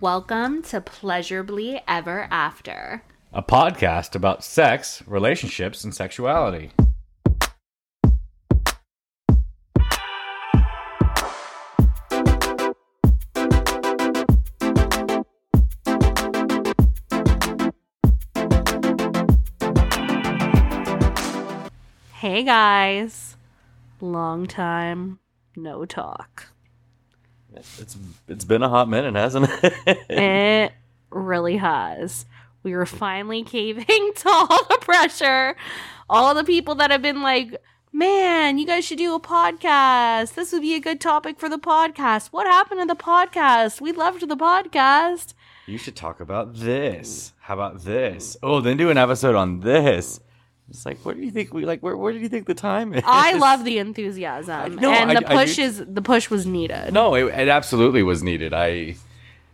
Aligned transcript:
Welcome 0.00 0.62
to 0.62 0.80
Pleasurably 0.80 1.82
Ever 1.86 2.26
After. 2.30 3.02
a 3.34 3.42
podcast 3.42 4.14
about 4.14 4.42
sex, 4.42 5.02
relationships, 5.06 5.84
and 5.84 5.94
sexuality. 5.94 6.70
Hey 22.14 22.42
guys. 22.42 23.36
Long 24.00 24.46
time 24.46 25.18
no 25.56 25.84
talk. 25.84 26.53
It's 27.56 27.96
it's 28.28 28.44
been 28.44 28.62
a 28.62 28.68
hot 28.68 28.88
minute, 28.88 29.14
hasn't 29.14 29.48
it? 29.62 29.98
It 30.08 30.72
really 31.10 31.56
has. 31.56 32.26
We 32.62 32.74
were 32.74 32.86
finally 32.86 33.42
caving 33.42 33.84
to 34.16 34.28
all 34.28 34.64
the 34.68 34.78
pressure. 34.80 35.56
All 36.08 36.34
the 36.34 36.44
people 36.44 36.74
that 36.76 36.90
have 36.90 37.02
been 37.02 37.22
like, 37.22 37.62
man, 37.92 38.58
you 38.58 38.66
guys 38.66 38.84
should 38.84 38.98
do 38.98 39.14
a 39.14 39.20
podcast. 39.20 40.34
This 40.34 40.52
would 40.52 40.62
be 40.62 40.74
a 40.74 40.80
good 40.80 41.00
topic 41.00 41.38
for 41.38 41.48
the 41.48 41.58
podcast. 41.58 42.28
What 42.28 42.46
happened 42.46 42.80
to 42.80 42.86
the 42.86 42.96
podcast? 42.96 43.80
We 43.80 43.92
loved 43.92 44.28
the 44.28 44.36
podcast. 44.36 45.34
you 45.66 45.78
should 45.78 45.96
talk 45.96 46.20
about 46.20 46.54
this. 46.56 47.32
How 47.40 47.54
about 47.54 47.84
this? 47.84 48.36
Oh, 48.42 48.60
then 48.60 48.76
do 48.76 48.90
an 48.90 48.98
episode 48.98 49.34
on 49.34 49.60
this. 49.60 50.20
It's 50.70 50.86
like, 50.86 50.98
what 51.04 51.16
do 51.16 51.22
you 51.22 51.30
think? 51.30 51.52
We 51.52 51.66
like, 51.66 51.82
where, 51.82 51.96
where 51.96 52.12
do 52.12 52.18
you 52.18 52.28
think 52.28 52.46
the 52.46 52.54
time 52.54 52.94
is? 52.94 53.02
I 53.06 53.34
love 53.34 53.64
the 53.64 53.78
enthusiasm. 53.78 54.76
No, 54.76 54.90
and 54.90 55.10
I- 55.10 55.20
the 55.20 55.26
push 55.26 55.58
is 55.58 55.84
the 55.86 56.02
push 56.02 56.30
was 56.30 56.46
needed. 56.46 56.92
No, 56.92 57.14
it, 57.14 57.26
it 57.26 57.48
absolutely 57.48 58.02
was 58.02 58.22
needed. 58.22 58.54
I 58.54 58.96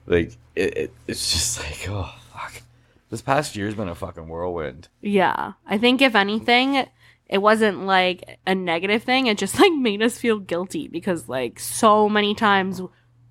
like 0.06 0.32
it, 0.54 0.76
it. 0.76 0.92
It's 1.06 1.32
just 1.32 1.58
like, 1.58 1.88
oh 1.88 2.12
fuck. 2.32 2.62
This 3.10 3.22
past 3.22 3.56
year's 3.56 3.74
been 3.74 3.88
a 3.88 3.94
fucking 3.94 4.28
whirlwind. 4.28 4.88
Yeah. 5.00 5.54
I 5.66 5.78
think 5.78 6.00
if 6.00 6.14
anything, 6.14 6.86
it 7.28 7.38
wasn't 7.38 7.86
like 7.86 8.38
a 8.46 8.54
negative 8.54 9.02
thing. 9.02 9.26
It 9.26 9.36
just 9.38 9.58
like 9.58 9.72
made 9.72 10.02
us 10.02 10.18
feel 10.18 10.38
guilty 10.38 10.86
because 10.88 11.28
like 11.28 11.58
so 11.58 12.08
many 12.08 12.34
times 12.34 12.80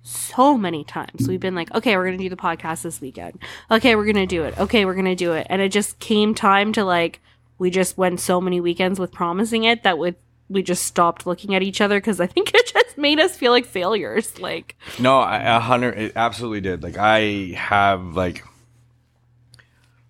so 0.02 0.56
many 0.56 0.82
times 0.82 1.28
we've 1.28 1.40
been 1.40 1.54
like, 1.54 1.72
okay, 1.74 1.96
we're 1.96 2.06
gonna 2.06 2.18
do 2.18 2.30
the 2.30 2.36
podcast 2.36 2.82
this 2.82 3.00
weekend. 3.00 3.38
Okay, 3.70 3.96
we're 3.96 4.06
gonna 4.06 4.26
do 4.26 4.44
it. 4.44 4.58
Okay, 4.58 4.84
we're 4.84 4.94
gonna 4.94 5.14
do 5.16 5.32
it. 5.32 5.46
And 5.50 5.60
it 5.60 5.70
just 5.70 5.98
came 5.98 6.34
time 6.34 6.72
to 6.72 6.84
like 6.84 7.20
we 7.60 7.70
just 7.70 7.98
went 7.98 8.18
so 8.18 8.40
many 8.40 8.58
weekends 8.58 8.98
with 8.98 9.12
promising 9.12 9.64
it 9.64 9.82
that 9.82 9.98
would 9.98 10.16
we 10.48 10.62
just 10.64 10.82
stopped 10.82 11.26
looking 11.26 11.54
at 11.54 11.62
each 11.62 11.80
other 11.80 11.98
because 11.98 12.18
I 12.18 12.26
think 12.26 12.50
it 12.54 12.66
just 12.66 12.98
made 12.98 13.20
us 13.20 13.36
feel 13.36 13.52
like 13.52 13.66
failures. 13.66 14.40
Like 14.40 14.76
No, 14.98 15.20
I- 15.20 15.56
a 15.56 15.60
hundred. 15.60 15.96
It 15.98 16.12
absolutely 16.16 16.62
did. 16.62 16.82
Like 16.82 16.96
I 16.96 17.52
have 17.56 18.16
like 18.16 18.42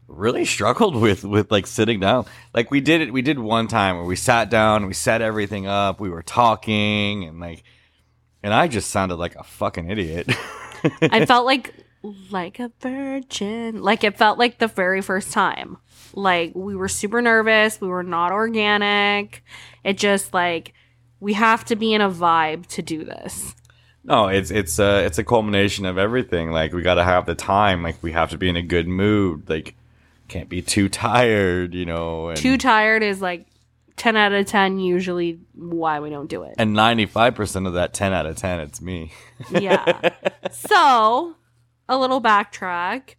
really 0.07 0.45
struggled 0.45 0.97
with 0.97 1.25
with 1.25 1.51
like 1.51 1.67
sitting 1.67 2.01
down. 2.01 2.25
Like 2.55 2.70
we 2.70 2.81
did 2.81 3.01
it. 3.01 3.12
We 3.12 3.20
did 3.20 3.39
one 3.39 3.67
time 3.69 3.97
where 3.97 4.07
we 4.07 4.17
sat 4.17 4.48
down, 4.48 4.87
we 4.87 4.95
set 4.95 5.20
everything 5.20 5.67
up, 5.67 6.01
we 6.01 6.09
were 6.09 6.23
talking, 6.23 7.25
and 7.25 7.41
like, 7.41 7.64
and 8.42 8.55
I 8.55 8.69
just 8.69 8.91
sounded 8.91 9.17
like 9.17 9.35
a 9.35 9.42
fucking 9.42 9.91
idiot. 9.91 10.31
I 11.03 11.27
felt 11.27 11.47
like 11.47 11.75
like 12.31 12.61
a 12.61 12.70
virgin. 12.81 13.83
Like 13.83 14.05
it 14.05 14.17
felt 14.17 14.39
like 14.39 14.59
the 14.59 14.69
very 14.69 15.03
first 15.03 15.33
time. 15.33 15.79
Like 16.14 16.53
we 16.55 16.75
were 16.77 16.89
super 16.89 17.20
nervous. 17.22 17.80
We 17.80 17.89
were 17.89 18.03
not 18.03 18.33
organic. 18.33 19.44
It 19.84 19.97
just 19.98 20.33
like 20.34 20.75
we 21.20 21.33
have 21.34 21.64
to 21.67 21.77
be 21.77 21.92
in 21.94 22.00
a 22.00 22.11
vibe 22.11 22.67
to 22.69 22.83
do 22.83 23.05
this. 23.05 23.55
no, 24.05 24.28
it's 24.28 24.50
it's 24.50 24.78
a 24.78 25.05
it's 25.05 25.19
a 25.19 25.25
culmination 25.25 25.84
of 25.86 25.98
everything. 25.98 26.50
Like 26.50 26.72
we 26.72 26.83
got 26.83 26.94
to 26.94 27.05
have 27.05 27.27
the 27.27 27.34
time. 27.34 27.83
Like 27.83 28.02
we 28.02 28.12
have 28.12 28.30
to 28.30 28.39
be 28.39 28.48
in 28.48 28.56
a 28.56 28.62
good 28.62 28.89
mood. 28.89 29.48
Like 29.48 29.75
can't 30.28 30.48
be 30.48 30.62
too 30.62 30.89
tired. 30.89 31.75
You 31.75 31.86
know. 31.86 32.28
And, 32.30 32.39
Too 32.39 32.56
tired 32.56 33.02
is 33.02 33.20
like 33.20 33.47
10 33.97 34.17
out 34.17 34.33
of 34.33 34.47
10 34.47 34.78
usually 34.78 35.40
why 35.55 36.01
we 36.01 36.08
don't 36.08 36.29
do 36.30 36.42
it. 36.45 36.55
and 36.56 36.73
ninety 36.73 37.05
five 37.05 37.35
percent 37.35 37.67
of 37.67 37.74
that 37.74 37.92
ten 37.92 38.12
out 38.14 38.24
of 38.24 38.35
ten, 38.36 38.58
it's 38.61 38.80
me. 38.80 39.12
yeah. 39.51 40.11
So, 40.52 41.36
a 41.89 41.96
little 41.98 42.20
backtrack. 42.23 43.14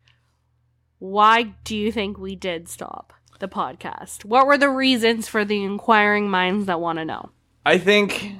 Why 1.01 1.55
do 1.63 1.75
you 1.75 1.91
think 1.91 2.19
we 2.19 2.35
did 2.35 2.69
stop 2.69 3.11
the 3.39 3.47
podcast? 3.47 4.23
What 4.23 4.45
were 4.45 4.59
the 4.59 4.69
reasons 4.69 5.27
for 5.27 5.43
the 5.43 5.63
inquiring 5.63 6.29
minds 6.29 6.67
that 6.67 6.79
want 6.79 6.99
to 6.99 7.05
know? 7.05 7.31
I 7.65 7.79
think, 7.79 8.35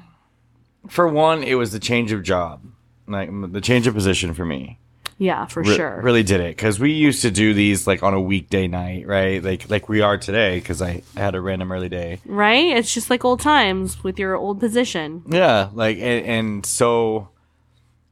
for 0.88 1.08
one, 1.08 1.42
it 1.42 1.56
was 1.56 1.72
the 1.72 1.80
change 1.80 2.12
of 2.12 2.22
job, 2.22 2.62
like 3.08 3.32
the 3.52 3.62
change 3.62 3.88
of 3.88 3.96
position 3.96 4.36
for 4.36 4.46
me. 4.46 4.78
Yeah, 5.18 5.48
for 5.48 5.64
Re- 5.64 5.76
sure. 5.76 6.02
really 6.04 6.22
did 6.22 6.40
it 6.40 6.56
because 6.56 6.80
we 6.80 6.92
used 6.92 7.24
to 7.24 7.32
do 7.32 7.56
these 7.56 7.88
like 7.88 8.04
on 8.04 8.14
a 8.14 8.22
weekday 8.22 8.68
night, 8.68 9.08
right? 9.08 9.44
Like 9.44 9.68
like 9.68 9.90
we 9.90 10.02
are 10.02 10.20
today 10.20 10.60
because 10.60 10.84
I, 10.84 11.02
had 11.18 11.34
a 11.34 11.42
random 11.42 11.72
early 11.72 11.90
day. 11.90 12.20
Right? 12.26 12.78
It's 12.78 12.94
just 12.94 13.10
like 13.10 13.26
old 13.26 13.40
times 13.40 14.04
with 14.04 14.20
your 14.20 14.36
old 14.36 14.60
position. 14.60 15.24
Yeah, 15.28 15.70
like 15.74 15.98
and, 15.98 16.26
and 16.28 16.66
so, 16.66 17.30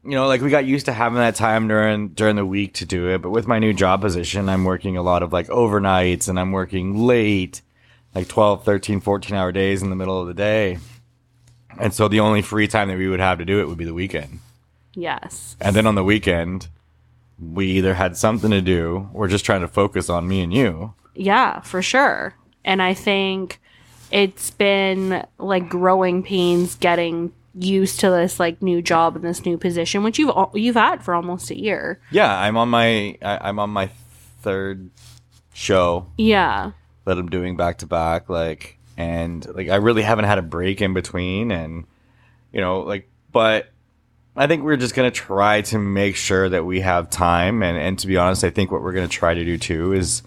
you 0.03 0.11
know, 0.11 0.27
like 0.27 0.41
we 0.41 0.49
got 0.49 0.65
used 0.65 0.85
to 0.85 0.93
having 0.93 1.17
that 1.17 1.35
time 1.35 1.67
during 1.67 2.09
during 2.09 2.35
the 2.35 2.45
week 2.45 2.73
to 2.75 2.85
do 2.85 3.09
it. 3.09 3.21
But 3.21 3.31
with 3.31 3.47
my 3.47 3.59
new 3.59 3.73
job 3.73 4.01
position, 4.01 4.49
I'm 4.49 4.63
working 4.63 4.97
a 4.97 5.01
lot 5.01 5.23
of 5.23 5.33
like 5.33 5.47
overnights 5.47 6.29
and 6.29 6.39
I'm 6.39 6.51
working 6.51 7.05
late, 7.05 7.61
like 8.15 8.27
12, 8.27 8.63
13, 8.63 9.01
14 9.01 9.35
hour 9.35 9.51
days 9.51 9.81
in 9.81 9.89
the 9.89 9.95
middle 9.95 10.19
of 10.19 10.27
the 10.27 10.33
day. 10.33 10.77
And 11.77 11.93
so 11.93 12.07
the 12.07 12.19
only 12.19 12.41
free 12.41 12.67
time 12.67 12.87
that 12.89 12.97
we 12.97 13.07
would 13.07 13.19
have 13.19 13.37
to 13.39 13.45
do 13.45 13.59
it 13.59 13.67
would 13.67 13.77
be 13.77 13.85
the 13.85 13.93
weekend. 13.93 14.39
Yes. 14.93 15.55
And 15.61 15.75
then 15.75 15.85
on 15.85 15.95
the 15.95 16.03
weekend, 16.03 16.67
we 17.39 17.67
either 17.67 17.93
had 17.93 18.17
something 18.17 18.51
to 18.51 18.61
do 18.61 19.09
or 19.13 19.27
just 19.27 19.45
trying 19.45 19.61
to 19.61 19.67
focus 19.67 20.09
on 20.09 20.27
me 20.27 20.41
and 20.41 20.53
you. 20.53 20.93
Yeah, 21.15 21.61
for 21.61 21.81
sure. 21.81 22.35
And 22.65 22.81
I 22.81 22.93
think 22.93 23.61
it's 24.11 24.51
been 24.51 25.25
like 25.37 25.69
growing 25.69 26.23
pains 26.23 26.75
getting 26.75 27.31
used 27.55 27.99
to 28.01 28.09
this 28.09 28.39
like 28.39 28.61
new 28.61 28.81
job 28.81 29.15
and 29.15 29.23
this 29.25 29.45
new 29.45 29.57
position, 29.57 30.03
which 30.03 30.19
you've 30.19 30.31
you've 30.53 30.75
had 30.75 31.03
for 31.03 31.13
almost 31.15 31.49
a 31.51 31.57
year. 31.59 31.99
Yeah, 32.11 32.35
I'm 32.37 32.57
on 32.57 32.69
my 32.69 33.17
I, 33.21 33.39
I'm 33.49 33.59
on 33.59 33.69
my 33.69 33.87
third 34.41 34.89
show 35.53 36.07
Yeah. 36.17 36.71
that 37.05 37.17
I'm 37.17 37.29
doing 37.29 37.57
back 37.57 37.79
to 37.79 37.85
back, 37.87 38.29
like, 38.29 38.77
and 38.97 39.45
like 39.55 39.69
I 39.69 39.75
really 39.75 40.03
haven't 40.03 40.25
had 40.25 40.37
a 40.37 40.41
break 40.43 40.81
in 40.81 40.93
between, 40.93 41.51
and 41.51 41.85
you 42.51 42.61
know, 42.61 42.81
like, 42.81 43.09
but 43.31 43.69
I 44.35 44.47
think 44.47 44.63
we're 44.63 44.77
just 44.77 44.95
gonna 44.95 45.11
try 45.11 45.61
to 45.63 45.77
make 45.77 46.15
sure 46.15 46.47
that 46.49 46.65
we 46.65 46.79
have 46.81 47.09
time, 47.09 47.61
and 47.63 47.77
and 47.77 47.99
to 47.99 48.07
be 48.07 48.17
honest, 48.17 48.43
I 48.43 48.49
think 48.51 48.71
what 48.71 48.81
we're 48.81 48.93
gonna 48.93 49.07
try 49.07 49.33
to 49.33 49.43
do 49.43 49.57
too 49.57 49.93
is 49.93 50.21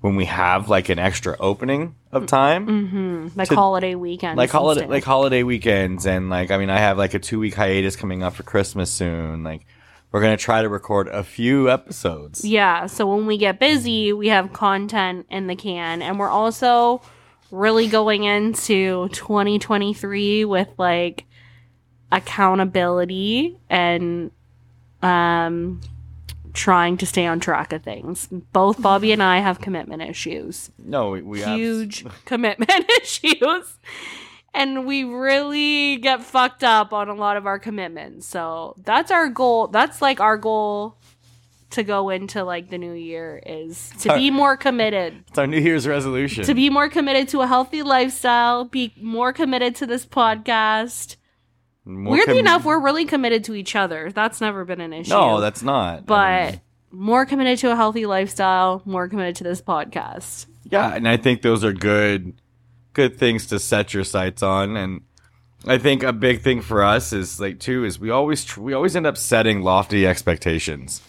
when 0.00 0.16
we 0.16 0.24
have 0.24 0.68
like 0.68 0.88
an 0.88 0.98
extra 0.98 1.36
opening 1.38 1.94
of 2.10 2.26
time. 2.26 3.30
Like 3.36 3.48
To- 3.48 3.54
holiday 3.54 3.94
weekends. 3.94 4.36
like 4.38 4.50
holiday 4.50 4.86
like 4.86 5.04
holiday 5.04 5.42
weekends 5.42 6.06
and 6.06 6.30
like 6.30 6.50
I 6.50 6.56
mean 6.58 6.70
I 6.70 6.78
have 6.78 6.96
like 6.98 7.14
a 7.14 7.18
two 7.18 7.38
week 7.38 7.54
hiatus 7.54 7.96
coming 7.96 8.22
up 8.22 8.34
for 8.34 8.42
Christmas 8.42 8.90
soon. 8.90 9.42
Like 9.44 9.66
we're 10.10 10.22
gonna 10.22 10.36
try 10.36 10.62
to 10.62 10.68
record 10.68 11.08
a 11.08 11.22
few 11.22 11.70
episodes. 11.70 12.44
Yeah, 12.44 12.86
so 12.86 13.06
when 13.06 13.26
we 13.26 13.36
get 13.38 13.60
busy, 13.60 14.12
we 14.12 14.28
have 14.28 14.52
content 14.52 15.26
in 15.30 15.46
the 15.46 15.54
can 15.56 16.02
and 16.02 16.18
we're 16.18 16.28
also 16.30 17.02
really 17.52 17.86
going 17.88 18.24
into 18.24 19.08
2023 19.12 20.44
with 20.46 20.68
like 20.78 21.26
accountability 22.12 23.58
and 23.68 24.30
um 25.02 25.80
trying 26.52 26.96
to 26.98 27.06
stay 27.06 27.26
on 27.26 27.40
track 27.40 27.72
of 27.72 27.82
things. 27.82 28.28
Both 28.52 28.80
Bobby 28.80 29.12
and 29.12 29.22
I 29.22 29.38
have 29.38 29.60
commitment 29.60 30.02
issues. 30.02 30.70
No, 30.78 31.10
we, 31.10 31.22
we 31.22 31.42
Huge 31.42 32.04
commitment 32.24 32.70
issues. 33.02 33.78
And 34.52 34.84
we 34.84 35.04
really 35.04 35.98
get 35.98 36.24
fucked 36.24 36.64
up 36.64 36.92
on 36.92 37.08
a 37.08 37.14
lot 37.14 37.36
of 37.36 37.46
our 37.46 37.58
commitments. 37.58 38.26
So 38.26 38.74
that's 38.84 39.10
our 39.12 39.28
goal. 39.28 39.68
That's 39.68 40.02
like 40.02 40.18
our 40.20 40.36
goal 40.36 40.96
to 41.70 41.82
go 41.84 42.10
into 42.10 42.42
like 42.42 42.68
the 42.68 42.78
new 42.78 42.92
year 42.92 43.40
is 43.46 43.90
to 44.00 44.14
be 44.14 44.30
more 44.30 44.56
committed. 44.56 45.24
It's 45.28 45.38
our 45.38 45.46
New 45.46 45.60
Year's 45.60 45.86
resolution. 45.86 46.44
To 46.44 46.54
be 46.54 46.68
more 46.68 46.88
committed 46.88 47.28
to 47.28 47.42
a 47.42 47.46
healthy 47.46 47.82
lifestyle, 47.82 48.64
be 48.64 48.92
more 49.00 49.32
committed 49.32 49.76
to 49.76 49.86
this 49.86 50.04
podcast. 50.04 51.14
More 51.84 52.12
Weirdly 52.14 52.34
com- 52.34 52.38
enough, 52.40 52.64
we're 52.64 52.78
really 52.80 53.04
committed 53.04 53.44
to 53.44 53.54
each 53.54 53.74
other. 53.74 54.12
That's 54.12 54.40
never 54.40 54.64
been 54.64 54.80
an 54.80 54.92
issue. 54.92 55.10
no, 55.10 55.40
that's 55.40 55.62
not. 55.62 55.98
I 55.98 56.00
but 56.02 56.50
mean, 56.52 56.60
more 56.92 57.24
committed 57.26 57.58
to 57.60 57.72
a 57.72 57.76
healthy 57.76 58.06
lifestyle, 58.06 58.82
more 58.84 59.08
committed 59.08 59.36
to 59.36 59.44
this 59.44 59.62
podcast. 59.62 60.46
yeah, 60.64 60.94
and 60.94 61.08
I 61.08 61.16
think 61.16 61.42
those 61.42 61.64
are 61.64 61.72
good, 61.72 62.34
good 62.92 63.18
things 63.18 63.46
to 63.46 63.58
set 63.58 63.94
your 63.94 64.04
sights 64.04 64.42
on. 64.42 64.76
And 64.76 65.00
I 65.66 65.78
think 65.78 66.02
a 66.02 66.12
big 66.12 66.42
thing 66.42 66.60
for 66.60 66.82
us 66.84 67.12
is 67.12 67.40
like 67.40 67.58
too 67.60 67.84
is 67.84 67.98
we 67.98 68.10
always 68.10 68.44
tr- 68.44 68.60
we 68.60 68.72
always 68.74 68.94
end 68.94 69.06
up 69.06 69.16
setting 69.16 69.62
lofty 69.62 70.06
expectations. 70.06 71.00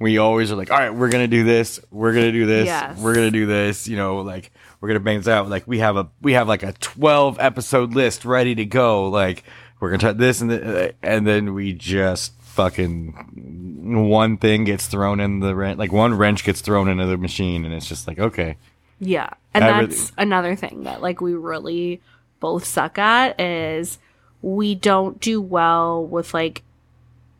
We 0.00 0.16
always 0.18 0.52
are 0.52 0.56
like, 0.56 0.70
all 0.70 0.78
right, 0.78 0.94
we're 0.94 1.10
gonna 1.10 1.26
do 1.26 1.42
this, 1.44 1.80
we're 1.90 2.12
gonna 2.14 2.30
do 2.32 2.46
this, 2.46 2.66
Yes. 2.66 2.98
we're 2.98 3.14
gonna 3.14 3.30
do 3.32 3.46
this. 3.46 3.88
You 3.88 3.96
know, 3.96 4.18
like 4.18 4.52
we're 4.80 4.88
gonna 4.88 5.00
bang 5.00 5.18
this 5.18 5.28
out. 5.28 5.48
Like 5.48 5.66
we 5.66 5.80
have 5.80 5.96
a 5.96 6.08
we 6.22 6.32
have 6.34 6.46
like 6.48 6.62
a 6.62 6.72
twelve 6.74 7.38
episode 7.40 7.94
list 7.94 8.24
ready 8.24 8.54
to 8.54 8.64
go. 8.64 9.08
Like 9.08 9.42
we're 9.80 9.90
gonna 9.90 9.98
try 9.98 10.12
this 10.12 10.40
and 10.40 10.50
th- 10.50 10.94
and 11.02 11.26
then 11.26 11.54
we 11.54 11.72
just 11.72 12.32
fucking 12.40 14.06
one 14.08 14.36
thing 14.36 14.64
gets 14.64 14.86
thrown 14.86 15.20
in 15.20 15.40
the 15.40 15.54
wrench, 15.54 15.78
like 15.78 15.92
one 15.92 16.14
wrench 16.14 16.44
gets 16.44 16.60
thrown 16.60 16.88
into 16.88 17.06
the 17.06 17.16
machine, 17.16 17.64
and 17.64 17.72
it's 17.72 17.86
just 17.88 18.06
like 18.06 18.18
okay, 18.18 18.56
Yeah. 18.98 19.30
And 19.54 19.64
that's 19.64 20.12
another 20.18 20.54
thing 20.56 20.84
that 20.84 21.00
like 21.02 21.20
we 21.20 21.34
really 21.34 22.00
both 22.40 22.64
suck 22.64 22.98
at 22.98 23.40
is 23.40 23.98
we 24.42 24.74
don't 24.74 25.20
do 25.20 25.40
well 25.40 26.04
with 26.04 26.32
like 26.34 26.62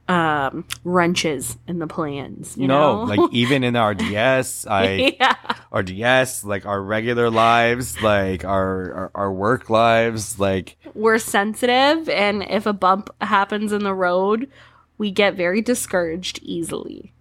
um 0.09 0.65
wrenches 0.85 1.59
in 1.67 1.79
the 1.79 1.87
plans, 1.87 2.57
you 2.57 2.67
no, 2.67 3.05
know? 3.05 3.17
like 3.17 3.21
even 3.33 3.63
in 3.63 3.77
our 3.77 3.95
DS, 3.95 4.67
I 4.67 5.17
yeah. 5.21 5.35
our 5.71 5.83
DS, 5.83 6.45
like 6.45 6.67
our 6.67 6.83
regular 6.83 7.31
lives, 7.31 8.01
like 8.03 8.45
our, 8.45 8.93
our 8.93 9.11
our 9.15 9.33
work 9.33 9.69
lives, 9.69 10.39
like 10.39 10.77
We're 10.95 11.19
sensitive 11.19 12.09
and 12.09 12.43
if 12.43 12.67
a 12.67 12.73
bump 12.73 13.11
happens 13.21 13.73
in 13.73 13.85
the 13.85 13.95
road, 13.95 14.51
we 14.97 15.11
get 15.11 15.35
very 15.35 15.61
discouraged 15.61 16.41
easily. 16.43 17.13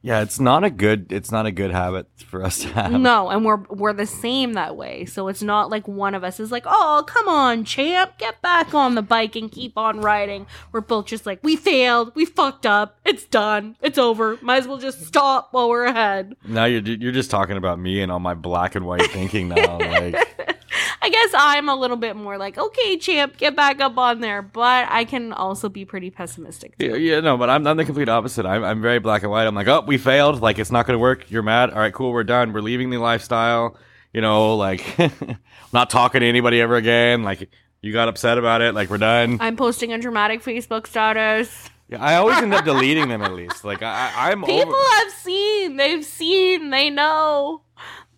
Yeah, 0.00 0.20
it's 0.20 0.38
not 0.38 0.62
a 0.62 0.70
good 0.70 1.12
it's 1.12 1.32
not 1.32 1.46
a 1.46 1.50
good 1.50 1.72
habit 1.72 2.06
for 2.26 2.44
us 2.44 2.60
to 2.60 2.68
have. 2.68 2.92
No, 2.92 3.30
and 3.30 3.44
we're 3.44 3.56
we're 3.68 3.92
the 3.92 4.06
same 4.06 4.52
that 4.52 4.76
way. 4.76 5.04
So 5.04 5.26
it's 5.26 5.42
not 5.42 5.70
like 5.70 5.88
one 5.88 6.14
of 6.14 6.22
us 6.22 6.38
is 6.38 6.52
like, 6.52 6.64
"Oh, 6.66 7.04
come 7.06 7.28
on, 7.28 7.64
champ, 7.64 8.16
get 8.16 8.40
back 8.40 8.74
on 8.74 8.94
the 8.94 9.02
bike 9.02 9.34
and 9.34 9.50
keep 9.50 9.76
on 9.76 10.00
riding." 10.00 10.46
We're 10.70 10.82
both 10.82 11.06
just 11.06 11.26
like, 11.26 11.40
"We 11.42 11.56
failed. 11.56 12.12
We 12.14 12.24
fucked 12.26 12.64
up. 12.64 12.98
It's 13.04 13.24
done. 13.24 13.76
It's 13.82 13.98
over. 13.98 14.38
Might 14.40 14.58
as 14.58 14.68
well 14.68 14.78
just 14.78 15.04
stop 15.04 15.48
while 15.50 15.68
we're 15.68 15.86
ahead." 15.86 16.36
Now 16.46 16.66
you're 16.66 16.82
you're 16.82 17.12
just 17.12 17.30
talking 17.30 17.56
about 17.56 17.80
me 17.80 18.00
and 18.00 18.12
all 18.12 18.20
my 18.20 18.34
black 18.34 18.76
and 18.76 18.86
white 18.86 19.10
thinking 19.10 19.48
now. 19.48 19.78
Like 19.78 20.58
I 21.02 21.10
guess 21.10 21.30
I'm 21.34 21.68
a 21.68 21.76
little 21.76 21.96
bit 21.96 22.16
more 22.16 22.38
like, 22.38 22.58
"Okay, 22.58 22.96
champ, 22.98 23.36
get 23.36 23.54
back 23.56 23.80
up 23.80 23.96
on 23.98 24.20
there," 24.20 24.42
but 24.42 24.86
I 24.90 25.04
can 25.04 25.32
also 25.32 25.68
be 25.68 25.84
pretty 25.84 26.10
pessimistic. 26.10 26.74
yeah, 26.78 26.94
yeah, 26.94 27.20
no, 27.20 27.36
but 27.36 27.50
I'm 27.50 27.66
I'm 27.66 27.76
the 27.76 27.84
complete 27.84 28.08
opposite. 28.08 28.46
I'm 28.46 28.64
I'm 28.64 28.80
very 28.82 28.98
black 28.98 29.22
and 29.22 29.30
white. 29.30 29.46
I'm 29.46 29.54
like, 29.54 29.68
oh, 29.68 29.82
we 29.86 29.98
failed. 29.98 30.40
Like 30.40 30.58
it's 30.58 30.70
not 30.70 30.86
gonna 30.86 30.98
work. 30.98 31.30
You're 31.30 31.42
mad. 31.42 31.70
All 31.70 31.78
right, 31.78 31.92
cool. 31.92 32.12
We're 32.12 32.24
done. 32.24 32.52
We're 32.52 32.60
leaving 32.60 32.90
the 32.90 32.98
lifestyle. 32.98 33.76
You 34.12 34.20
know, 34.22 34.56
like 34.56 34.98
I'm 34.98 35.38
not 35.72 35.90
talking 35.90 36.20
to 36.22 36.26
anybody 36.26 36.60
ever 36.60 36.76
again. 36.76 37.22
Like 37.22 37.48
you 37.82 37.92
got 37.92 38.08
upset 38.08 38.38
about 38.38 38.62
it. 38.62 38.74
Like 38.74 38.90
we're 38.90 38.98
done. 38.98 39.38
I'm 39.40 39.56
posting 39.56 39.92
a 39.92 39.98
dramatic 39.98 40.42
Facebook 40.42 40.86
status. 40.86 41.70
Yeah, 41.90 42.02
I 42.02 42.16
always 42.16 42.36
end 42.38 42.52
up 42.52 42.64
deleting 42.66 43.08
them 43.08 43.22
at 43.22 43.32
least. 43.32 43.64
Like 43.64 43.82
I, 43.82 44.12
I'm 44.14 44.42
People 44.42 44.74
over. 44.74 44.94
have 44.96 45.10
seen, 45.12 45.76
they've 45.76 46.04
seen, 46.04 46.68
they 46.70 46.90
know. 46.90 47.62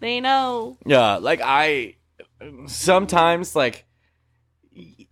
They 0.00 0.20
know. 0.20 0.76
Yeah, 0.86 1.16
like 1.18 1.40
I 1.42 1.94
sometimes 2.66 3.54
like 3.54 3.84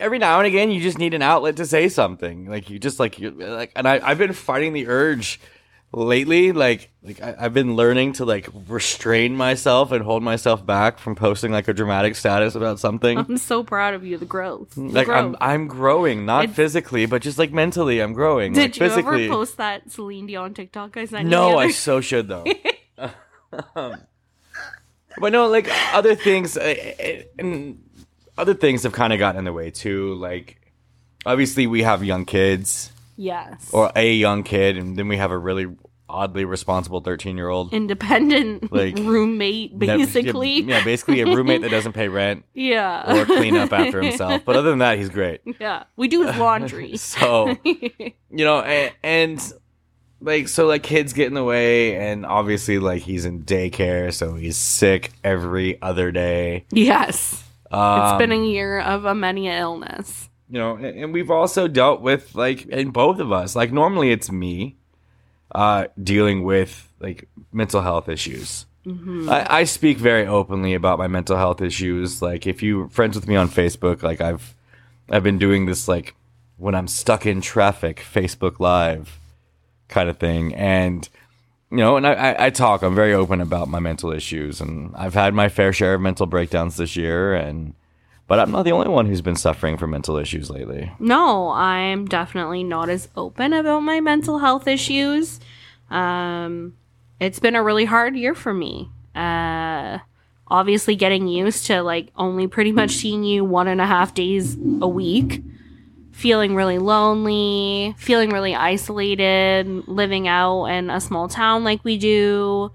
every 0.00 0.18
now 0.18 0.38
and 0.38 0.46
again 0.46 0.70
you 0.70 0.80
just 0.80 0.98
need 0.98 1.14
an 1.14 1.22
outlet 1.22 1.56
to 1.56 1.66
say 1.66 1.88
something. 1.88 2.46
Like 2.46 2.70
you 2.70 2.78
just 2.78 2.98
like 3.00 3.18
you 3.18 3.30
like 3.30 3.72
and 3.76 3.86
I 3.86 4.00
I've 4.02 4.18
been 4.18 4.32
fighting 4.32 4.72
the 4.72 4.86
urge 4.88 5.40
lately 5.90 6.52
like 6.52 6.90
like 7.02 7.22
I, 7.22 7.34
I've 7.38 7.54
been 7.54 7.74
learning 7.74 8.12
to 8.14 8.24
like 8.24 8.48
restrain 8.68 9.34
myself 9.36 9.90
and 9.90 10.04
hold 10.04 10.22
myself 10.22 10.64
back 10.64 10.98
from 10.98 11.14
posting 11.14 11.50
like 11.50 11.66
a 11.68 11.72
dramatic 11.72 12.14
status 12.14 12.54
about 12.54 12.78
something. 12.78 13.16
I'm 13.18 13.38
so 13.38 13.64
proud 13.64 13.94
of 13.94 14.04
you, 14.04 14.18
the 14.18 14.26
growth. 14.26 14.74
The 14.74 14.82
like 14.82 15.08
I'm. 15.08 15.34
I'm 15.40 15.66
growing, 15.66 16.26
not 16.26 16.44
It's- 16.44 16.72
phically, 16.72 17.06
but 17.06 17.22
just 17.22 17.38
like 17.38 17.52
mentally 17.52 18.00
I'm 18.00 18.12
growing. 18.12 18.52
Did 18.52 18.60
like, 18.60 18.76
you 18.76 18.88
physically. 18.88 19.24
ever 19.24 19.34
post 19.34 19.56
that 19.56 19.90
Celine 19.90 20.26
Dion 20.26 20.52
TikTok 20.54 20.96
I 20.96 21.06
sent? 21.06 21.28
No, 21.28 21.56
I 21.56 21.70
so 21.70 22.00
should 22.00 22.28
though. 22.28 22.44
Um, 23.74 24.02
but 25.18 25.32
no, 25.32 25.48
like 25.48 25.68
other 25.94 26.14
things, 26.14 26.56
uh, 26.56 26.74
uh, 27.00 27.22
and 27.38 27.82
other 28.36 28.54
things 28.54 28.82
have 28.84 28.92
kind 28.92 29.12
of 29.12 29.18
gotten 29.18 29.38
in 29.38 29.44
the 29.44 29.52
way 29.52 29.70
too. 29.70 30.14
Like, 30.14 30.72
obviously, 31.26 31.66
we 31.66 31.82
have 31.82 32.04
young 32.04 32.24
kids 32.24 32.92
yes. 33.16 33.70
or 33.72 33.90
a 33.96 34.12
young 34.12 34.42
kid, 34.42 34.76
and 34.76 34.96
then 34.96 35.08
we 35.08 35.16
have 35.16 35.30
a 35.30 35.38
really 35.38 35.66
oddly 36.10 36.44
responsible 36.44 37.00
thirteen-year-old. 37.00 37.74
Independent 37.74 38.72
like, 38.72 38.96
roommate, 38.96 39.78
basically. 39.78 40.60
yeah, 40.62 40.82
basically 40.84 41.20
a 41.20 41.26
roommate 41.26 41.62
that 41.62 41.70
doesn't 41.78 41.92
pay 41.92 42.08
rent 42.08 42.44
Yeah. 42.54 43.20
or 43.20 43.24
clean 43.26 43.56
up 43.56 43.72
after 43.72 44.00
himself. 44.02 44.42
But 44.44 44.56
other 44.56 44.70
than 44.70 44.78
that, 44.78 44.98
he's 44.98 45.10
great. 45.10 45.40
yeah. 45.60 45.84
We 45.96 46.08
do 46.08 46.26
his 46.26 46.36
laundry. 46.36 46.96
So 46.96 47.56
you 47.64 48.12
know, 48.30 48.60
and, 48.60 48.92
and 49.02 49.52
like 50.20 50.48
so, 50.48 50.66
like 50.66 50.82
kids 50.82 51.12
get 51.12 51.26
in 51.28 51.34
the 51.34 51.44
way, 51.44 51.96
and 51.96 52.26
obviously, 52.26 52.78
like 52.78 53.02
he's 53.02 53.24
in 53.24 53.44
daycare, 53.44 54.12
so 54.12 54.34
he's 54.34 54.56
sick 54.56 55.12
every 55.22 55.80
other 55.82 56.10
day. 56.10 56.64
yes. 56.70 57.44
Um, 57.70 58.00
It's 58.02 58.18
been 58.18 58.32
a 58.32 58.44
year 58.46 58.80
of 58.80 59.04
a 59.04 59.14
many 59.14 59.48
illness. 59.48 60.30
you 60.48 60.58
know, 60.58 60.76
and, 60.76 60.86
and 60.86 61.12
we've 61.12 61.30
also 61.30 61.68
dealt 61.68 62.00
with 62.00 62.34
like, 62.34 62.64
in 62.66 62.90
both 62.90 63.18
of 63.20 63.30
us, 63.30 63.54
like 63.54 63.72
normally 63.72 64.10
it's 64.10 64.32
me, 64.32 64.76
uh, 65.54 65.88
dealing 66.02 66.44
with 66.44 66.90
like 66.98 67.28
mental 67.52 67.82
health 67.82 68.08
issues. 68.08 68.64
I, 69.28 69.46
I 69.60 69.64
speak 69.64 69.98
very 69.98 70.26
openly 70.26 70.72
about 70.72 70.98
my 70.98 71.08
mental 71.08 71.36
health 71.36 71.60
issues. 71.60 72.22
Like, 72.22 72.46
if 72.46 72.62
you're 72.62 72.88
friends 72.88 73.16
with 73.16 73.28
me 73.28 73.36
on 73.36 73.50
Facebook, 73.50 74.02
like 74.02 74.22
I've, 74.22 74.54
I've 75.10 75.22
been 75.22 75.36
doing 75.36 75.66
this 75.66 75.86
like 75.88 76.14
when 76.56 76.74
I'm 76.74 76.88
stuck 76.88 77.26
in 77.26 77.42
traffic, 77.42 77.98
Facebook 78.00 78.60
Live, 78.60 79.18
kind 79.88 80.08
of 80.08 80.18
thing, 80.18 80.54
and 80.54 81.08
you 81.70 81.78
know, 81.78 81.96
and 81.96 82.06
I, 82.06 82.34
I, 82.38 82.50
talk. 82.50 82.82
I'm 82.82 82.94
very 82.94 83.12
open 83.12 83.40
about 83.40 83.68
my 83.68 83.78
mental 83.78 84.10
issues, 84.10 84.60
and 84.60 84.94
I've 84.96 85.14
had 85.14 85.34
my 85.34 85.48
fair 85.48 85.72
share 85.72 85.94
of 85.94 86.00
mental 86.00 86.26
breakdowns 86.26 86.76
this 86.76 86.96
year, 86.96 87.34
and 87.34 87.74
but 88.26 88.38
I'm 88.38 88.50
not 88.50 88.62
the 88.62 88.72
only 88.72 88.88
one 88.88 89.06
who's 89.06 89.20
been 89.20 89.36
suffering 89.36 89.76
from 89.76 89.90
mental 89.90 90.16
issues 90.16 90.50
lately. 90.50 90.92
No, 90.98 91.50
I'm 91.50 92.06
definitely 92.06 92.64
not 92.64 92.88
as 92.88 93.08
open 93.16 93.52
about 93.52 93.80
my 93.80 94.00
mental 94.00 94.38
health 94.38 94.66
issues. 94.66 95.40
Um, 95.90 96.74
it's 97.20 97.38
been 97.38 97.54
a 97.54 97.62
really 97.62 97.86
hard 97.86 98.16
year 98.16 98.34
for 98.34 98.54
me. 98.54 98.90
Uh, 99.14 99.98
obviously, 100.46 100.94
getting 100.96 101.26
used 101.26 101.66
to 101.66 101.82
like 101.82 102.08
only 102.16 102.46
pretty 102.46 102.72
much 102.72 102.92
seeing 102.92 103.24
you 103.24 103.44
one 103.44 103.68
and 103.68 103.80
a 103.80 103.86
half 103.86 104.14
days 104.14 104.56
a 104.80 104.88
week, 104.88 105.42
feeling 106.18 106.54
really 106.54 106.78
lonely, 106.78 107.94
feeling 107.96 108.30
really 108.30 108.54
isolated, 108.54 109.86
living 109.86 110.26
out 110.26 110.64
in 110.66 110.90
a 110.90 111.00
small 111.00 111.28
town 111.28 111.64
like 111.64 111.84
we 111.84 111.96
do. 111.96 112.72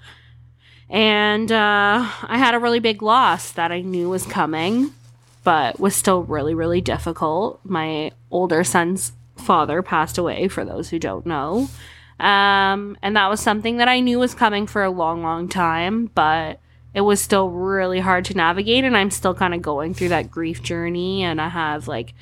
And 0.89 1.51
uh, 1.51 2.09
I 2.23 2.37
had 2.37 2.55
a 2.55 2.59
really 2.59 2.79
big 2.79 3.01
loss 3.01 3.51
that 3.51 3.71
I 3.71 3.81
knew 3.81 4.09
was 4.09 4.25
coming 4.25 4.93
but 5.43 5.79
was 5.79 5.95
still 5.95 6.23
really, 6.23 6.53
really 6.53 6.81
difficult. 6.81 7.59
My 7.63 8.11
older 8.31 8.63
son's 8.63 9.13
father 9.35 9.81
passed 9.81 10.17
away, 10.17 10.47
for 10.47 10.63
those 10.63 10.89
who 10.89 10.99
don't 10.99 11.25
know. 11.25 11.67
Um, 12.19 12.97
and 13.01 13.15
that 13.15 13.29
was 13.29 13.41
something 13.41 13.77
that 13.77 13.87
I 13.87 13.99
knew 13.99 14.19
was 14.19 14.33
coming 14.33 14.67
for 14.67 14.83
a 14.83 14.89
long, 14.89 15.21
long 15.21 15.49
time, 15.49 16.09
but 16.15 16.59
it 16.93 17.01
was 17.01 17.19
still 17.19 17.49
really 17.49 17.99
hard 17.99 18.23
to 18.25 18.35
navigate. 18.35 18.85
And 18.85 18.95
I'm 18.95 19.11
still 19.11 19.33
kind 19.33 19.53
of 19.53 19.61
going 19.61 19.93
through 19.93 20.09
that 20.09 20.31
grief 20.31 20.63
journey. 20.63 21.23
And 21.23 21.41
I 21.41 21.49
have 21.49 21.87
like, 21.87 22.13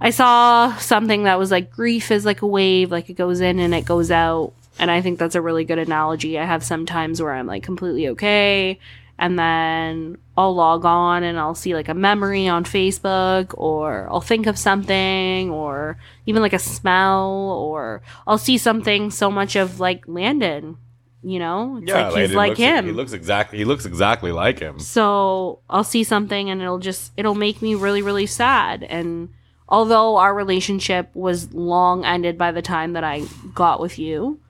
I 0.00 0.10
saw 0.10 0.76
something 0.76 1.24
that 1.24 1.38
was 1.38 1.50
like 1.50 1.70
grief 1.70 2.10
is 2.10 2.24
like 2.24 2.42
a 2.42 2.46
wave, 2.46 2.90
like 2.90 3.10
it 3.10 3.14
goes 3.14 3.40
in 3.40 3.58
and 3.58 3.74
it 3.74 3.84
goes 3.84 4.10
out. 4.10 4.52
And 4.78 4.90
I 4.90 5.00
think 5.00 5.18
that's 5.18 5.36
a 5.36 5.40
really 5.40 5.64
good 5.64 5.78
analogy. 5.78 6.38
I 6.38 6.44
have 6.44 6.64
some 6.64 6.84
times 6.84 7.22
where 7.22 7.32
I'm 7.32 7.46
like 7.46 7.62
completely 7.62 8.08
okay 8.08 8.78
and 9.18 9.38
then 9.38 10.18
I'll 10.36 10.54
log 10.54 10.84
on 10.84 11.22
and 11.22 11.38
I'll 11.38 11.54
see 11.54 11.74
like 11.74 11.88
a 11.88 11.94
memory 11.94 12.48
on 12.48 12.64
Facebook 12.64 13.54
or 13.56 14.08
I'll 14.10 14.20
think 14.20 14.46
of 14.46 14.58
something 14.58 15.50
or 15.50 15.98
even 16.26 16.42
like 16.42 16.52
a 16.52 16.58
smell 16.58 17.52
or 17.52 18.02
I'll 18.26 18.38
see 18.38 18.58
something 18.58 19.10
so 19.10 19.30
much 19.30 19.54
of 19.54 19.78
like 19.78 20.08
Landon, 20.08 20.78
you 21.22 21.38
know? 21.38 21.78
It's 21.80 21.92
like 21.92 22.14
he's 22.16 22.34
like 22.34 22.48
looks, 22.50 22.60
him. 22.60 22.86
He 22.86 22.92
looks 22.92 23.12
exactly. 23.12 23.58
He 23.58 23.64
looks 23.64 23.86
exactly 23.86 24.32
like 24.32 24.58
him. 24.58 24.80
So 24.80 25.60
I'll 25.70 25.84
see 25.84 26.02
something 26.02 26.50
and 26.50 26.60
it'll 26.60 26.80
just 26.80 27.12
it'll 27.16 27.36
make 27.36 27.62
me 27.62 27.76
really 27.76 28.02
really 28.02 28.26
sad 28.26 28.82
and 28.82 29.28
although 29.68 30.16
our 30.16 30.34
relationship 30.34 31.10
was 31.14 31.52
long 31.52 32.04
ended 32.04 32.38
by 32.38 32.52
the 32.52 32.62
time 32.62 32.92
that 32.92 33.04
I 33.04 33.24
got 33.54 33.80
with 33.80 33.98
you, 33.98 34.40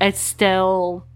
it's 0.00 0.20
still 0.20 1.06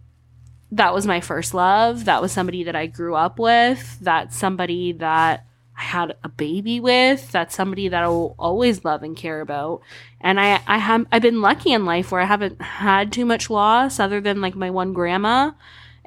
that 0.73 0.95
was 0.95 1.07
my 1.07 1.21
first 1.21 1.53
love. 1.53 2.05
That 2.05 2.23
was 2.23 2.33
somebody 2.33 2.65
that 2.65 2.77
I 2.77 2.87
grew 2.87 3.15
up 3.15 3.39
with. 3.39 3.99
That's 4.01 4.37
somebody 4.37 4.93
that 4.93 5.45
I 5.77 5.83
had 5.83 6.15
a 6.23 6.29
baby 6.29 6.79
with. 6.79 7.33
That's 7.33 7.55
somebody 7.55 7.89
that 7.89 8.05
I 8.05 8.09
will 8.09 8.35
always 8.39 8.85
love 8.85 9.03
and 9.03 9.17
care 9.17 9.41
about. 9.41 9.81
And 10.21 10.39
I 10.39 10.61
I 10.67 10.79
have 10.79 11.07
I've 11.11 11.23
been 11.23 11.41
lucky 11.41 11.73
in 11.73 11.85
life 11.85 12.13
where 12.13 12.21
I 12.21 12.27
haven't 12.27 12.61
had 12.61 13.13
too 13.13 13.25
much 13.25 13.51
loss 13.51 13.99
other 13.99 14.21
than 14.21 14.41
like 14.41 14.55
my 14.55 14.71
one 14.71 14.93
grandma 14.93 15.53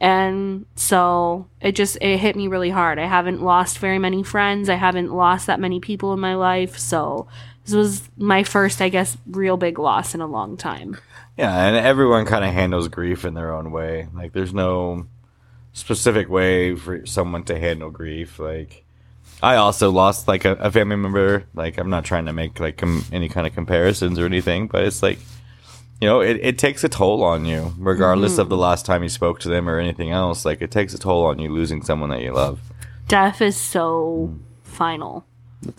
and 0.03 0.65
so 0.75 1.47
it 1.61 1.71
just 1.73 1.97
it 2.01 2.17
hit 2.17 2.35
me 2.35 2.47
really 2.49 2.69
hard 2.69 2.99
i 2.99 3.05
haven't 3.05 3.41
lost 3.41 3.79
very 3.79 3.97
many 3.97 4.21
friends 4.21 4.67
i 4.67 4.75
haven't 4.75 5.11
lost 5.13 5.47
that 5.47 5.59
many 5.61 5.79
people 5.79 6.11
in 6.13 6.19
my 6.19 6.35
life 6.35 6.77
so 6.77 7.25
this 7.63 7.73
was 7.73 8.09
my 8.17 8.43
first 8.43 8.81
i 8.81 8.89
guess 8.89 9.17
real 9.27 9.55
big 9.55 9.79
loss 9.79 10.13
in 10.13 10.19
a 10.21 10.27
long 10.27 10.57
time 10.57 10.97
Yeah, 11.37 11.65
and 11.65 11.75
everyone 11.75 12.25
kind 12.25 12.45
of 12.45 12.53
handles 12.53 12.89
grief 12.89 13.25
in 13.25 13.33
their 13.33 13.51
own 13.51 13.71
way. 13.71 14.07
Like, 14.13 14.33
there's 14.33 14.53
no 14.53 15.07
specific 15.71 16.29
way 16.29 16.75
for 16.75 17.07
someone 17.07 17.43
to 17.45 17.57
handle 17.57 17.89
grief. 17.89 18.37
Like, 18.37 18.85
I 19.41 19.55
also 19.55 19.89
lost 19.89 20.27
like 20.27 20.45
a, 20.45 20.51
a 20.59 20.69
family 20.69 20.95
member. 20.95 21.45
Like, 21.55 21.79
I'm 21.79 21.89
not 21.89 22.05
trying 22.05 22.27
to 22.27 22.33
make 22.33 22.59
like 22.59 22.77
com- 22.77 23.05
any 23.11 23.29
kind 23.29 23.47
of 23.47 23.55
comparisons 23.55 24.19
or 24.19 24.27
anything, 24.27 24.67
but 24.67 24.83
it's 24.83 25.01
like 25.01 25.17
you 26.03 26.09
know, 26.09 26.19
it, 26.19 26.37
it 26.41 26.57
takes 26.57 26.83
a 26.83 26.89
toll 26.89 27.23
on 27.23 27.45
you, 27.45 27.73
regardless 27.77 28.37
of 28.37 28.49
the 28.49 28.55
mm-hmm. 28.55 28.63
last 28.63 28.85
time 28.85 29.03
you 29.03 29.09
spoke 29.09 29.39
to 29.39 29.47
them 29.47 29.69
or 29.69 29.79
anything 29.79 30.11
else. 30.11 30.43
Like, 30.43 30.61
it 30.61 30.69
takes 30.69 30.93
a 30.93 30.99
toll 30.99 31.23
on 31.27 31.39
you 31.39 31.49
losing 31.49 31.81
someone 31.81 32.09
that 32.09 32.19
you 32.19 32.33
love. 32.33 32.59
Death 33.07 33.41
is 33.41 33.55
so 33.55 34.29
mm. 34.33 34.39
final. 34.63 35.23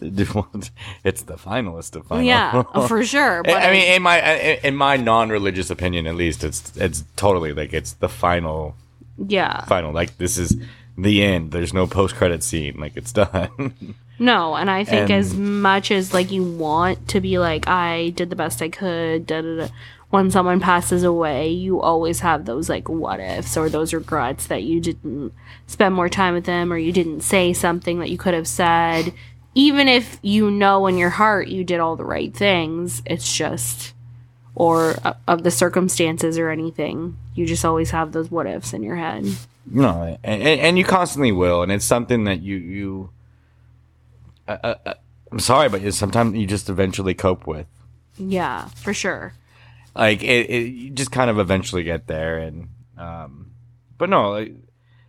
It's 1.05 1.25
the 1.25 1.35
finalist 1.35 1.95
of 1.95 2.07
final. 2.07 2.25
Yeah, 2.25 2.63
for 2.89 3.05
sure. 3.05 3.43
But 3.43 3.63
I 3.63 3.71
mean, 3.71 3.93
in 3.93 4.03
my 4.03 4.19
in 4.65 4.77
my 4.77 4.97
non-religious 4.97 5.69
opinion, 5.69 6.07
at 6.07 6.15
least, 6.15 6.43
it's 6.43 6.75
it's 6.75 7.05
totally 7.17 7.53
like 7.53 7.75
it's 7.75 7.93
the 7.93 8.09
final 8.09 8.77
yeah. 9.19 9.67
final. 9.67 9.93
Like 9.93 10.17
this 10.17 10.39
is 10.39 10.57
the 10.97 11.23
end. 11.23 11.53
There's 11.53 11.75
no 11.75 11.87
post-credit 11.87 12.43
scene. 12.43 12.81
Like 12.81 12.97
it's 12.97 13.13
done. 13.23 13.95
No, 14.19 14.55
and 14.55 14.71
I 14.71 14.85
think 14.85 15.11
And- 15.11 15.19
as 15.21 15.35
much 15.35 15.91
as 15.91 16.15
like 16.15 16.31
you 16.31 16.45
want 16.45 17.09
to 17.09 17.21
be 17.21 17.39
like 17.39 17.69
I 17.69 18.11
did 18.11 18.31
the 18.31 18.37
best 18.37 18.63
I 18.63 18.71
could, 18.71 19.27
da, 19.27 19.43
da, 19.43 19.57
da, 19.57 19.69
when 20.15 20.31
someone 20.31 20.61
passes 20.61 21.03
away, 21.03 21.49
you 21.49 21.81
always 21.81 22.21
have 22.21 22.45
those 22.45 22.69
like 22.69 22.89
what 22.89 23.19
ifs 23.19 23.57
or 23.57 23.69
those 23.69 23.93
regrets 23.93 24.47
that 24.47 24.63
you 24.63 24.79
didn't 24.79 25.33
spend 25.67 25.93
more 25.93 26.09
time 26.09 26.35
with 26.35 26.45
them 26.45 26.73
or 26.73 26.79
you 26.79 26.93
didn't 26.93 27.23
say 27.23 27.53
something 27.53 27.99
that 27.99 28.11
you 28.11 28.17
could 28.17 28.33
have 28.33 28.47
said. 28.47 29.13
Even 29.57 29.89
if 29.89 30.21
you 30.23 30.53
know 30.53 30.87
in 30.87 30.99
your 30.99 31.11
heart 31.11 31.49
you 31.49 31.65
did 31.65 31.81
all 31.81 31.97
the 31.97 32.05
right 32.05 32.33
things, 32.33 33.03
it's 33.05 33.37
just 33.37 33.93
or 34.55 34.95
uh, 35.05 35.15
of 35.27 35.43
the 35.43 35.51
circumstances 35.51 36.39
or 36.39 36.49
anything. 36.49 37.17
You 37.35 37.45
just 37.45 37.65
always 37.65 37.91
have 37.91 38.13
those 38.13 38.31
what 38.31 38.47
ifs 38.47 38.73
in 38.73 38.85
your 38.85 38.95
head. 38.95 39.27
no, 39.69 40.17
and, 40.23 40.43
and 40.43 40.79
you 40.79 40.85
constantly 40.85 41.33
will, 41.33 41.65
and 41.65 41.73
it's 41.73 41.85
something 41.85 42.23
that 42.25 42.41
you 42.41 42.57
you. 42.57 43.11
Uh, 44.47 44.59
uh, 44.63 44.75
uh, 44.87 44.95
I'm 45.33 45.41
sorry, 45.41 45.69
but 45.69 45.93
sometimes 45.93 46.37
you 46.37 46.47
just 46.47 46.69
eventually 46.69 47.15
cope 47.15 47.49
with. 47.49 47.67
Yeah, 48.17 48.67
for 48.77 48.95
sure. 48.95 49.35
Like 49.97 50.23
it, 50.25 50.51
it, 50.51 50.73
you 50.73 50.91
just 50.91 51.13
kind 51.13 51.31
of 51.31 51.39
eventually 51.39 51.85
get 51.85 52.07
there, 52.09 52.39
and 52.39 52.69
um, 52.99 53.53
but 53.97 54.11
no, 54.11 54.31
like, 54.31 54.53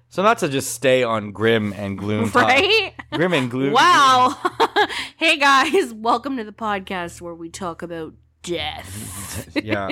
so 0.09 0.21
not 0.21 0.37
to 0.39 0.49
just 0.49 0.71
stay 0.75 1.01
on 1.01 1.31
grim 1.31 1.73
and 1.73 1.97
gloom, 1.97 2.29
Right? 2.35 2.93
Grim 3.11 3.33
and 3.33 3.49
gloom. 3.49 3.73
Wow. 3.73 4.37
hey 5.17 5.39
guys, 5.39 5.91
welcome 5.91 6.37
to 6.37 6.43
the 6.43 6.51
podcast 6.51 7.19
where 7.19 7.33
we 7.33 7.49
talk 7.49 7.81
about 7.81 8.13
death. 8.43 9.49
yeah, 9.63 9.89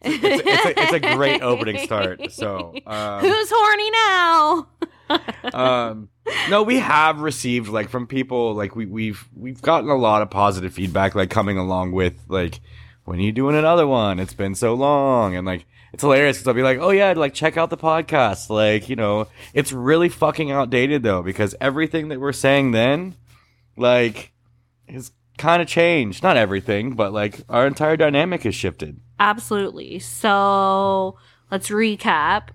it's, 0.00 0.24
it's, 0.24 0.66
a, 0.66 0.80
it's 0.80 0.92
a 0.94 1.00
great 1.00 1.42
opening 1.42 1.78
start. 1.78 2.32
So, 2.32 2.72
um, 2.86 3.20
Who's 3.20 3.50
horny 3.52 3.90
now? 3.90 4.68
um 5.52 6.08
no 6.48 6.62
we 6.62 6.78
have 6.78 7.20
received 7.20 7.68
like 7.68 7.90
from 7.90 8.06
people 8.06 8.54
like 8.54 8.74
we, 8.74 8.86
we've 8.86 9.28
we've 9.36 9.60
gotten 9.60 9.90
a 9.90 9.94
lot 9.94 10.22
of 10.22 10.30
positive 10.30 10.72
feedback 10.72 11.14
like 11.14 11.28
coming 11.28 11.58
along 11.58 11.92
with 11.92 12.14
like 12.28 12.60
when 13.04 13.18
are 13.18 13.22
you 13.22 13.32
doing 13.32 13.56
another 13.56 13.86
one 13.86 14.18
it's 14.18 14.34
been 14.34 14.54
so 14.54 14.74
long 14.74 15.34
and 15.34 15.46
like 15.46 15.66
it's 15.92 16.02
hilarious 16.02 16.36
because 16.36 16.48
i'll 16.48 16.54
be 16.54 16.62
like 16.62 16.78
oh 16.78 16.90
yeah 16.90 17.12
like 17.12 17.34
check 17.34 17.56
out 17.56 17.70
the 17.70 17.76
podcast 17.76 18.50
like 18.50 18.88
you 18.88 18.96
know 18.96 19.26
it's 19.52 19.72
really 19.72 20.08
fucking 20.08 20.50
outdated 20.50 21.02
though 21.02 21.22
because 21.22 21.54
everything 21.60 22.08
that 22.08 22.20
we're 22.20 22.32
saying 22.32 22.72
then 22.72 23.14
like 23.76 24.32
has 24.88 25.12
kind 25.38 25.60
of 25.60 25.68
changed 25.68 26.22
not 26.22 26.36
everything 26.36 26.94
but 26.94 27.12
like 27.12 27.40
our 27.48 27.66
entire 27.66 27.96
dynamic 27.96 28.42
has 28.42 28.54
shifted 28.54 29.00
Absolutely. 29.18 29.98
So 29.98 31.16
let's 31.50 31.70
recap. 31.70 32.48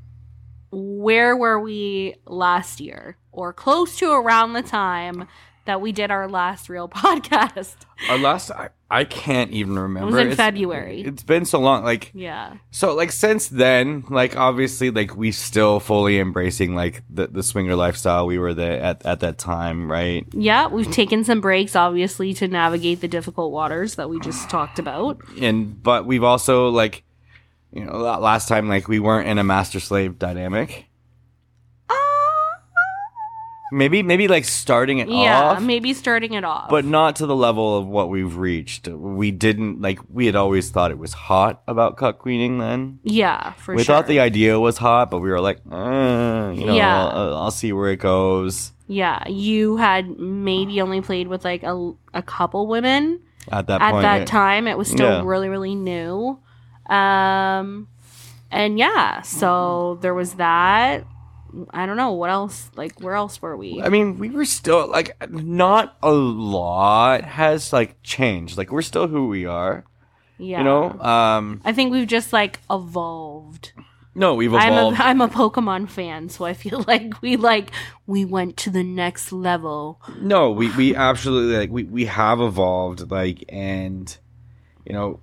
Where 0.71 1.35
were 1.35 1.59
we 1.59 2.15
last 2.25 2.79
year? 2.79 3.17
Or 3.31 3.53
close 3.53 3.97
to 3.97 4.11
around 4.11 4.53
the 4.53 4.61
time 4.61 5.27
that 5.69 5.79
we 5.81 5.91
did 5.91 6.11
our 6.11 6.27
last 6.27 6.67
real 6.67 6.89
podcast. 7.03 7.75
our 8.09 8.17
last 8.17 8.51
i, 8.51 8.69
I 8.91 9.03
can't 9.03 9.51
even 9.51 9.77
remember 9.77 10.09
It 10.09 10.11
was 10.11 10.15
in 10.21 10.31
It's- 10.31 10.37
February. 10.37 11.01
it's 11.01 11.21
been 11.23 11.45
so 11.45 11.59
long 11.59 11.83
like 11.83 12.09
Yeah. 12.15 12.55
So 12.71 12.95
like 12.95 13.11
since 13.11 13.47
then, 13.49 14.03
like 14.09 14.35
obviously 14.35 14.89
like 14.89 15.15
we 15.15 15.31
still 15.31 15.79
fully 15.79 16.19
embracing 16.19 16.73
like 16.75 17.03
the, 17.09 17.27
the 17.27 17.43
swinger 17.43 17.75
lifestyle 17.75 18.25
we 18.25 18.39
were 18.39 18.55
there 18.55 18.81
at, 18.81 19.05
at 19.05 19.19
that 19.19 19.37
time, 19.37 19.91
right? 19.91 20.25
Yeah, 20.33 20.67
we've 20.67 20.89
taken 20.91 21.23
some 21.23 21.39
breaks 21.39 21.75
obviously 21.75 22.33
to 22.35 22.47
navigate 22.47 23.01
the 23.01 23.07
difficult 23.07 23.51
waters 23.51 23.93
that 23.95 24.09
we 24.09 24.19
just 24.21 24.49
talked 24.49 24.79
about. 24.79 25.21
And 25.39 25.81
but 25.83 26.05
we've 26.07 26.23
also 26.23 26.69
like 26.69 27.03
you 27.71 27.85
know 27.85 27.95
last 27.99 28.47
time 28.47 28.67
like 28.67 28.87
we 28.87 28.99
weren't 28.99 29.27
in 29.29 29.37
a 29.37 29.43
master 29.43 29.79
slave 29.79 30.17
dynamic. 30.17 30.88
Maybe 33.71 34.01
maybe 34.03 34.27
like 34.27 34.45
starting 34.45 34.97
it 34.99 35.07
off. 35.09 35.13
Yeah, 35.23 35.41
off, 35.43 35.61
maybe 35.61 35.93
starting 35.93 36.33
it 36.33 36.43
off. 36.43 36.69
but 36.69 36.85
not 36.85 37.15
to 37.17 37.25
the 37.25 37.35
level 37.35 37.77
of 37.77 37.85
what 37.87 38.09
we've 38.09 38.35
reached. 38.35 38.87
We 38.87 39.31
didn't 39.31 39.79
like 39.81 39.99
we 40.11 40.25
had 40.25 40.35
always 40.35 40.69
thought 40.71 40.89
it 40.91 40.97
was 40.97 41.13
hot 41.13 41.61
about 41.67 41.97
cuckqueening 41.97 42.59
then. 42.59 42.99
yeah, 43.03 43.53
for 43.53 43.75
we 43.75 43.83
sure. 43.83 43.95
thought 43.95 44.07
the 44.07 44.19
idea 44.19 44.59
was 44.59 44.77
hot, 44.77 45.11
but 45.11 45.19
we 45.19 45.29
were 45.29 45.39
like, 45.41 45.57
uh, 45.71 46.51
you 46.55 46.65
know, 46.65 46.73
Yeah. 46.75 47.05
I'll, 47.07 47.35
I'll 47.37 47.51
see 47.51 47.71
where 47.73 47.91
it 47.91 47.97
goes. 47.99 48.71
yeah, 48.87 49.27
you 49.27 49.77
had 49.77 50.17
maybe 50.19 50.81
only 50.81 51.01
played 51.01 51.27
with 51.27 51.43
like 51.45 51.61
a, 51.63 51.93
a 52.13 52.23
couple 52.23 52.65
women 52.65 53.21
At 53.51 53.67
that 53.67 53.81
at 53.81 53.91
point, 53.91 54.01
that 54.03 54.21
it- 54.21 54.27
time. 54.27 54.67
It 54.67 54.77
was 54.79 54.87
still 54.89 55.09
Yeah. 55.09 55.21
really 55.23 55.47
really 55.49 55.75
new. 55.75 56.39
Um 56.89 57.87
and 58.51 58.79
yeah, 58.79 59.21
so 59.21 59.99
there 60.01 60.15
was 60.15 60.33
that. 60.35 61.05
I 61.71 61.85
don't 61.85 61.97
know 61.97 62.11
what 62.11 62.29
else 62.29 62.69
like 62.75 62.99
where 63.01 63.15
else 63.15 63.41
were 63.41 63.57
we? 63.57 63.81
I 63.81 63.89
mean, 63.89 64.17
we 64.17 64.29
were 64.29 64.45
still 64.45 64.87
like 64.87 65.15
not 65.29 65.97
a 66.01 66.11
lot 66.11 67.23
has 67.23 67.73
like 67.73 68.01
changed. 68.03 68.57
Like 68.57 68.71
we're 68.71 68.81
still 68.81 69.07
who 69.07 69.27
we 69.27 69.45
are, 69.45 69.85
yeah. 70.37 70.59
you 70.59 70.63
know. 70.63 70.91
Um, 70.99 71.61
I 71.65 71.73
think 71.73 71.91
we've 71.91 72.07
just 72.07 72.33
like 72.33 72.59
evolved. 72.69 73.73
no, 74.15 74.35
we've 74.35 74.53
I'm 74.53 74.73
a, 74.73 74.75
evolved. 74.75 74.99
I'm 74.99 75.21
a 75.21 75.27
Pokemon 75.27 75.89
fan, 75.89 76.29
so 76.29 76.45
I 76.45 76.53
feel 76.53 76.83
like 76.87 77.21
we 77.21 77.35
like 77.35 77.71
we 78.05 78.25
went 78.25 78.57
to 78.57 78.69
the 78.69 78.83
next 78.83 79.31
level. 79.31 80.01
no, 80.19 80.51
we 80.51 80.69
we 80.75 80.95
absolutely 80.95 81.57
like 81.57 81.71
we 81.71 81.83
we 81.83 82.05
have 82.05 82.39
evolved. 82.41 83.09
Like, 83.09 83.43
and 83.49 84.15
you 84.85 84.93
know, 84.93 85.19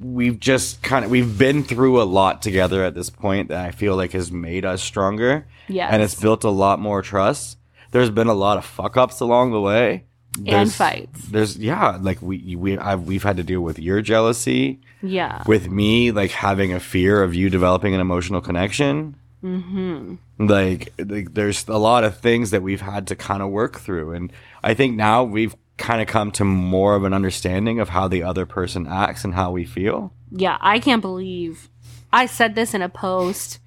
we've 0.00 0.38
just 0.38 0.82
kind 0.82 1.04
of 1.04 1.10
we've 1.10 1.38
been 1.38 1.64
through 1.64 2.00
a 2.00 2.04
lot 2.04 2.42
together 2.42 2.84
at 2.84 2.94
this 2.94 3.10
point 3.10 3.48
that 3.48 3.64
I 3.64 3.70
feel 3.70 3.96
like 3.96 4.12
has 4.12 4.30
made 4.32 4.64
us 4.64 4.82
stronger. 4.82 5.46
Yeah, 5.68 5.88
and 5.90 6.02
it's 6.02 6.14
built 6.14 6.44
a 6.44 6.50
lot 6.50 6.80
more 6.80 7.02
trust. 7.02 7.58
There's 7.90 8.10
been 8.10 8.28
a 8.28 8.34
lot 8.34 8.58
of 8.58 8.64
fuck 8.64 8.96
ups 8.96 9.20
along 9.20 9.52
the 9.52 9.60
way. 9.60 10.04
and 10.46 10.72
fights. 10.72 11.26
There's 11.28 11.56
yeah, 11.56 11.98
like 12.00 12.20
we 12.22 12.56
we 12.56 12.78
I've, 12.78 13.02
we've 13.02 13.22
had 13.22 13.36
to 13.38 13.42
deal 13.42 13.60
with 13.60 13.78
your 13.78 14.00
jealousy. 14.02 14.80
Yeah. 15.00 15.44
with 15.46 15.70
me 15.70 16.10
like 16.10 16.32
having 16.32 16.72
a 16.72 16.80
fear 16.80 17.22
of 17.22 17.32
you 17.32 17.50
developing 17.50 17.94
an 17.94 18.00
emotional 18.00 18.40
connection 18.40 19.14
mm-hmm. 19.42 20.16
like, 20.38 20.92
like 20.98 21.34
there's 21.34 21.68
a 21.68 21.78
lot 21.78 22.04
of 22.04 22.18
things 22.18 22.50
that 22.50 22.62
we've 22.62 22.80
had 22.80 23.06
to 23.08 23.16
kind 23.16 23.42
of 23.42 23.50
work 23.50 23.78
through 23.78 24.12
and 24.12 24.32
i 24.64 24.74
think 24.74 24.96
now 24.96 25.22
we've 25.22 25.54
kind 25.78 26.02
of 26.02 26.08
come 26.08 26.30
to 26.32 26.44
more 26.44 26.94
of 26.96 27.04
an 27.04 27.12
understanding 27.14 27.80
of 27.80 27.88
how 27.90 28.08
the 28.08 28.22
other 28.22 28.44
person 28.44 28.86
acts 28.86 29.24
and 29.24 29.34
how 29.34 29.50
we 29.52 29.64
feel 29.64 30.12
Yeah, 30.30 30.58
I 30.60 30.78
can't 30.80 31.00
believe 31.02 31.68
I 32.12 32.26
said 32.26 32.54
this 32.54 32.74
in 32.74 32.82
a 32.82 32.88
post 32.88 33.58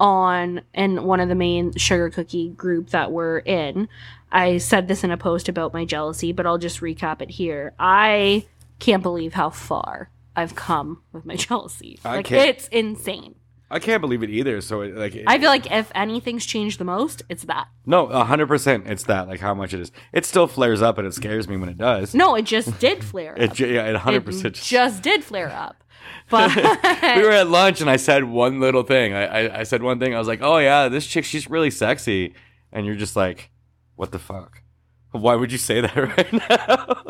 on 0.00 0.62
in 0.74 1.04
one 1.04 1.20
of 1.20 1.28
the 1.28 1.34
main 1.34 1.72
sugar 1.76 2.10
cookie 2.10 2.50
group 2.50 2.90
that 2.90 3.12
we're 3.12 3.38
in. 3.38 3.88
I 4.30 4.58
said 4.58 4.88
this 4.88 5.04
in 5.04 5.10
a 5.10 5.16
post 5.16 5.48
about 5.48 5.72
my 5.74 5.84
jealousy, 5.84 6.32
but 6.32 6.46
I'll 6.46 6.58
just 6.58 6.80
recap 6.80 7.20
it 7.22 7.30
here. 7.30 7.74
I 7.78 8.46
can't 8.78 9.02
believe 9.02 9.34
how 9.34 9.50
far 9.50 10.10
I've 10.34 10.54
come 10.54 11.02
with 11.12 11.24
my 11.24 11.36
jealousy. 11.46 11.98
I 12.04 12.16
like 12.16 12.26
can't- 12.26 12.48
it's 12.48 12.68
insane. 12.68 13.34
I 13.72 13.78
can't 13.78 14.00
believe 14.00 14.22
it 14.22 14.30
either 14.30 14.60
so 14.60 14.82
it, 14.82 14.94
like 14.94 15.14
it- 15.14 15.24
I 15.26 15.38
feel 15.38 15.48
like 15.48 15.70
if 15.70 15.90
anything's 15.94 16.46
changed 16.46 16.78
the 16.78 16.84
most, 16.84 17.22
it's 17.28 17.44
that. 17.44 17.68
no 17.86 18.06
100% 18.06 18.88
it's 18.88 19.04
that 19.04 19.28
like 19.28 19.40
how 19.40 19.54
much 19.54 19.74
it 19.74 19.80
is 19.80 19.90
it 20.12 20.24
still 20.26 20.46
flares 20.46 20.82
up 20.82 20.98
and 20.98 21.06
it 21.06 21.14
scares 21.14 21.48
me 21.48 21.56
when 21.56 21.68
it 21.68 21.78
does 21.78 22.14
No, 22.14 22.34
it 22.34 22.42
just 22.42 22.78
did 22.78 23.02
flare 23.02 23.34
it, 23.36 23.50
up. 23.52 23.58
yeah, 23.58 23.86
it 23.86 23.96
100% 23.96 24.52
just, 24.52 24.68
just 24.68 25.02
did 25.02 25.24
flare 25.24 25.50
up. 25.50 25.76
But 26.30 26.54
we 26.56 27.22
were 27.22 27.30
at 27.30 27.48
lunch 27.48 27.80
and 27.80 27.90
I 27.90 27.96
said 27.96 28.24
one 28.24 28.58
little 28.60 28.82
thing. 28.84 29.12
I, 29.12 29.24
I, 29.46 29.58
I 29.60 29.62
said 29.64 29.82
one 29.82 29.98
thing. 29.98 30.14
I 30.14 30.18
was 30.18 30.28
like, 30.28 30.40
"Oh 30.42 30.58
yeah, 30.58 30.88
this 30.88 31.06
chick, 31.06 31.24
she's 31.24 31.48
really 31.50 31.70
sexy," 31.70 32.34
and 32.72 32.86
you're 32.86 32.94
just 32.94 33.16
like, 33.16 33.50
"What 33.96 34.12
the 34.12 34.18
fuck? 34.18 34.62
Why 35.10 35.34
would 35.34 35.52
you 35.52 35.58
say 35.58 35.80
that 35.82 35.94
right 36.16 36.32
now?" 36.32 37.02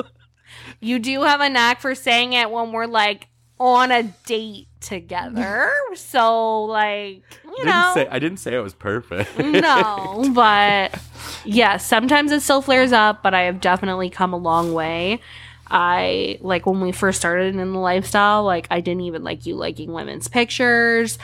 You 0.81 0.99
do 0.99 1.23
have 1.23 1.40
a 1.40 1.49
knack 1.49 1.81
for 1.81 1.95
saying 1.95 2.33
it 2.33 2.50
when 2.50 2.73
we're 2.73 2.87
like 2.87 3.28
on 3.62 3.92
a 3.92 4.02
date 4.26 4.66
together. 4.81 5.71
So 5.95 6.64
like, 6.64 7.23
you 7.45 7.57
didn't 7.57 7.66
know, 7.66 7.92
say 7.95 8.09
I 8.09 8.19
didn't 8.19 8.38
say 8.38 8.54
it 8.54 8.61
was 8.61 8.75
perfect. 8.75 9.38
no, 9.38 10.31
but 10.35 10.99
yeah, 11.45 11.76
sometimes 11.76 12.33
it 12.33 12.42
still 12.42 12.62
flares 12.62 12.92
up, 12.92 13.23
but 13.23 13.35
I 13.35 13.42
have 13.42 13.61
definitely 13.61 14.11
come 14.11 14.33
a 14.33 14.38
long 14.38 14.73
way. 14.73 15.21
I 15.69 16.38
like 16.40 16.66
when 16.66 16.81
we 16.81 16.92
first 16.92 17.19
started 17.19 17.54
in 17.54 17.73
the 17.73 17.78
lifestyle, 17.78 18.45
like 18.45 18.66
I 18.71 18.81
didn't 18.81 19.02
even 19.02 19.23
like 19.23 19.47
you 19.47 19.54
liking 19.54 19.92
women's 19.92 20.28
pictures. 20.28 21.19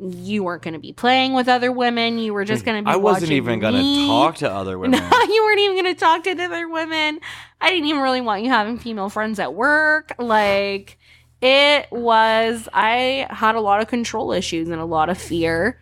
You 0.00 0.44
weren't 0.44 0.62
going 0.62 0.74
to 0.74 0.80
be 0.80 0.92
playing 0.92 1.32
with 1.32 1.48
other 1.48 1.72
women. 1.72 2.18
You 2.18 2.32
were 2.32 2.44
just 2.44 2.64
going 2.64 2.84
to 2.84 2.88
be. 2.88 2.92
I 2.92 2.96
wasn't 2.96 3.32
even 3.32 3.58
gonna 3.58 4.06
talk 4.06 4.36
to 4.36 4.52
other 4.52 4.78
women. 4.78 5.00
No, 5.00 5.22
you 5.22 5.42
weren't 5.42 5.58
even 5.58 5.82
going 5.82 5.92
to 5.92 5.98
talk 5.98 6.22
to 6.24 6.30
other 6.30 6.68
women. 6.68 7.18
I 7.60 7.70
didn't 7.70 7.86
even 7.86 8.02
really 8.02 8.20
want 8.20 8.44
you 8.44 8.50
having 8.50 8.78
female 8.78 9.08
friends 9.08 9.40
at 9.40 9.54
work. 9.54 10.14
Like, 10.18 10.98
It 11.40 11.86
was, 11.92 12.68
I 12.72 13.26
had 13.30 13.54
a 13.54 13.60
lot 13.60 13.80
of 13.80 13.88
control 13.88 14.32
issues 14.32 14.68
and 14.68 14.80
a 14.80 14.84
lot 14.84 15.08
of 15.08 15.18
fear, 15.18 15.80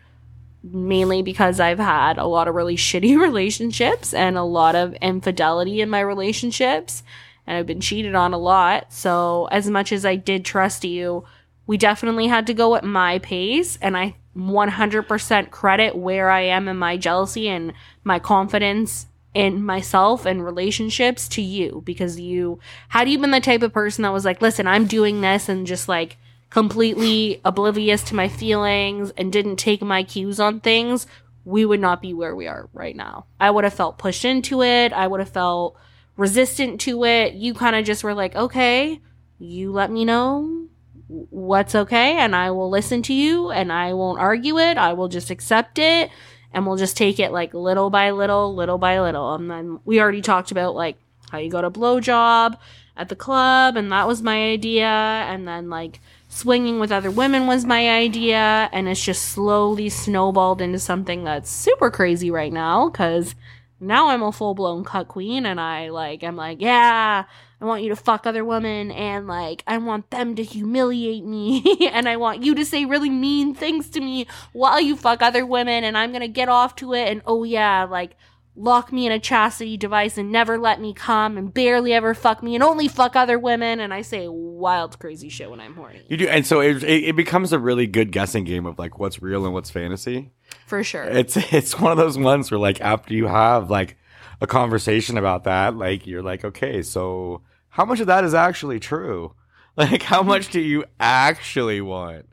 mainly 0.63 1.23
because 1.23 1.59
I've 1.59 1.79
had 1.79 2.17
a 2.17 2.25
lot 2.25 2.47
of 2.47 2.55
really 2.55 2.75
shitty 2.77 3.19
relationships 3.19 4.13
and 4.13 4.37
a 4.37 4.43
lot 4.43 4.75
of 4.75 4.93
infidelity 4.95 5.81
in 5.81 5.89
my 5.89 5.99
relationships. 5.99 7.03
And 7.45 7.57
I've 7.57 7.65
been 7.65 7.81
cheated 7.81 8.13
on 8.13 8.33
a 8.33 8.37
lot. 8.37 8.91
So, 8.91 9.47
as 9.51 9.69
much 9.69 9.91
as 9.93 10.05
I 10.05 10.15
did 10.15 10.43
trust 10.43 10.83
you, 10.83 11.23
we 11.65 11.77
definitely 11.77 12.27
had 12.27 12.45
to 12.47 12.53
go 12.53 12.75
at 12.75 12.83
my 12.83 13.19
pace. 13.19 13.77
And 13.81 13.95
I 13.95 14.15
100% 14.37 15.49
credit 15.49 15.95
where 15.95 16.29
I 16.29 16.41
am 16.41 16.67
in 16.67 16.77
my 16.77 16.97
jealousy 16.97 17.47
and 17.47 17.73
my 18.03 18.19
confidence 18.19 19.07
in 19.37 19.63
myself 19.63 20.25
and 20.25 20.43
relationships 20.43 21.27
to 21.27 21.43
you 21.43 21.83
because 21.85 22.19
you 22.19 22.59
had 22.89 23.07
you 23.07 23.19
been 23.19 23.29
the 23.29 23.39
type 23.39 23.61
of 23.61 23.71
person 23.71 24.01
that 24.01 24.11
was 24.11 24.25
like 24.25 24.41
listen 24.41 24.65
i'm 24.65 24.87
doing 24.87 25.21
this 25.21 25.47
and 25.47 25.67
just 25.67 25.87
like 25.87 26.17
completely 26.49 27.39
oblivious 27.45 28.01
to 28.01 28.15
my 28.15 28.27
feelings 28.27 29.11
and 29.15 29.31
didn't 29.31 29.57
take 29.57 29.81
my 29.83 30.01
cues 30.01 30.39
on 30.39 30.59
things 30.59 31.05
we 31.45 31.65
would 31.65 31.79
not 31.79 32.01
be 32.01 32.13
where 32.13 32.35
we 32.35 32.45
are 32.45 32.67
right 32.73 32.93
now. 32.95 33.25
I 33.39 33.51
would 33.51 33.63
have 33.63 33.73
felt 33.73 33.97
pushed 33.97 34.25
into 34.25 34.63
it. 34.63 34.91
I 34.91 35.07
would 35.07 35.21
have 35.21 35.29
felt 35.29 35.77
resistant 36.17 36.81
to 36.81 37.05
it. 37.05 37.35
You 37.35 37.53
kind 37.53 37.73
of 37.75 37.85
just 37.85 38.03
were 38.03 38.13
like 38.13 38.35
okay 38.35 38.99
you 39.39 39.71
let 39.71 39.91
me 39.91 40.03
know 40.03 40.65
what's 41.07 41.75
okay 41.75 42.17
and 42.17 42.35
i 42.35 42.49
will 42.49 42.71
listen 42.71 43.03
to 43.03 43.13
you 43.13 43.51
and 43.51 43.71
i 43.71 43.93
won't 43.93 44.19
argue 44.19 44.57
it. 44.57 44.77
I 44.77 44.93
will 44.93 45.07
just 45.07 45.29
accept 45.29 45.77
it 45.77 46.09
and 46.53 46.65
we'll 46.65 46.77
just 46.77 46.97
take 46.97 47.19
it 47.19 47.31
like 47.31 47.53
little 47.53 47.89
by 47.89 48.11
little, 48.11 48.53
little 48.55 48.77
by 48.77 48.99
little. 48.99 49.33
And 49.35 49.49
then 49.49 49.79
we 49.85 49.99
already 49.99 50.21
talked 50.21 50.51
about 50.51 50.75
like 50.75 50.97
how 51.31 51.37
you 51.37 51.49
got 51.49 51.65
a 51.65 51.71
blowjob 51.71 52.57
at 52.95 53.09
the 53.09 53.15
club, 53.15 53.77
and 53.77 53.91
that 53.91 54.07
was 54.07 54.21
my 54.21 54.51
idea. 54.51 54.87
And 54.87 55.47
then 55.47 55.69
like 55.69 55.99
swinging 56.29 56.79
with 56.79 56.91
other 56.91 57.11
women 57.11 57.47
was 57.47 57.65
my 57.65 57.89
idea, 57.89 58.69
and 58.71 58.87
it's 58.87 59.03
just 59.03 59.23
slowly 59.23 59.89
snowballed 59.89 60.61
into 60.61 60.79
something 60.79 61.23
that's 61.23 61.49
super 61.49 61.91
crazy 61.91 62.31
right 62.31 62.53
now 62.53 62.89
because 62.89 63.35
now 63.79 64.09
I'm 64.09 64.23
a 64.23 64.31
full 64.31 64.55
blown 64.55 64.83
cuckqueen, 64.83 65.45
and 65.45 65.59
I 65.59 65.89
like 65.89 66.23
I'm 66.23 66.35
like 66.35 66.61
yeah. 66.61 67.25
I 67.59 67.65
want 67.65 67.83
you 67.83 67.89
to 67.89 67.95
fuck 67.95 68.27
other 68.27 68.45
women 68.45 68.91
and 68.91 69.27
like 69.27 69.63
I 69.65 69.77
want 69.79 70.11
them 70.11 70.35
to 70.35 70.43
humiliate 70.43 71.25
me 71.25 71.63
and 71.91 72.07
I 72.07 72.17
want 72.17 72.43
you 72.43 72.53
to 72.55 72.65
say 72.65 72.85
really 72.85 73.09
mean 73.09 73.55
things 73.55 73.89
to 73.91 73.99
me 73.99 74.27
while 74.53 74.79
you 74.79 74.95
fuck 74.95 75.21
other 75.21 75.45
women 75.45 75.83
and 75.83 75.97
I'm 75.97 76.11
going 76.11 76.21
to 76.21 76.27
get 76.27 76.49
off 76.49 76.75
to 76.77 76.93
it 76.93 77.07
and 77.07 77.21
oh 77.25 77.43
yeah, 77.43 77.85
like 77.85 78.15
lock 78.55 78.91
me 78.91 79.05
in 79.05 79.11
a 79.11 79.19
chastity 79.19 79.77
device 79.77 80.17
and 80.17 80.31
never 80.31 80.57
let 80.57 80.81
me 80.81 80.91
come 80.91 81.37
and 81.37 81.53
barely 81.53 81.93
ever 81.93 82.13
fuck 82.13 82.41
me 82.41 82.55
and 82.55 82.63
only 82.63 82.87
fuck 82.87 83.15
other 83.15 83.37
women 83.37 83.79
and 83.79 83.93
I 83.93 84.01
say 84.01 84.27
wild 84.27 84.99
crazy 84.99 85.29
shit 85.29 85.49
when 85.49 85.59
I'm 85.59 85.75
horny. 85.75 86.01
You 86.09 86.17
do, 86.17 86.27
and 86.27 86.45
so 86.45 86.61
it, 86.61 86.83
it, 86.83 87.05
it 87.05 87.15
becomes 87.15 87.53
a 87.53 87.59
really 87.59 87.87
good 87.87 88.11
guessing 88.11 88.43
game 88.43 88.65
of 88.65 88.77
like 88.79 88.99
what's 88.99 89.21
real 89.21 89.45
and 89.45 89.53
what's 89.53 89.69
fantasy. 89.69 90.31
For 90.65 90.83
sure. 90.83 91.03
It's 91.03 91.37
it's 91.53 91.79
one 91.79 91.91
of 91.91 91.97
those 91.97 92.17
ones 92.17 92.51
where 92.51 92.59
like 92.59 92.81
after 92.81 93.13
you 93.13 93.27
have 93.27 93.69
like 93.69 93.97
a 94.41 94.47
conversation 94.47 95.17
about 95.17 95.43
that, 95.45 95.75
like 95.75 96.05
you're 96.05 96.23
like, 96.23 96.45
okay, 96.45 96.81
so 96.81 97.41
how 97.69 97.85
much 97.85 97.99
of 97.99 98.07
that 98.07 98.23
is 98.23 98.33
actually 98.33 98.79
true? 98.79 99.33
Like, 99.77 100.01
how 100.01 100.23
much 100.23 100.49
do 100.49 100.59
you 100.59 100.85
actually 100.99 101.81
want? 101.81 102.25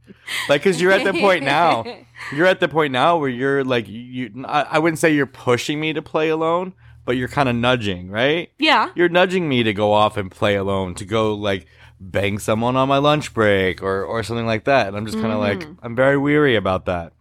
Like, 0.48 0.62
cause 0.62 0.80
you're 0.80 0.92
at 0.92 1.04
the 1.04 1.12
point 1.12 1.44
now, 1.44 1.84
you're 2.34 2.46
at 2.46 2.58
the 2.58 2.68
point 2.68 2.90
now 2.90 3.18
where 3.18 3.28
you're 3.28 3.62
like, 3.62 3.86
you, 3.86 4.46
I, 4.46 4.62
I 4.62 4.78
wouldn't 4.78 4.98
say 4.98 5.14
you're 5.14 5.26
pushing 5.26 5.78
me 5.78 5.92
to 5.92 6.00
play 6.00 6.30
alone, 6.30 6.72
but 7.04 7.18
you're 7.18 7.28
kind 7.28 7.50
of 7.50 7.54
nudging, 7.54 8.08
right? 8.08 8.50
Yeah. 8.58 8.88
You're 8.94 9.10
nudging 9.10 9.46
me 9.46 9.62
to 9.62 9.74
go 9.74 9.92
off 9.92 10.16
and 10.16 10.30
play 10.30 10.54
alone, 10.54 10.94
to 10.94 11.04
go 11.04 11.34
like 11.34 11.66
bang 12.00 12.38
someone 12.38 12.76
on 12.76 12.88
my 12.88 12.96
lunch 12.96 13.34
break 13.34 13.82
or, 13.82 14.04
or 14.04 14.22
something 14.22 14.46
like 14.46 14.64
that. 14.64 14.88
And 14.88 14.96
I'm 14.96 15.04
just 15.04 15.18
kind 15.18 15.32
of 15.34 15.38
like, 15.38 15.60
mm. 15.60 15.76
I'm 15.82 15.94
very 15.94 16.16
weary 16.16 16.56
about 16.56 16.86
that. 16.86 17.12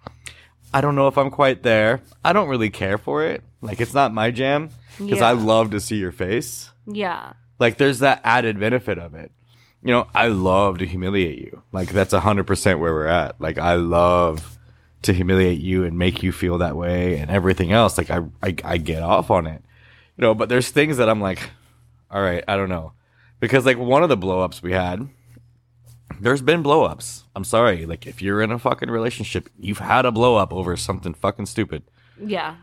I 0.73 0.79
don't 0.79 0.95
know 0.95 1.09
if 1.09 1.17
I'm 1.17 1.31
quite 1.31 1.63
there. 1.63 2.01
I 2.23 2.31
don't 2.31 2.47
really 2.47 2.69
care 2.69 2.97
for 2.97 3.25
it. 3.25 3.43
Like, 3.63 3.81
it's 3.81 3.93
not 3.93 4.13
my 4.13 4.31
jam 4.31 4.69
because 4.97 5.21
I 5.21 5.31
love 5.31 5.71
to 5.71 5.79
see 5.79 5.95
your 5.95 6.11
face. 6.11 6.69
Yeah. 6.85 7.33
Like 7.59 7.77
there's 7.77 7.99
that 7.99 8.21
added 8.23 8.59
benefit 8.59 8.97
of 8.97 9.15
it. 9.15 9.31
You 9.83 9.91
know, 9.91 10.07
I 10.13 10.27
love 10.27 10.79
to 10.79 10.85
humiliate 10.85 11.39
you. 11.39 11.61
Like 11.71 11.89
that's 11.89 12.13
a 12.13 12.19
hundred 12.19 12.45
percent 12.45 12.79
where 12.79 12.93
we're 12.93 13.07
at. 13.07 13.39
Like 13.39 13.57
I 13.57 13.75
love 13.75 14.57
to 15.03 15.13
humiliate 15.13 15.59
you 15.59 15.83
and 15.83 15.97
make 15.97 16.23
you 16.23 16.31
feel 16.31 16.57
that 16.59 16.75
way 16.75 17.17
and 17.17 17.29
everything 17.29 17.71
else. 17.71 17.97
Like 17.97 18.09
I, 18.09 18.19
I, 18.41 18.55
I 18.63 18.77
get 18.77 19.03
off 19.03 19.29
on 19.29 19.47
it. 19.47 19.61
You 20.17 20.21
know, 20.21 20.33
but 20.33 20.49
there's 20.49 20.69
things 20.69 20.97
that 20.97 21.09
I'm 21.09 21.21
like, 21.21 21.49
all 22.09 22.21
right, 22.21 22.43
I 22.47 22.55
don't 22.55 22.69
know. 22.69 22.93
Because 23.39 23.65
like 23.65 23.77
one 23.77 24.03
of 24.03 24.09
the 24.09 24.17
blowups 24.17 24.61
we 24.61 24.71
had, 24.71 25.09
there's 26.21 26.41
been 26.41 26.63
blowups. 26.63 27.23
I'm 27.35 27.43
sorry. 27.43 27.85
Like 27.85 28.07
if 28.07 28.21
you're 28.21 28.41
in 28.41 28.51
a 28.51 28.59
fucking 28.59 28.89
relationship, 28.89 29.49
you've 29.59 29.79
had 29.79 30.05
a 30.05 30.11
blowup 30.11 30.51
over 30.51 30.77
something 30.77 31.13
fucking 31.13 31.47
stupid. 31.47 31.83
Yeah. 32.21 32.55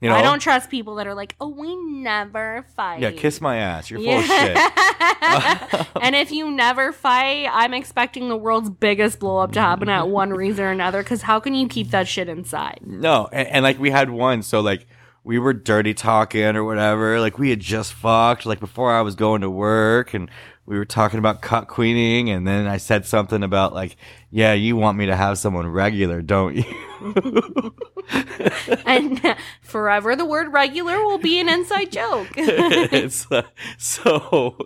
You 0.00 0.10
know? 0.10 0.16
I 0.16 0.22
don't 0.22 0.40
trust 0.40 0.70
people 0.70 0.96
that 0.96 1.06
are 1.06 1.14
like, 1.14 1.34
"Oh, 1.40 1.48
we 1.48 1.76
never 1.76 2.66
fight." 2.76 3.00
Yeah, 3.00 3.10
kiss 3.10 3.40
my 3.40 3.56
ass. 3.56 3.90
You're 3.90 4.00
full 4.00 4.18
of 4.18 4.24
shit. 4.24 5.86
and 6.02 6.14
if 6.14 6.30
you 6.30 6.50
never 6.50 6.92
fight, 6.92 7.48
I'm 7.50 7.72
expecting 7.72 8.28
the 8.28 8.36
world's 8.36 8.68
biggest 8.68 9.18
blow 9.18 9.38
up 9.38 9.52
to 9.52 9.60
happen 9.60 9.88
at 9.88 10.08
one 10.08 10.30
reason 10.30 10.64
or 10.64 10.70
another. 10.70 11.02
Because 11.02 11.22
how 11.22 11.40
can 11.40 11.54
you 11.54 11.68
keep 11.68 11.90
that 11.90 12.06
shit 12.06 12.28
inside? 12.28 12.80
No, 12.84 13.28
and, 13.32 13.48
and 13.48 13.62
like 13.62 13.78
we 13.78 13.90
had 13.90 14.10
one, 14.10 14.42
so 14.42 14.60
like 14.60 14.86
we 15.22 15.38
were 15.38 15.54
dirty 15.54 15.94
talking 15.94 16.54
or 16.54 16.64
whatever. 16.64 17.18
Like 17.18 17.38
we 17.38 17.50
had 17.50 17.60
just 17.60 17.94
fucked, 17.94 18.44
like 18.44 18.60
before 18.60 18.92
I 18.92 19.00
was 19.00 19.14
going 19.14 19.40
to 19.40 19.50
work, 19.50 20.12
and 20.12 20.30
we 20.66 20.78
were 20.78 20.84
talking 20.84 21.18
about 21.18 21.42
cuckqueening, 21.42 22.30
and 22.30 22.46
then 22.46 22.66
I 22.66 22.78
said 22.78 23.06
something 23.06 23.42
about 23.42 23.74
like, 23.74 23.96
yeah, 24.30 24.52
you 24.54 24.76
want 24.76 24.96
me 24.96 25.06
to 25.06 25.16
have 25.16 25.38
someone 25.38 25.66
regular, 25.66 26.22
don't 26.22 26.56
you? 26.56 27.74
And 28.86 29.36
forever, 29.62 30.14
the 30.14 30.24
word 30.24 30.52
regular 30.52 31.04
will 31.04 31.18
be 31.18 31.38
an 31.40 31.48
inside 31.48 31.90
joke. 31.90 32.28
it's 32.36 33.30
uh, 33.30 33.42
so, 33.78 34.56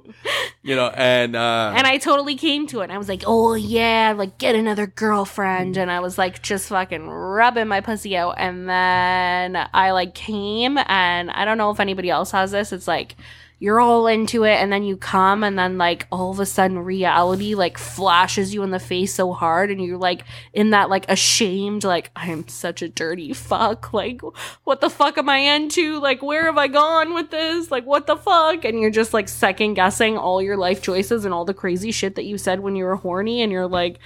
you 0.62 0.74
know, 0.74 0.88
and 0.88 1.36
uh, 1.36 1.72
And 1.76 1.86
I 1.86 1.98
totally 1.98 2.34
came 2.34 2.66
to 2.68 2.80
it. 2.80 2.84
And 2.84 2.92
I 2.92 2.98
was 2.98 3.08
like, 3.08 3.22
oh, 3.26 3.54
yeah, 3.54 4.14
like 4.16 4.38
get 4.38 4.54
another 4.54 4.86
girlfriend. 4.86 5.76
And 5.76 5.90
I 5.90 6.00
was 6.00 6.18
like, 6.18 6.42
just 6.42 6.68
fucking 6.68 7.08
rubbing 7.08 7.68
my 7.68 7.80
pussy 7.80 8.16
out. 8.16 8.34
And 8.38 8.68
then 8.68 9.68
I 9.72 9.92
like 9.92 10.14
came, 10.14 10.78
and 10.78 11.30
I 11.30 11.44
don't 11.44 11.58
know 11.58 11.70
if 11.70 11.80
anybody 11.80 12.10
else 12.10 12.30
has 12.32 12.50
this. 12.50 12.72
It's 12.72 12.88
like, 12.88 13.16
you're 13.60 13.80
all 13.80 14.06
into 14.06 14.44
it, 14.44 14.54
and 14.54 14.72
then 14.72 14.84
you 14.84 14.96
come, 14.96 15.42
and 15.42 15.58
then 15.58 15.78
like 15.78 16.06
all 16.12 16.30
of 16.30 16.38
a 16.38 16.46
sudden 16.46 16.78
reality 16.78 17.54
like 17.54 17.76
flashes 17.76 18.54
you 18.54 18.62
in 18.62 18.70
the 18.70 18.78
face 18.78 19.14
so 19.14 19.32
hard, 19.32 19.70
and 19.70 19.84
you're 19.84 19.98
like 19.98 20.24
in 20.52 20.70
that 20.70 20.90
like 20.90 21.10
ashamed, 21.10 21.82
like, 21.82 22.10
I'm 22.14 22.46
such 22.46 22.82
a 22.82 22.88
dirty 22.88 23.32
fuck. 23.32 23.92
Like, 23.92 24.20
what 24.62 24.80
the 24.80 24.90
fuck 24.90 25.18
am 25.18 25.28
I 25.28 25.38
into? 25.38 25.98
Like, 25.98 26.22
where 26.22 26.44
have 26.44 26.56
I 26.56 26.68
gone 26.68 27.14
with 27.14 27.30
this? 27.30 27.70
Like, 27.70 27.84
what 27.84 28.06
the 28.06 28.16
fuck? 28.16 28.64
And 28.64 28.80
you're 28.80 28.90
just 28.90 29.12
like 29.12 29.28
second 29.28 29.74
guessing 29.74 30.16
all 30.16 30.40
your 30.40 30.56
life 30.56 30.80
choices 30.80 31.24
and 31.24 31.34
all 31.34 31.44
the 31.44 31.54
crazy 31.54 31.90
shit 31.90 32.14
that 32.14 32.26
you 32.26 32.38
said 32.38 32.60
when 32.60 32.76
you 32.76 32.84
were 32.84 32.96
horny, 32.96 33.42
and 33.42 33.50
you're 33.50 33.66
like, 33.66 33.98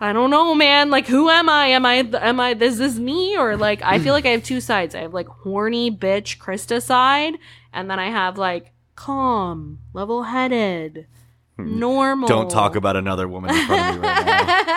I 0.00 0.12
don't 0.12 0.30
know, 0.30 0.54
man. 0.54 0.90
Like, 0.90 1.06
who 1.06 1.30
am 1.30 1.48
I? 1.48 1.68
Am 1.68 1.86
I, 1.86 1.94
am 1.94 2.38
I, 2.40 2.54
this 2.54 2.74
is 2.74 2.78
this 2.78 2.98
me? 2.98 3.36
Or 3.38 3.56
like, 3.56 3.80
I 3.82 3.98
feel 3.98 4.12
like 4.18 4.26
I 4.26 4.30
have 4.30 4.44
two 4.44 4.60
sides. 4.60 4.94
I 4.94 5.00
have 5.00 5.14
like 5.14 5.28
horny 5.28 5.90
bitch 5.90 6.38
Christa 6.38 6.82
side, 6.82 7.34
and 7.72 7.90
then 7.90 7.98
I 7.98 8.10
have 8.10 8.36
like 8.36 8.72
calm, 8.98 9.78
level 9.92 10.24
headed, 10.24 11.06
normal. 11.56 12.28
don't 12.28 12.50
talk 12.50 12.74
about 12.74 12.96
another 12.96 13.28
woman 13.28 13.54
in 13.54 13.66
front 13.66 13.96
of 13.96 14.02
me 14.02 14.08
right 14.08 14.26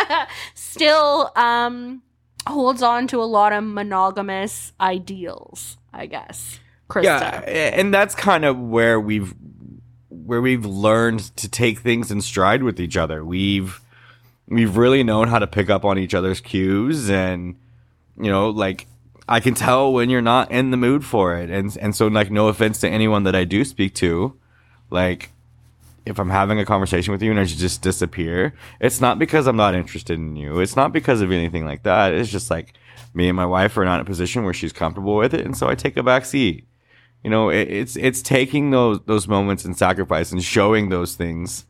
now. 0.09 0.27
Still, 0.53 1.31
um, 1.35 2.03
holds 2.47 2.83
on 2.83 3.07
to 3.07 3.21
a 3.21 3.25
lot 3.25 3.51
of 3.51 3.63
monogamous 3.63 4.73
ideals, 4.79 5.77
I 5.91 6.05
guess. 6.05 6.59
Christa. 6.87 7.03
Yeah, 7.03 7.71
and 7.73 7.91
that's 7.91 8.13
kind 8.13 8.45
of 8.45 8.59
where 8.59 8.99
we've 8.99 9.33
where 10.09 10.41
we've 10.41 10.65
learned 10.65 11.35
to 11.37 11.49
take 11.49 11.79
things 11.79 12.11
in 12.11 12.21
stride 12.21 12.61
with 12.61 12.79
each 12.79 12.97
other. 12.97 13.25
We've 13.25 13.81
we've 14.47 14.77
really 14.77 15.01
known 15.03 15.29
how 15.29 15.39
to 15.39 15.47
pick 15.47 15.71
up 15.71 15.83
on 15.83 15.97
each 15.97 16.13
other's 16.13 16.41
cues 16.41 17.09
and 17.09 17.55
you 18.17 18.29
know, 18.29 18.51
like 18.51 18.85
I 19.27 19.39
can 19.39 19.53
tell 19.53 19.93
when 19.93 20.09
you're 20.09 20.21
not 20.21 20.51
in 20.51 20.71
the 20.71 20.77
mood 20.77 21.05
for 21.05 21.35
it. 21.37 21.49
And 21.49 21.75
and 21.77 21.95
so 21.95 22.07
like 22.07 22.31
no 22.31 22.47
offense 22.47 22.79
to 22.81 22.89
anyone 22.89 23.23
that 23.23 23.35
I 23.35 23.43
do 23.43 23.63
speak 23.63 23.95
to, 23.95 24.37
like 24.89 25.31
if 26.05 26.19
I'm 26.19 26.29
having 26.29 26.59
a 26.59 26.65
conversation 26.65 27.11
with 27.11 27.21
you 27.21 27.31
and 27.31 27.39
I 27.39 27.45
just 27.45 27.81
disappear, 27.81 28.53
it's 28.79 29.01
not 29.01 29.19
because 29.19 29.47
I'm 29.47 29.55
not 29.55 29.75
interested 29.75 30.17
in 30.17 30.35
you. 30.35 30.59
It's 30.59 30.75
not 30.75 30.91
because 30.91 31.21
of 31.21 31.31
anything 31.31 31.65
like 31.65 31.83
that. 31.83 32.13
It's 32.13 32.31
just 32.31 32.49
like 32.49 32.73
me 33.13 33.29
and 33.29 33.35
my 33.35 33.45
wife 33.45 33.77
are 33.77 33.85
not 33.85 33.95
in 33.95 34.01
a 34.01 34.05
position 34.05 34.43
where 34.43 34.53
she's 34.53 34.73
comfortable 34.73 35.15
with 35.15 35.33
it, 35.33 35.45
and 35.45 35.55
so 35.55 35.67
I 35.67 35.75
take 35.75 35.97
a 35.97 36.03
back 36.03 36.25
seat. 36.25 36.65
You 37.23 37.29
know, 37.29 37.49
it, 37.49 37.69
it's 37.69 37.95
it's 37.97 38.21
taking 38.21 38.71
those 38.71 38.99
those 39.05 39.27
moments 39.27 39.63
and 39.63 39.77
sacrifice 39.77 40.31
and 40.31 40.43
showing 40.43 40.89
those 40.89 41.15
things 41.15 41.65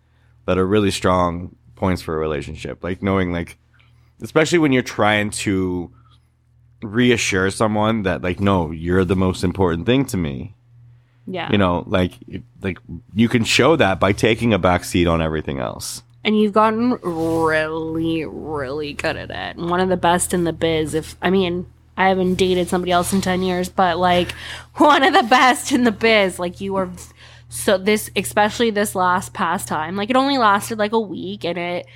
that 0.46 0.58
are 0.58 0.66
really 0.66 0.92
strong 0.92 1.56
points 1.76 2.02
for 2.02 2.16
a 2.16 2.20
relationship. 2.20 2.84
Like 2.84 3.04
knowing 3.04 3.34
like 3.34 3.58
especially 4.22 4.60
when 4.60 4.72
you're 4.72 4.84
trying 4.84 5.32
to 5.32 5.92
reassure 6.82 7.50
someone 7.52 8.04
that 8.04 8.22
like 8.22 8.40
no, 8.40 8.72
you're 8.72 9.06
the 9.06 9.16
most 9.16 9.44
important 9.44 9.86
thing 9.86 10.06
to 10.06 10.18
me 10.18 10.56
Yeah. 11.28 11.50
you 11.52 11.58
know 11.58 11.84
like 11.88 12.14
like 12.62 12.80
you 13.14 13.30
can 13.30 13.44
show 13.44 13.76
that 13.76 14.00
by 14.00 14.12
taking 14.14 14.54
a 14.54 14.60
back 14.60 14.84
seat 14.84 15.08
on 15.08 15.22
everything 15.22 15.60
else 15.60 16.04
and 16.24 16.40
you've 16.40 16.54
gotten 16.54 16.92
really, 17.02 18.26
really 18.26 18.94
good 18.94 19.16
at 19.18 19.32
it. 19.32 19.58
One 19.58 19.80
of 19.80 19.90
the 19.90 19.98
best 19.98 20.34
in 20.36 20.44
the 20.44 20.54
biz. 20.54 20.94
If 20.94 21.16
I 21.20 21.32
mean, 21.32 21.66
I 21.98 22.10
haven't 22.10 22.36
dated 22.36 22.68
somebody 22.68 22.92
else 22.92 23.12
in 23.12 23.22
10 23.22 23.42
years, 23.42 23.70
but 23.70 23.98
like 23.98 24.32
one 24.78 25.02
of 25.04 25.14
the 25.14 25.24
best 25.24 25.72
in 25.72 25.84
the 25.84 25.92
biz. 25.92 26.38
Like 26.38 26.62
you 26.62 26.76
are 26.76 26.90
so 27.50 27.78
this, 27.78 28.10
especially 28.16 28.70
this 28.70 28.94
last 28.96 29.34
past 29.34 29.68
time, 29.68 29.96
like 29.96 30.10
it 30.12 30.16
only 30.16 30.38
lasted 30.38 30.78
like 30.78 30.94
a 30.94 31.00
week 31.00 31.44
and 31.44 31.58
it 31.58 31.88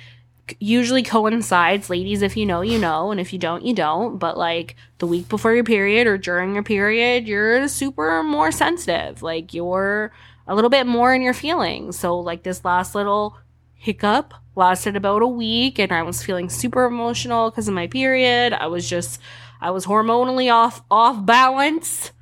usually 0.60 1.02
coincides, 1.02 1.90
ladies. 1.90 2.22
If 2.22 2.36
you 2.36 2.46
know, 2.46 2.60
you 2.60 2.78
know, 2.78 3.10
and 3.10 3.20
if 3.20 3.32
you 3.32 3.38
don't, 3.38 3.64
you 3.64 3.74
don't. 3.74 4.18
But 4.18 4.36
like 4.38 4.76
the 4.98 5.06
week 5.06 5.28
before 5.28 5.54
your 5.54 5.64
period 5.64 6.06
or 6.06 6.18
during 6.18 6.54
your 6.54 6.62
period, 6.62 7.26
you're 7.26 7.68
super 7.68 8.22
more 8.22 8.52
sensitive. 8.52 9.22
Like 9.22 9.54
you're 9.54 10.12
a 10.46 10.54
little 10.54 10.70
bit 10.70 10.86
more 10.86 11.14
in 11.14 11.22
your 11.22 11.34
feelings. 11.34 11.98
So 11.98 12.18
like 12.18 12.42
this 12.42 12.64
last 12.64 12.94
little 12.94 13.38
hiccup 13.74 14.34
lasted 14.54 14.96
about 14.96 15.22
a 15.22 15.26
week 15.26 15.78
and 15.78 15.92
I 15.92 16.02
was 16.02 16.22
feeling 16.22 16.48
super 16.48 16.84
emotional 16.84 17.50
because 17.50 17.68
of 17.68 17.74
my 17.74 17.86
period. 17.86 18.52
I 18.52 18.66
was 18.66 18.88
just 18.88 19.20
I 19.60 19.70
was 19.70 19.86
hormonally 19.86 20.52
off 20.52 20.82
off 20.90 21.24
balance 21.24 22.12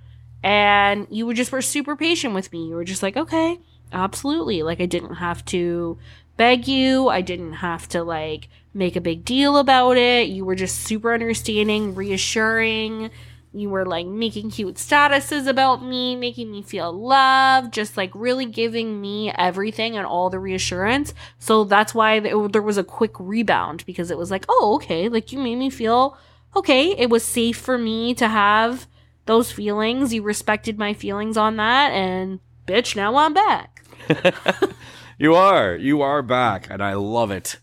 and 0.42 1.06
you 1.10 1.26
were 1.26 1.34
just 1.34 1.52
were 1.52 1.62
super 1.62 1.96
patient 1.96 2.34
with 2.34 2.52
me. 2.52 2.68
You 2.68 2.74
were 2.74 2.84
just 2.84 3.02
like, 3.02 3.16
"Okay, 3.16 3.58
absolutely." 3.92 4.62
Like 4.62 4.80
I 4.80 4.87
didn't 4.87 5.14
have 5.14 5.44
to 5.46 5.98
beg 6.37 6.68
you. 6.68 7.09
I 7.09 7.20
didn't 7.20 7.55
have 7.55 7.88
to 7.90 8.03
like 8.03 8.49
make 8.73 8.97
a 8.97 9.01
big 9.01 9.25
deal 9.25 9.57
about 9.57 9.97
it. 9.97 10.29
You 10.29 10.44
were 10.44 10.55
just 10.57 10.81
super 10.81 11.14
understanding, 11.14 11.94
reassuring. 11.94 13.11
You 13.53 13.70
were 13.70 13.87
like 13.87 14.07
making 14.07 14.51
cute 14.51 14.75
statuses 14.75 15.47
about 15.47 15.85
me, 15.85 16.16
making 16.16 16.51
me 16.51 16.62
feel 16.62 16.92
loved, 16.92 17.73
just 17.73 17.97
like 17.97 18.11
really 18.12 18.47
giving 18.47 19.01
me 19.01 19.31
everything 19.31 19.97
and 19.97 20.05
all 20.05 20.29
the 20.29 20.40
reassurance. 20.40 21.14
So 21.38 21.62
that's 21.62 21.94
why 21.94 22.18
oh, 22.18 22.49
there 22.49 22.61
was 22.61 22.79
a 22.79 22.85
quick 22.85 23.12
rebound 23.20 23.87
because 23.87 24.11
it 24.11 24.18
was 24.18 24.31
like, 24.31 24.44
oh, 24.49 24.75
okay, 24.77 25.09
like 25.09 25.31
you 25.31 25.38
made 25.38 25.57
me 25.57 25.70
feel 25.70 26.18
okay. 26.57 26.97
It 26.99 27.11
was 27.11 27.23
safe 27.23 27.57
for 27.57 27.79
me 27.79 28.12
to 28.14 28.27
have 28.27 28.88
those 29.27 29.53
feelings. 29.53 30.12
You 30.12 30.23
respected 30.23 30.77
my 30.77 30.92
feelings 30.92 31.37
on 31.37 31.57
that, 31.57 31.92
and 31.92 32.40
bitch, 32.66 32.97
now 32.97 33.14
I'm 33.14 33.35
back. 33.35 33.85
you 35.18 35.35
are. 35.35 35.77
You 35.77 36.03
are 36.03 36.22
back, 36.22 36.68
and 36.70 36.83
I 36.83 36.94
love 36.94 37.31
it. 37.31 37.59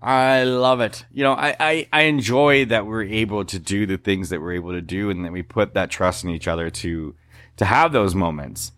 I 0.00 0.44
love 0.44 0.80
it. 0.80 1.04
You 1.10 1.24
know, 1.24 1.32
I, 1.32 1.56
I, 1.58 1.88
I 1.92 2.02
enjoy 2.02 2.66
that 2.66 2.86
we're 2.86 3.04
able 3.04 3.44
to 3.46 3.58
do 3.58 3.86
the 3.86 3.96
things 3.96 4.28
that 4.28 4.40
we're 4.40 4.52
able 4.52 4.72
to 4.72 4.82
do 4.82 5.10
and 5.10 5.24
that 5.24 5.32
we 5.32 5.42
put 5.42 5.74
that 5.74 5.90
trust 5.90 6.22
in 6.22 6.30
each 6.30 6.48
other 6.48 6.70
to 6.70 7.14
to 7.56 7.64
have 7.64 7.92
those 7.92 8.14
moments. 8.14 8.72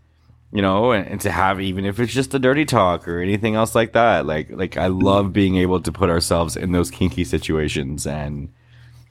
You 0.50 0.62
know, 0.62 0.92
and, 0.92 1.07
and 1.07 1.20
to 1.20 1.31
have 1.31 1.61
even 1.61 1.85
if 1.85 2.00
it's 2.00 2.14
just 2.14 2.33
a 2.33 2.38
dirty 2.38 2.64
talk 2.64 3.07
or 3.07 3.20
anything 3.20 3.54
else 3.54 3.74
like 3.74 3.92
that. 3.92 4.24
Like 4.24 4.50
like 4.50 4.76
I 4.78 4.87
love 4.87 5.33
being 5.33 5.57
able 5.57 5.81
to 5.83 5.92
put 5.92 6.09
ourselves 6.09 6.57
in 6.57 6.72
those 6.72 6.90
kinky 6.90 7.24
situations 7.24 8.07
and 8.07 8.48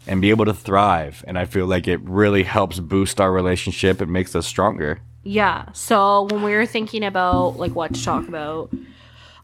and 0.08 0.22
be 0.22 0.32
able 0.32 0.46
to 0.46 0.54
thrive. 0.54 1.24
And 1.28 1.38
I 1.38 1.46
feel 1.46 1.68
like 1.68 1.88
it 1.88 2.02
really 2.02 2.44
helps 2.44 2.80
boost 2.80 3.22
our 3.22 3.32
relationship 3.32 4.02
and 4.02 4.12
makes 4.12 4.36
us 4.36 4.48
stronger. 4.48 5.02
Yeah. 5.24 5.72
So 5.74 6.24
when 6.32 6.42
we 6.42 6.54
were 6.54 6.66
thinking 6.66 7.04
about 7.04 7.58
like 7.58 7.76
what 7.76 7.94
to 7.94 8.04
talk 8.04 8.28
about 8.28 8.72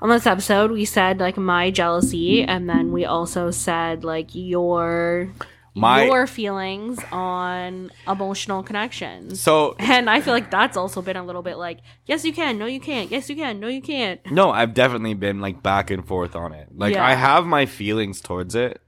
on 0.03 0.09
this 0.09 0.27
episode, 0.27 0.69
we 0.69 0.83
said 0.83 1.19
like 1.21 1.37
my 1.37 1.71
jealousy, 1.71 2.43
and 2.43 2.69
then 2.69 2.91
we 2.91 3.05
also 3.05 3.51
said 3.51 4.03
like 4.03 4.27
your 4.33 5.31
my 5.73 6.03
your 6.03 6.27
feelings 6.27 6.99
on 7.09 7.89
emotional 8.05 8.63
connections. 8.63 9.39
So 9.39 9.77
and 9.79 10.09
I 10.09 10.19
feel 10.19 10.33
like 10.33 10.51
that's 10.51 10.75
also 10.75 11.01
been 11.01 11.15
a 11.15 11.23
little 11.23 11.41
bit 11.41 11.57
like 11.57 11.79
yes 12.05 12.25
you 12.25 12.33
can, 12.33 12.57
no 12.57 12.65
you 12.65 12.81
can't, 12.81 13.09
yes 13.11 13.29
you 13.29 13.37
can, 13.37 13.61
no 13.61 13.69
you 13.69 13.81
can't. 13.81 14.19
No, 14.29 14.51
I've 14.51 14.73
definitely 14.73 15.13
been 15.13 15.39
like 15.39 15.63
back 15.63 15.89
and 15.89 16.05
forth 16.05 16.35
on 16.35 16.51
it. 16.51 16.67
Like 16.75 16.95
yeah. 16.95 17.05
I 17.05 17.13
have 17.13 17.45
my 17.45 17.65
feelings 17.65 18.19
towards 18.19 18.55
it. 18.55 18.81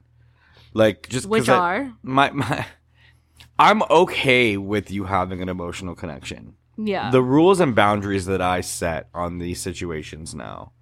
Like 0.73 1.08
just 1.08 1.28
which 1.28 1.47
I, 1.47 1.58
are 1.58 1.93
my 2.04 2.30
my. 2.32 2.65
I'm 3.58 3.84
okay 3.84 4.58
with 4.58 4.91
you 4.91 5.06
having 5.06 5.41
an 5.41 5.47
emotional 5.47 5.95
connection. 5.95 6.56
Yeah. 6.78 7.10
The 7.10 7.21
rules 7.21 7.62
and 7.62 7.73
boundaries 7.73 8.25
that 8.25 8.41
I 8.41 8.60
set 8.60 9.08
on 9.13 9.38
these 9.38 9.62
situations 9.62 10.36
now. 10.36 10.73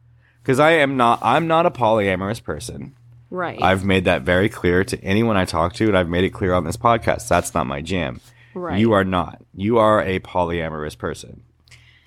Cuz 0.43 0.59
I 0.59 0.71
am 0.71 0.97
not 0.97 1.19
I'm 1.21 1.47
not 1.47 1.65
a 1.65 1.71
polyamorous 1.71 2.43
person. 2.43 2.95
Right. 3.29 3.61
I've 3.61 3.83
made 3.83 4.05
that 4.05 4.21
very 4.21 4.47
clear 4.47 4.83
to 4.83 5.03
anyone 5.03 5.37
I 5.37 5.45
talk 5.45 5.73
to 5.75 5.87
and 5.87 5.97
I've 5.97 6.09
made 6.09 6.23
it 6.23 6.29
clear 6.29 6.53
on 6.53 6.65
this 6.65 6.77
podcast. 6.77 7.27
That's 7.27 7.53
not 7.53 7.65
my 7.65 7.81
jam. 7.81 8.21
Right. 8.53 8.79
You 8.79 8.91
are 8.93 9.03
not. 9.03 9.41
You 9.55 9.79
are 9.79 10.01
a 10.03 10.19
polyamorous 10.19 10.97
person. 10.97 11.41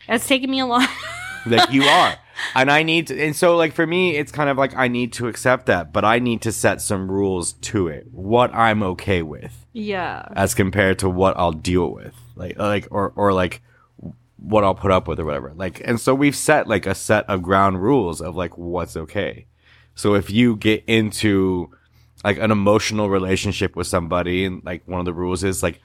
That's 0.06 0.28
taken 0.28 0.50
me 0.50 0.60
a 0.60 0.66
lot. 0.66 0.88
like 1.46 1.72
you 1.72 1.82
are. 1.82 2.16
And 2.54 2.70
I 2.70 2.82
need 2.82 3.06
to, 3.06 3.18
and 3.18 3.34
so 3.34 3.56
like 3.56 3.72
for 3.72 3.86
me, 3.86 4.16
it's 4.16 4.30
kind 4.30 4.50
of 4.50 4.58
like 4.58 4.76
I 4.76 4.88
need 4.88 5.14
to 5.14 5.26
accept 5.26 5.66
that, 5.66 5.90
but 5.90 6.04
I 6.04 6.18
need 6.18 6.42
to 6.42 6.52
set 6.52 6.82
some 6.82 7.10
rules 7.10 7.54
to 7.54 7.88
it. 7.88 8.08
What 8.12 8.54
I'm 8.54 8.82
okay 8.82 9.22
with. 9.22 9.66
Yeah. 9.72 10.28
As 10.36 10.54
compared 10.54 10.98
to 10.98 11.08
what 11.08 11.34
I'll 11.38 11.52
deal 11.52 11.90
with. 11.90 12.14
Like, 12.34 12.58
like, 12.58 12.88
or, 12.90 13.12
or 13.16 13.32
like 13.32 13.62
what 14.36 14.64
I'll 14.64 14.74
put 14.74 14.90
up 14.90 15.08
with 15.08 15.18
or 15.18 15.24
whatever. 15.24 15.52
Like, 15.54 15.80
and 15.84 16.00
so 16.00 16.14
we've 16.14 16.36
set 16.36 16.66
like 16.66 16.86
a 16.86 16.94
set 16.94 17.28
of 17.28 17.42
ground 17.42 17.82
rules 17.82 18.20
of 18.20 18.36
like 18.36 18.56
what's 18.58 18.96
okay. 18.96 19.46
So 19.94 20.14
if 20.14 20.30
you 20.30 20.56
get 20.56 20.84
into 20.86 21.70
like 22.24 22.38
an 22.38 22.50
emotional 22.50 23.08
relationship 23.08 23.76
with 23.76 23.86
somebody 23.86 24.44
and 24.44 24.62
like 24.64 24.86
one 24.86 25.00
of 25.00 25.06
the 25.06 25.14
rules 25.14 25.42
is 25.42 25.62
like, 25.62 25.80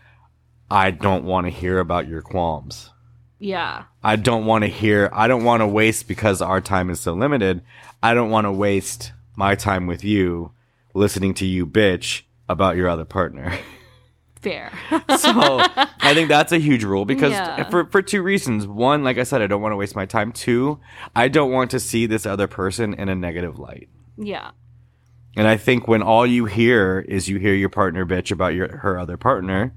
I 0.70 0.92
don't 0.92 1.26
want 1.26 1.48
to 1.48 1.52
hear 1.52 1.80
about 1.80 2.08
your 2.08 2.22
qualms. 2.22 2.92
Yeah. 3.40 3.86
I 4.04 4.18
don't 4.18 4.46
want 4.46 4.64
to 4.64 4.70
hear, 4.70 5.10
I 5.14 5.28
don't 5.28 5.44
want 5.44 5.62
to 5.62 5.68
waste 5.68 6.08
because 6.08 6.42
our 6.42 6.62
time 6.62 6.90
is 6.90 7.00
so 7.00 7.14
limited. 7.14 7.62
I 8.04 8.14
don't 8.14 8.30
want 8.30 8.46
to 8.46 8.52
waste 8.52 9.14
my 9.36 9.56
time 9.56 9.88
with 9.88 10.04
you 10.04 10.52
listening 10.94 11.34
to 11.36 11.46
you 11.46 11.66
bitch 11.66 12.24
about 12.48 12.76
your 12.76 12.90
other 12.90 13.06
partner. 13.06 13.58
Fair. 14.42 14.72
so 14.90 15.00
I 15.18 16.14
think 16.14 16.30
that's 16.30 16.52
a 16.52 16.58
huge 16.58 16.84
rule 16.84 17.06
because 17.06 17.32
yeah. 17.32 17.70
for, 17.70 17.86
for 17.86 18.02
two 18.02 18.24
reasons. 18.24 18.66
One, 18.66 19.04
like 19.04 19.18
I 19.18 19.24
said, 19.24 19.42
I 19.42 19.48
don't 19.48 19.62
want 19.62 19.74
to 19.74 19.78
waste 19.78 19.96
my 19.96 20.06
time. 20.06 20.32
Two, 20.32 20.80
I 21.16 21.28
don't 21.28 21.52
want 21.52 21.72
to 21.72 21.80
see 21.80 22.06
this 22.08 22.26
other 22.26 22.48
person 22.48 22.94
in 22.94 23.10
a 23.10 23.16
negative 23.16 23.60
light. 23.60 23.90
Yeah. 24.18 24.52
And 25.38 25.48
I 25.48 25.58
think 25.58 25.88
when 25.88 26.02
all 26.02 26.26
you 26.26 26.46
hear 26.46 27.00
is 27.08 27.30
you 27.30 27.40
hear 27.40 27.54
your 27.54 27.70
partner 27.70 28.06
bitch 28.06 28.32
about 28.32 28.54
your 28.54 28.78
her 28.78 29.00
other 29.00 29.16
partner, 29.16 29.74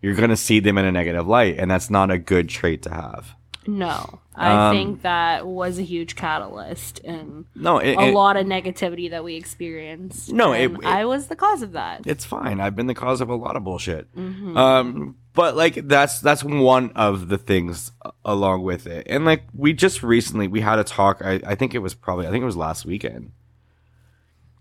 you're 0.00 0.14
going 0.14 0.30
to 0.30 0.36
see 0.36 0.60
them 0.60 0.78
in 0.78 0.84
a 0.84 0.92
negative 0.92 1.26
light, 1.26 1.58
and 1.58 1.70
that's 1.70 1.90
not 1.90 2.10
a 2.10 2.18
good 2.18 2.48
trait 2.48 2.82
to 2.82 2.90
have. 2.90 3.34
No, 3.66 4.20
I 4.34 4.68
um, 4.68 4.76
think 4.76 5.02
that 5.02 5.46
was 5.46 5.78
a 5.78 5.82
huge 5.82 6.16
catalyst 6.16 7.00
and 7.04 7.44
no, 7.54 7.78
it, 7.78 7.96
a 7.96 8.08
it, 8.08 8.14
lot 8.14 8.36
of 8.36 8.46
negativity 8.46 9.10
that 9.10 9.22
we 9.22 9.36
experienced. 9.36 10.32
No, 10.32 10.52
it, 10.52 10.72
I 10.84 11.04
was 11.04 11.28
the 11.28 11.36
cause 11.36 11.62
of 11.62 11.72
that. 11.72 12.06
It's 12.06 12.24
fine. 12.24 12.60
I've 12.60 12.74
been 12.74 12.88
the 12.88 12.94
cause 12.94 13.20
of 13.20 13.28
a 13.28 13.36
lot 13.36 13.56
of 13.56 13.62
bullshit. 13.62 14.12
Mm-hmm. 14.16 14.56
Um, 14.56 15.16
but 15.34 15.56
like 15.56 15.74
that's 15.86 16.20
that's 16.20 16.42
one 16.42 16.90
of 16.96 17.28
the 17.28 17.38
things 17.38 17.92
along 18.24 18.62
with 18.62 18.86
it. 18.86 19.06
And 19.08 19.24
like 19.24 19.44
we 19.54 19.72
just 19.72 20.02
recently 20.02 20.48
we 20.48 20.60
had 20.60 20.78
a 20.78 20.84
talk. 20.84 21.22
I, 21.24 21.40
I 21.46 21.54
think 21.54 21.74
it 21.74 21.78
was 21.78 21.94
probably 21.94 22.26
I 22.26 22.30
think 22.30 22.42
it 22.42 22.46
was 22.46 22.56
last 22.56 22.84
weekend, 22.84 23.32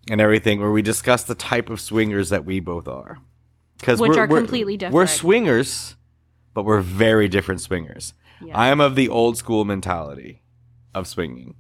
and 0.10 0.22
everything 0.22 0.60
where 0.60 0.72
we 0.72 0.82
discussed 0.82 1.28
the 1.28 1.36
type 1.36 1.70
of 1.70 1.82
swingers 1.82 2.30
that 2.30 2.46
we 2.46 2.60
both 2.60 2.88
are 2.88 3.20
because 3.80 4.00
which 4.00 4.18
are 4.18 4.28
completely 4.28 4.78
different. 4.78 4.96
We're 4.96 5.08
swingers, 5.08 5.96
but 6.54 6.64
we're 6.64 6.82
very 6.82 7.28
different 7.28 7.62
swingers. 7.62 8.14
Yeah. 8.44 8.58
I 8.58 8.70
am 8.70 8.82
of 8.82 8.96
the 8.96 9.10
old 9.10 9.38
school 9.38 9.66
mentality 9.66 10.42
of 10.94 11.08
swinging. 11.08 11.56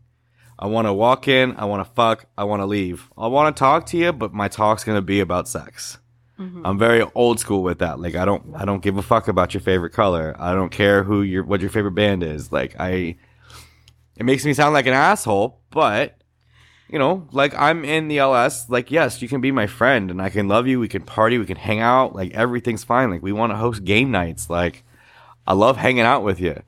I 0.58 0.68
want 0.68 0.88
to 0.88 0.94
walk 0.94 1.28
in, 1.28 1.56
I 1.58 1.66
want 1.66 1.86
to 1.86 1.94
fuck, 1.94 2.26
I 2.38 2.44
want 2.44 2.62
to 2.62 2.66
leave. 2.66 3.10
I 3.18 3.28
want 3.28 3.56
to 3.56 3.60
talk 3.60 3.88
to 3.88 3.98
you, 3.98 4.14
but 4.14 4.34
my 4.34 4.48
talk's 4.48 4.84
gonna 4.84 5.02
be 5.02 5.20
about 5.20 5.48
sex. 5.48 5.98
Mm-hmm. 6.40 6.66
I'm 6.66 6.78
very 6.78 7.04
old 7.16 7.40
school 7.40 7.64
with 7.64 7.80
that. 7.80 8.00
Like 8.00 8.16
I 8.16 8.26
don't, 8.26 8.56
I 8.56 8.66
don't 8.66 8.84
give 8.84 8.98
a 8.98 9.02
fuck 9.02 9.28
about 9.28 9.54
your 9.54 9.62
favorite 9.62 9.92
color. 9.92 10.36
I 10.40 10.54
don't 10.54 10.72
care 10.72 11.04
who 11.04 11.22
your, 11.22 11.44
what 11.44 11.62
your 11.62 11.70
favorite 11.70 11.96
band 11.96 12.24
is. 12.24 12.52
Like 12.52 12.76
I, 12.80 13.18
it 14.18 14.24
makes 14.24 14.46
me 14.46 14.54
sound 14.54 14.74
like 14.74 14.88
an 14.88 14.94
asshole, 14.94 15.60
but 15.72 16.22
you 16.92 17.00
know, 17.00 17.28
like 17.32 17.56
I'm 17.56 17.86
in 17.86 18.10
the 18.10 18.20
LS, 18.20 18.70
like, 18.70 18.92
yes, 18.92 19.22
you 19.22 19.30
can 19.30 19.40
be 19.40 19.52
my 19.52 19.66
friend 19.66 20.12
and 20.12 20.22
I 20.22 20.30
can 20.30 20.48
love 20.50 20.68
you. 20.68 20.80
We 20.80 20.90
can 20.90 21.04
party, 21.04 21.38
we 21.38 21.46
can 21.46 21.58
hang 21.58 21.80
out. 21.80 22.14
Like, 22.14 22.34
everything's 22.34 22.84
fine. 22.84 23.10
Like, 23.10 23.24
we 23.24 23.32
want 23.32 23.54
to 23.54 23.56
host 23.56 23.86
game 23.86 24.12
nights. 24.12 24.50
Like, 24.50 24.84
I 25.48 25.54
love 25.54 25.78
hanging 25.78 26.02
out 26.02 26.24
with 26.24 26.42
you. 26.42 26.62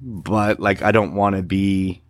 But, 0.00 0.60
like, 0.60 0.82
I 0.82 0.92
don't 0.92 1.14
want 1.14 1.36
to 1.36 1.42
be, 1.42 2.02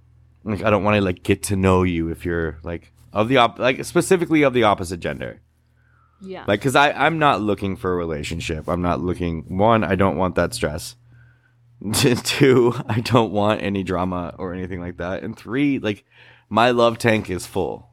like, 0.44 0.62
I 0.62 0.70
don't 0.70 0.84
want 0.84 0.96
to, 0.96 1.00
like, 1.00 1.22
get 1.22 1.44
to 1.44 1.56
know 1.56 1.82
you 1.82 2.08
if 2.08 2.24
you're, 2.24 2.58
like, 2.62 2.92
of 3.12 3.28
the, 3.28 3.38
op, 3.38 3.58
like, 3.58 3.84
specifically 3.84 4.42
of 4.42 4.54
the 4.54 4.62
opposite 4.62 5.00
gender. 5.00 5.40
Yeah. 6.22 6.44
Like, 6.46 6.60
cause 6.60 6.76
I, 6.76 6.92
I'm 6.92 7.18
not 7.18 7.40
looking 7.40 7.76
for 7.76 7.92
a 7.92 7.96
relationship. 7.96 8.68
I'm 8.68 8.82
not 8.82 9.00
looking, 9.00 9.56
one, 9.56 9.82
I 9.82 9.94
don't 9.94 10.16
want 10.16 10.34
that 10.36 10.54
stress. 10.54 10.96
Two, 12.24 12.74
I 12.86 13.00
don't 13.00 13.32
want 13.32 13.62
any 13.62 13.82
drama 13.82 14.34
or 14.38 14.52
anything 14.52 14.80
like 14.80 14.98
that. 14.98 15.22
And 15.22 15.36
three, 15.36 15.78
like, 15.78 16.04
my 16.48 16.70
love 16.72 16.98
tank 16.98 17.30
is 17.30 17.46
full. 17.46 17.88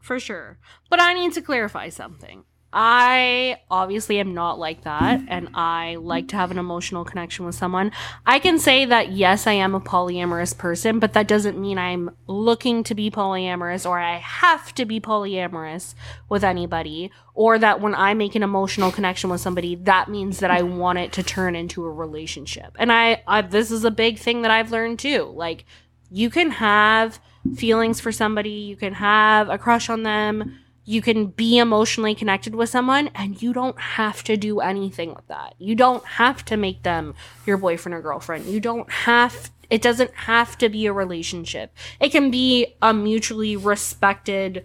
For 0.00 0.18
sure. 0.18 0.58
But 0.88 1.00
I 1.00 1.12
need 1.12 1.34
to 1.34 1.42
clarify 1.42 1.90
something. 1.90 2.44
I 2.80 3.58
obviously 3.68 4.20
am 4.20 4.34
not 4.34 4.60
like 4.60 4.82
that, 4.82 5.20
and 5.26 5.48
I 5.52 5.96
like 5.96 6.28
to 6.28 6.36
have 6.36 6.52
an 6.52 6.58
emotional 6.58 7.04
connection 7.04 7.44
with 7.44 7.56
someone. 7.56 7.90
I 8.24 8.38
can 8.38 8.60
say 8.60 8.84
that 8.84 9.10
yes, 9.10 9.48
I 9.48 9.54
am 9.54 9.74
a 9.74 9.80
polyamorous 9.80 10.56
person, 10.56 11.00
but 11.00 11.12
that 11.14 11.26
doesn't 11.26 11.58
mean 11.58 11.76
I'm 11.76 12.10
looking 12.28 12.84
to 12.84 12.94
be 12.94 13.10
polyamorous 13.10 13.84
or 13.84 13.98
I 13.98 14.18
have 14.18 14.72
to 14.76 14.84
be 14.84 15.00
polyamorous 15.00 15.96
with 16.28 16.44
anybody, 16.44 17.10
or 17.34 17.58
that 17.58 17.80
when 17.80 17.96
I 17.96 18.14
make 18.14 18.36
an 18.36 18.44
emotional 18.44 18.92
connection 18.92 19.28
with 19.28 19.40
somebody, 19.40 19.74
that 19.74 20.08
means 20.08 20.38
that 20.38 20.52
I 20.52 20.62
want 20.62 21.00
it 21.00 21.10
to 21.14 21.24
turn 21.24 21.56
into 21.56 21.84
a 21.84 21.90
relationship. 21.90 22.76
And 22.78 22.92
I, 22.92 23.24
I 23.26 23.42
this 23.42 23.72
is 23.72 23.82
a 23.82 23.90
big 23.90 24.20
thing 24.20 24.42
that 24.42 24.52
I've 24.52 24.70
learned 24.70 25.00
too. 25.00 25.24
Like, 25.34 25.64
you 26.12 26.30
can 26.30 26.52
have 26.52 27.18
feelings 27.56 27.98
for 27.98 28.12
somebody, 28.12 28.50
you 28.50 28.76
can 28.76 28.94
have 28.94 29.48
a 29.48 29.58
crush 29.58 29.90
on 29.90 30.04
them 30.04 30.60
you 30.88 31.02
can 31.02 31.26
be 31.26 31.58
emotionally 31.58 32.14
connected 32.14 32.54
with 32.54 32.70
someone 32.70 33.10
and 33.14 33.42
you 33.42 33.52
don't 33.52 33.78
have 33.78 34.24
to 34.24 34.38
do 34.38 34.60
anything 34.60 35.14
with 35.14 35.26
that. 35.28 35.54
You 35.58 35.74
don't 35.74 36.02
have 36.06 36.42
to 36.46 36.56
make 36.56 36.82
them 36.82 37.14
your 37.44 37.58
boyfriend 37.58 37.94
or 37.94 38.00
girlfriend. 38.00 38.46
You 38.46 38.58
don't 38.58 38.90
have 38.90 39.50
it 39.68 39.82
doesn't 39.82 40.10
have 40.14 40.56
to 40.56 40.70
be 40.70 40.86
a 40.86 40.92
relationship. 40.94 41.76
It 42.00 42.08
can 42.08 42.30
be 42.30 42.74
a 42.80 42.94
mutually 42.94 43.54
respected 43.54 44.64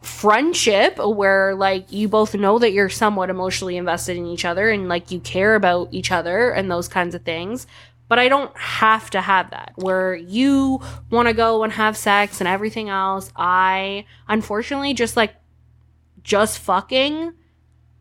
friendship 0.00 0.98
where 0.98 1.54
like 1.54 1.92
you 1.92 2.08
both 2.08 2.34
know 2.34 2.58
that 2.58 2.72
you're 2.72 2.88
somewhat 2.88 3.30
emotionally 3.30 3.76
invested 3.76 4.16
in 4.16 4.26
each 4.26 4.44
other 4.44 4.68
and 4.68 4.88
like 4.88 5.12
you 5.12 5.20
care 5.20 5.54
about 5.54 5.88
each 5.92 6.10
other 6.10 6.50
and 6.50 6.68
those 6.68 6.88
kinds 6.88 7.14
of 7.14 7.22
things 7.22 7.68
but 8.12 8.18
I 8.18 8.28
don't 8.28 8.54
have 8.58 9.08
to 9.12 9.22
have 9.22 9.48
that 9.52 9.72
where 9.76 10.14
you 10.14 10.82
want 11.08 11.28
to 11.28 11.32
go 11.32 11.62
and 11.62 11.72
have 11.72 11.96
sex 11.96 12.42
and 12.42 12.46
everything 12.46 12.90
else. 12.90 13.32
I 13.34 14.04
unfortunately 14.28 14.92
just 14.92 15.16
like 15.16 15.34
just 16.22 16.58
fucking 16.58 17.32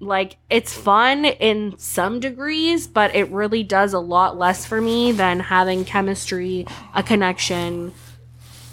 like 0.01 0.35
it's 0.49 0.73
fun 0.73 1.23
in 1.23 1.77
some 1.77 2.19
degrees, 2.19 2.87
but 2.87 3.15
it 3.15 3.29
really 3.29 3.63
does 3.63 3.93
a 3.93 3.99
lot 3.99 4.37
less 4.37 4.65
for 4.65 4.81
me 4.81 5.13
than 5.13 5.39
having 5.39 5.85
chemistry, 5.85 6.67
a 6.93 7.03
connection, 7.03 7.93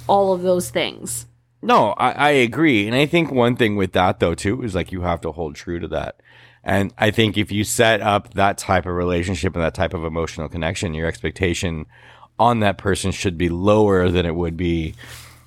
all 0.09 0.33
of 0.33 0.43
those 0.43 0.71
things. 0.71 1.27
No, 1.63 1.91
I, 1.93 2.11
I 2.11 2.31
agree. 2.31 2.89
And 2.89 2.97
I 2.97 3.07
think 3.07 3.31
one 3.31 3.55
thing 3.55 3.77
with 3.77 3.93
that 3.93 4.19
though 4.19 4.35
too 4.35 4.65
is 4.65 4.75
like 4.75 4.91
you 4.91 5.03
have 5.03 5.21
to 5.21 5.31
hold 5.31 5.55
true 5.55 5.79
to 5.79 5.87
that. 5.87 6.21
And 6.69 6.93
I 6.99 7.11
think 7.11 7.39
if 7.39 7.51
you 7.51 7.65
set 7.65 8.03
up 8.03 8.35
that 8.35 8.59
type 8.59 8.85
of 8.85 8.93
relationship 8.93 9.55
and 9.57 9.65
that 9.65 9.73
type 9.73 9.95
of 9.95 10.05
emotional 10.05 10.51
connection, 10.51 10.93
your 10.93 11.07
expectation 11.07 11.87
on 12.39 12.61
that 12.61 12.77
person 12.77 13.11
should 13.11 13.39
be 13.39 13.49
lower 13.49 14.11
than 14.11 14.27
it 14.27 14.35
would 14.35 14.55
be 14.55 14.95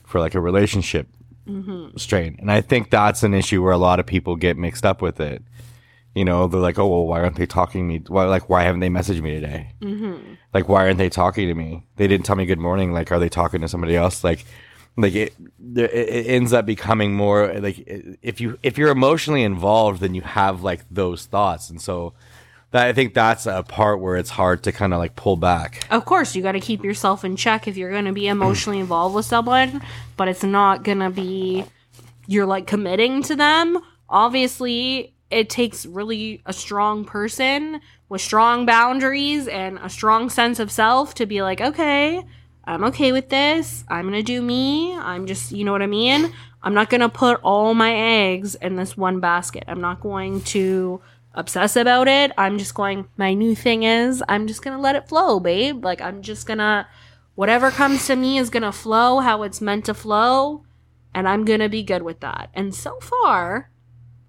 for 0.03 0.19
like 0.19 0.33
a 0.33 0.39
relationship 0.39 1.07
mm-hmm. 1.47 1.95
strain. 1.95 2.37
And 2.39 2.51
I 2.51 2.61
think 2.61 2.89
that's 2.89 3.21
an 3.21 3.35
issue 3.35 3.61
where 3.61 3.71
a 3.71 3.77
lot 3.77 3.99
of 3.99 4.07
people 4.07 4.35
get 4.35 4.57
mixed 4.57 4.83
up 4.83 4.99
with 4.99 5.19
it. 5.19 5.43
You 6.15 6.25
know, 6.25 6.47
they're 6.47 6.59
like, 6.59 6.79
oh, 6.79 6.87
well, 6.87 7.05
why 7.05 7.21
aren't 7.21 7.35
they 7.35 7.45
talking 7.45 7.81
to 7.81 7.93
me? 7.93 8.03
Why, 8.07 8.25
like, 8.25 8.49
why 8.49 8.63
haven't 8.63 8.79
they 8.79 8.89
messaged 8.89 9.21
me 9.21 9.35
today? 9.35 9.73
Mm-hmm. 9.79 10.33
Like, 10.55 10.67
why 10.67 10.87
aren't 10.87 10.97
they 10.97 11.09
talking 11.09 11.47
to 11.47 11.53
me? 11.53 11.85
They 11.97 12.07
didn't 12.07 12.25
tell 12.25 12.35
me 12.35 12.47
good 12.47 12.57
morning. 12.57 12.93
Like, 12.93 13.11
are 13.11 13.19
they 13.19 13.29
talking 13.29 13.61
to 13.61 13.67
somebody 13.67 13.95
else? 13.95 14.23
Like, 14.23 14.43
like 14.97 15.15
it, 15.15 15.33
it 15.75 16.27
ends 16.27 16.53
up 16.53 16.65
becoming 16.65 17.13
more 17.13 17.53
like 17.59 17.83
if 18.21 18.41
you 18.41 18.59
if 18.61 18.77
you're 18.77 18.89
emotionally 18.89 19.43
involved 19.43 20.01
then 20.01 20.13
you 20.13 20.21
have 20.21 20.63
like 20.63 20.81
those 20.91 21.25
thoughts. 21.25 21.69
And 21.69 21.81
so 21.81 22.13
that 22.71 22.87
i 22.87 22.93
think 22.93 23.13
that's 23.13 23.45
a 23.45 23.63
part 23.63 23.99
where 23.99 24.15
it's 24.15 24.29
hard 24.29 24.63
to 24.63 24.71
kind 24.71 24.93
of 24.93 24.99
like 24.99 25.15
pull 25.15 25.37
back. 25.37 25.85
Of 25.91 26.05
course 26.05 26.35
you 26.35 26.41
got 26.41 26.53
to 26.53 26.59
keep 26.59 26.83
yourself 26.83 27.23
in 27.23 27.35
check 27.35 27.67
if 27.67 27.77
you're 27.77 27.91
going 27.91 28.05
to 28.05 28.13
be 28.13 28.27
emotionally 28.27 28.77
mm. 28.79 28.81
involved 28.81 29.15
with 29.15 29.25
someone 29.25 29.81
but 30.17 30.27
it's 30.27 30.43
not 30.43 30.83
going 30.83 30.99
to 30.99 31.09
be 31.09 31.65
you're 32.27 32.45
like 32.45 32.67
committing 32.67 33.23
to 33.23 33.35
them. 33.35 33.79
Obviously 34.09 35.13
it 35.29 35.49
takes 35.49 35.85
really 35.85 36.41
a 36.45 36.53
strong 36.53 37.05
person 37.05 37.79
with 38.09 38.21
strong 38.21 38.65
boundaries 38.65 39.47
and 39.47 39.79
a 39.81 39.89
strong 39.89 40.29
sense 40.29 40.59
of 40.59 40.69
self 40.69 41.13
to 41.15 41.25
be 41.25 41.41
like 41.41 41.61
okay 41.61 42.23
I'm 42.63 42.83
okay 42.85 43.11
with 43.11 43.29
this. 43.29 43.83
I'm 43.87 44.03
to 44.13 44.23
do 44.23 44.41
me. 44.41 44.95
I'm 44.95 45.25
just, 45.25 45.51
you 45.51 45.63
know 45.63 45.71
what 45.71 45.81
I 45.81 45.87
mean? 45.87 46.31
I'm 46.63 46.73
not 46.73 46.89
to 47.01 47.09
put 47.09 47.39
all 47.41 47.73
my 47.73 47.93
eggs 47.93 48.55
in 48.55 48.75
this 48.75 48.95
one 48.95 49.19
basket. 49.19 49.63
I'm 49.67 49.81
not 49.81 49.99
going 49.99 50.41
to 50.41 51.01
obsess 51.33 51.75
about 51.75 52.07
it. 52.07 52.31
I'm 52.37 52.57
just 52.57 52.75
going, 52.75 53.07
my 53.17 53.33
new 53.33 53.55
thing 53.55 53.83
is, 53.83 54.23
I'm 54.29 54.47
just 54.47 54.61
to 54.75 54.81
let 54.81 54.95
it 54.95 55.07
flow, 55.07 55.39
babe. 55.39 55.83
Like, 55.83 56.01
I'm 56.01 56.21
just 56.21 56.45
to, 56.59 56.87
whatever 57.35 57.71
comes 57.71 58.05
to 58.07 58.15
me 58.15 58.37
is 58.37 58.49
to 58.63 58.71
flow 58.71 59.19
how 59.19 59.41
it's 59.43 59.61
meant 59.61 59.85
to 59.85 59.93
flow. 59.93 60.63
And 61.13 61.27
I'm 61.27 61.45
to 61.61 61.69
be 61.69 61.83
good 61.83 62.03
with 62.03 62.19
that. 62.19 62.51
And 62.53 62.75
so 62.75 62.99
far, 62.99 63.71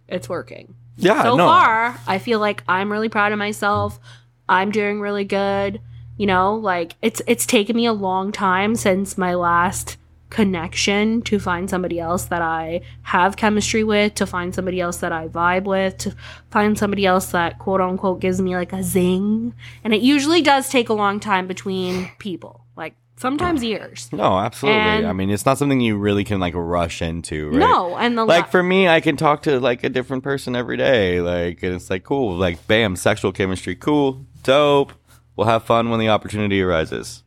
it's 0.08 0.28
working. 0.28 0.74
Yeah. 0.96 1.22
So 1.22 1.36
no. 1.36 1.46
far, 1.46 1.98
I 2.06 2.18
feel 2.18 2.40
like 2.40 2.64
I'm 2.66 2.90
really 2.90 3.08
proud 3.08 3.32
of 3.32 3.38
myself. 3.38 4.00
I'm 4.48 4.70
doing 4.70 5.00
really 5.00 5.24
good. 5.24 5.80
You 6.22 6.26
know, 6.26 6.54
like 6.54 6.94
it's 7.02 7.20
it's 7.26 7.44
taken 7.44 7.74
me 7.74 7.84
a 7.84 7.92
long 7.92 8.30
time 8.30 8.76
since 8.76 9.18
my 9.18 9.34
last 9.34 9.96
connection 10.30 11.20
to 11.22 11.40
find 11.40 11.68
somebody 11.68 11.98
else 11.98 12.26
that 12.26 12.40
I 12.40 12.82
have 13.02 13.34
chemistry 13.34 13.82
with, 13.82 14.14
to 14.14 14.24
find 14.24 14.54
somebody 14.54 14.80
else 14.80 14.98
that 14.98 15.10
I 15.10 15.26
vibe 15.26 15.64
with, 15.64 15.98
to 15.98 16.14
find 16.48 16.78
somebody 16.78 17.06
else 17.06 17.32
that 17.32 17.58
quote 17.58 17.80
unquote 17.80 18.20
gives 18.20 18.40
me 18.40 18.54
like 18.54 18.72
a 18.72 18.84
zing. 18.84 19.52
And 19.82 19.92
it 19.92 20.00
usually 20.00 20.42
does 20.42 20.68
take 20.68 20.90
a 20.90 20.94
long 20.94 21.18
time 21.18 21.48
between 21.48 22.08
people. 22.20 22.66
Like 22.76 22.94
sometimes 23.16 23.64
years. 23.64 24.08
No, 24.12 24.38
absolutely. 24.38 24.80
And 24.80 25.08
I 25.08 25.12
mean, 25.12 25.28
it's 25.28 25.44
not 25.44 25.58
something 25.58 25.80
you 25.80 25.96
really 25.98 26.22
can 26.22 26.38
like 26.38 26.54
rush 26.54 27.02
into, 27.02 27.48
right? 27.48 27.58
No, 27.58 27.96
and 27.96 28.16
the 28.16 28.24
like 28.24 28.48
for 28.48 28.62
me, 28.62 28.86
I 28.86 29.00
can 29.00 29.16
talk 29.16 29.42
to 29.42 29.58
like 29.58 29.82
a 29.82 29.88
different 29.88 30.22
person 30.22 30.54
every 30.54 30.76
day, 30.76 31.20
like, 31.20 31.64
and 31.64 31.74
it's 31.74 31.90
like 31.90 32.04
cool, 32.04 32.36
like, 32.36 32.64
bam, 32.68 32.94
sexual 32.94 33.32
chemistry, 33.32 33.74
cool, 33.74 34.24
dope 34.44 34.92
we'll 35.36 35.46
have 35.46 35.64
fun 35.64 35.90
when 35.90 36.00
the 36.00 36.08
opportunity 36.08 36.62
arises. 36.62 37.22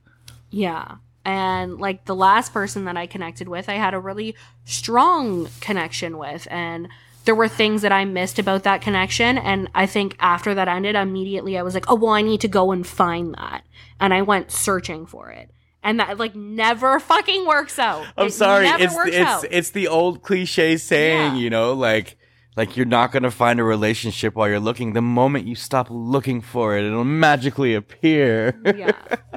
Yeah. 0.49 0.95
And 1.25 1.79
like 1.79 2.05
the 2.05 2.15
last 2.15 2.53
person 2.53 2.85
that 2.85 2.95
I 2.95 3.07
connected 3.07 3.47
with, 3.47 3.67
I 3.67 3.73
had 3.73 3.93
a 3.93 3.99
really 3.99 4.35
strong 4.63 5.47
connection 5.59 6.17
with. 6.17 6.47
And 6.51 6.87
there 7.25 7.35
were 7.35 7.47
things 7.47 7.81
that 7.81 7.91
I 7.91 8.05
missed 8.05 8.37
about 8.37 8.63
that 8.63 8.81
connection. 8.81 9.39
And 9.39 9.69
I 9.73 9.87
think 9.87 10.15
after 10.19 10.53
that 10.53 10.67
ended, 10.67 10.95
immediately 10.95 11.57
I 11.57 11.63
was 11.63 11.73
like, 11.73 11.89
oh, 11.89 11.95
well, 11.95 12.11
I 12.11 12.21
need 12.21 12.41
to 12.41 12.47
go 12.47 12.71
and 12.71 12.85
find 12.85 13.33
that. 13.33 13.63
And 13.99 14.13
I 14.13 14.21
went 14.21 14.51
searching 14.51 15.07
for 15.07 15.31
it. 15.31 15.49
And 15.81 15.99
that 15.99 16.17
like 16.17 16.35
never 16.35 16.99
fucking 16.99 17.45
works 17.47 17.79
out. 17.79 18.05
I'm 18.17 18.27
it 18.27 18.33
sorry. 18.33 18.67
It's 18.67 18.95
it's 18.95 19.17
out. 19.17 19.45
it's 19.49 19.69
the 19.71 19.87
old 19.87 20.21
cliche 20.21 20.77
saying, 20.77 21.35
yeah. 21.35 21.41
you 21.41 21.49
know, 21.49 21.73
like 21.73 22.17
like 22.55 22.77
you're 22.77 22.85
not 22.85 23.11
gonna 23.11 23.31
find 23.31 23.59
a 23.59 23.63
relationship 23.63 24.35
while 24.35 24.47
you're 24.47 24.59
looking. 24.59 24.93
The 24.93 25.01
moment 25.01 25.47
you 25.47 25.55
stop 25.55 25.87
looking 25.89 26.41
for 26.41 26.77
it, 26.77 26.85
it'll 26.85 27.03
magically 27.03 27.73
appear. 27.73 28.59
yeah. 28.65 28.91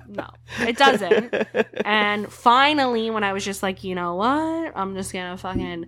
No, 0.09 0.29
it 0.61 0.77
doesn't. 0.77 1.35
and 1.85 2.33
finally, 2.33 3.11
when 3.11 3.25
I 3.25 3.33
was 3.33 3.45
just 3.45 3.63
like, 3.63 3.85
you 3.85 3.95
know 3.95 4.15
what? 4.15 4.73
I'm 4.75 4.95
just 4.95 5.13
gonna 5.13 5.37
fucking 5.37 5.87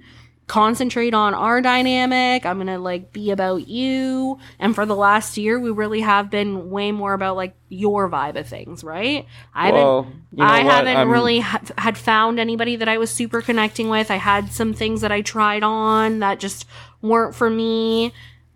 concentrate 0.50 1.14
on 1.14 1.32
our 1.32 1.62
dynamic. 1.62 2.44
I'm 2.44 2.58
gonna 2.58 2.80
like 2.80 3.12
be 3.12 3.30
about 3.30 3.68
you. 3.68 4.36
And 4.58 4.74
for 4.74 4.84
the 4.84 4.96
last 4.96 5.38
year, 5.38 5.60
we 5.60 5.70
really 5.70 6.00
have 6.00 6.28
been 6.28 6.70
way 6.70 6.90
more 6.90 7.12
about 7.12 7.36
like 7.36 7.54
your 7.68 8.10
vibe 8.10 8.36
of 8.36 8.48
things, 8.48 8.82
right? 8.82 9.26
I 9.54 9.66
haven't, 9.66 9.80
well, 9.80 10.12
you 10.32 10.38
know 10.38 10.44
I 10.44 10.64
what? 10.64 10.72
haven't 10.72 10.96
I'm... 10.96 11.08
really 11.08 11.38
ha- 11.38 11.62
had 11.78 11.96
found 11.96 12.40
anybody 12.40 12.74
that 12.74 12.88
I 12.88 12.98
was 12.98 13.10
super 13.12 13.40
connecting 13.42 13.88
with. 13.90 14.10
I 14.10 14.16
had 14.16 14.50
some 14.50 14.74
things 14.74 15.02
that 15.02 15.12
I 15.12 15.20
tried 15.20 15.62
on 15.62 16.18
that 16.18 16.40
just 16.40 16.66
weren't 17.02 17.34
for 17.34 17.48
me. 17.48 18.12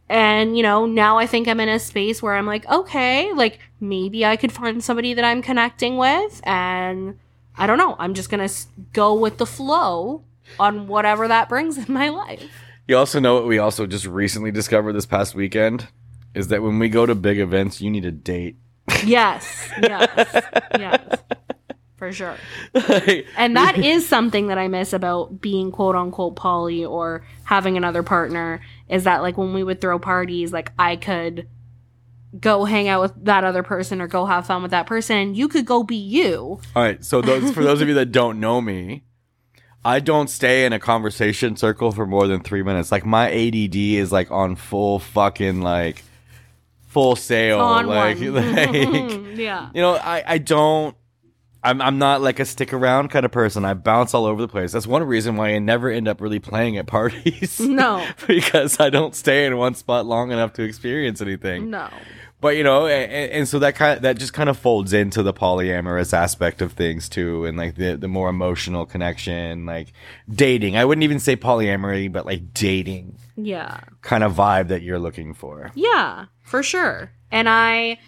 And, 0.09 0.57
you 0.57 0.63
know, 0.63 0.87
now 0.87 1.19
I 1.19 1.27
think 1.27 1.49
I'm 1.49 1.61
in 1.61 1.69
a 1.69 1.79
space 1.79 2.23
where 2.23 2.35
I'm 2.35 2.47
like, 2.47 2.67
okay, 2.69 3.33
like 3.33 3.59
maybe 3.81 4.25
I 4.25 4.37
could 4.37 4.53
find 4.53 4.85
somebody 4.85 5.15
that 5.15 5.25
I'm 5.25 5.43
connecting 5.43 5.97
with. 5.97 6.41
And 6.45 7.19
I 7.57 7.67
don't 7.67 7.79
know. 7.79 7.97
I'm 7.99 8.15
just 8.15 8.31
going 8.31 8.47
to 8.47 8.55
go 8.93 9.15
with 9.15 9.39
the 9.39 9.47
flow 9.47 10.23
on 10.61 10.87
whatever 10.87 11.27
that 11.29 11.49
brings 11.49 11.79
in 11.89 11.93
my 11.93 12.11
life. 12.11 12.51
You 12.87 12.99
also 12.99 13.19
know 13.19 13.35
what 13.35 13.47
we 13.47 13.59
also 13.59 13.87
just 13.87 14.05
recently 14.05 14.51
discovered 14.51 14.93
this 14.93 15.07
past 15.07 15.35
weekend 15.35 15.89
is 16.35 16.49
that 16.49 16.63
when 16.63 16.79
we 16.79 16.89
go 16.89 17.07
to 17.07 17.15
big 17.15 17.39
events, 17.39 17.81
you 17.81 17.91
need 17.91 18.05
a 18.05 18.13
date. 18.13 18.57
Yes. 19.05 19.71
Yes. 19.81 20.45
yes 20.79 21.23
for 22.05 22.13
sure. 22.13 22.37
and 23.37 23.57
that 23.57 23.79
is 23.79 24.07
something 24.07 24.49
that 24.49 24.59
I 24.59 24.69
miss 24.69 24.93
about 24.93 25.41
being 25.41 25.71
quote 25.71 25.97
unquote 25.97 26.37
poly 26.37 26.85
or 26.85 27.25
having 27.45 27.77
another 27.77 28.03
partner 28.03 28.61
is 28.89 29.05
that 29.05 29.23
like 29.23 29.39
when 29.39 29.55
we 29.55 29.65
would 29.65 29.81
throw 29.81 29.99
parties, 29.99 30.53
like 30.53 30.73
I 30.79 30.97
could 30.97 31.49
go 32.39 32.65
hang 32.65 32.89
out 32.89 33.01
with 33.01 33.25
that 33.25 33.45
other 33.45 33.63
person 33.63 34.01
or 34.01 34.09
go 34.09 34.27
have 34.27 34.47
fun 34.47 34.63
with 34.63 34.73
that 34.73 34.87
person 34.87 35.17
and 35.17 35.37
you 35.37 35.49
could 35.49 35.65
go 35.65 35.83
be 35.83 35.97
you. 35.97 36.61
All 36.75 36.83
right. 36.83 37.05
So 37.05 37.21
those 37.21 37.53
for 37.53 37.63
those 37.63 37.81
of 37.81 37.89
you 37.89 37.95
that 37.95 38.13
don't 38.13 38.41
know 38.41 38.61
me, 38.61 39.05
I 39.85 40.01
don't 40.01 40.29
stay 40.29 40.65
in 40.65 40.73
a 40.73 40.79
conversation 40.79 41.57
circle 41.57 41.93
for 41.93 42.07
more 42.07 42.27
than 42.27 42.41
three 42.41 42.63
minutes. 42.63 42.91
Like 42.91 43.07
my 43.07 43.31
ADD 43.31 43.77
is 43.77 44.11
like 44.11 44.31
on 44.31 44.57
full 44.57 44.99
fucking 44.99 45.63
like 45.63 46.03
full 46.89 47.17
sail. 47.17 47.61
On 47.61 47.87
like, 47.87 48.19
like 48.21 48.73
yeah. 49.37 49.71
You 49.75 49.83
know, 49.83 49.95
I, 49.95 50.25
I 50.27 50.39
don't 50.39 50.97
I'm 51.65 51.81
I'm 51.81 51.99
not 51.99 52.21
like 52.21 52.39
a 52.39 52.45
stick 52.45 52.73
around 52.73 53.09
kind 53.09 53.25
of 53.25 53.33
person. 53.33 53.65
I 53.65 53.75
bounce 53.75 54.15
all 54.15 54.27
over 54.27 54.41
the 54.43 54.49
place. 54.49 54.73
That's 54.73 54.87
one 54.87 55.03
reason 55.03 55.37
why 55.37 55.49
I 55.55 55.59
never 55.59 55.89
end 55.91 56.07
up 56.07 56.21
really 56.21 56.39
playing 56.41 56.77
at 56.77 56.87
parties. 56.87 57.59
No. 57.61 58.07
because 58.27 58.79
I 58.79 58.91
don't 58.91 59.15
stay 59.15 59.47
in 59.47 59.57
one 59.57 59.75
spot 59.75 60.07
long 60.07 60.31
enough 60.31 60.53
to 60.55 60.63
experience 60.63 61.21
anything. 61.21 61.71
No. 61.71 61.89
But 62.41 62.57
you 62.59 62.63
know, 62.63 62.87
and, 62.87 63.33
and 63.33 63.49
so 63.49 63.59
that 63.61 63.75
kind 63.75 63.97
of, 63.97 64.03
that 64.03 64.19
just 64.19 64.35
kind 64.35 64.51
of 64.51 64.59
folds 64.59 64.93
into 64.93 65.23
the 65.23 65.33
polyamorous 65.33 66.13
aspect 66.13 66.61
of 66.61 66.73
things 66.73 67.09
too, 67.09 67.47
and 67.47 67.57
like 67.57 67.77
the 67.77 67.97
the 67.97 68.09
more 68.09 68.29
emotional 68.29 68.85
connection, 68.85 69.65
like 69.65 69.93
dating. 70.29 70.77
I 70.77 70.85
wouldn't 70.85 71.05
even 71.05 71.21
say 71.21 71.37
polyamory, 71.37 72.13
but 72.13 72.27
like 72.27 72.53
dating 72.53 73.17
Yeah. 73.37 73.81
kind 74.03 74.23
of 74.23 74.35
vibe 74.35 74.69
that 74.69 74.83
you're 74.83 74.99
looking 74.99 75.33
for. 75.33 75.71
Yeah, 75.75 76.27
for 76.43 76.63
sure. 76.63 77.11
And 77.31 77.49
I 77.49 77.99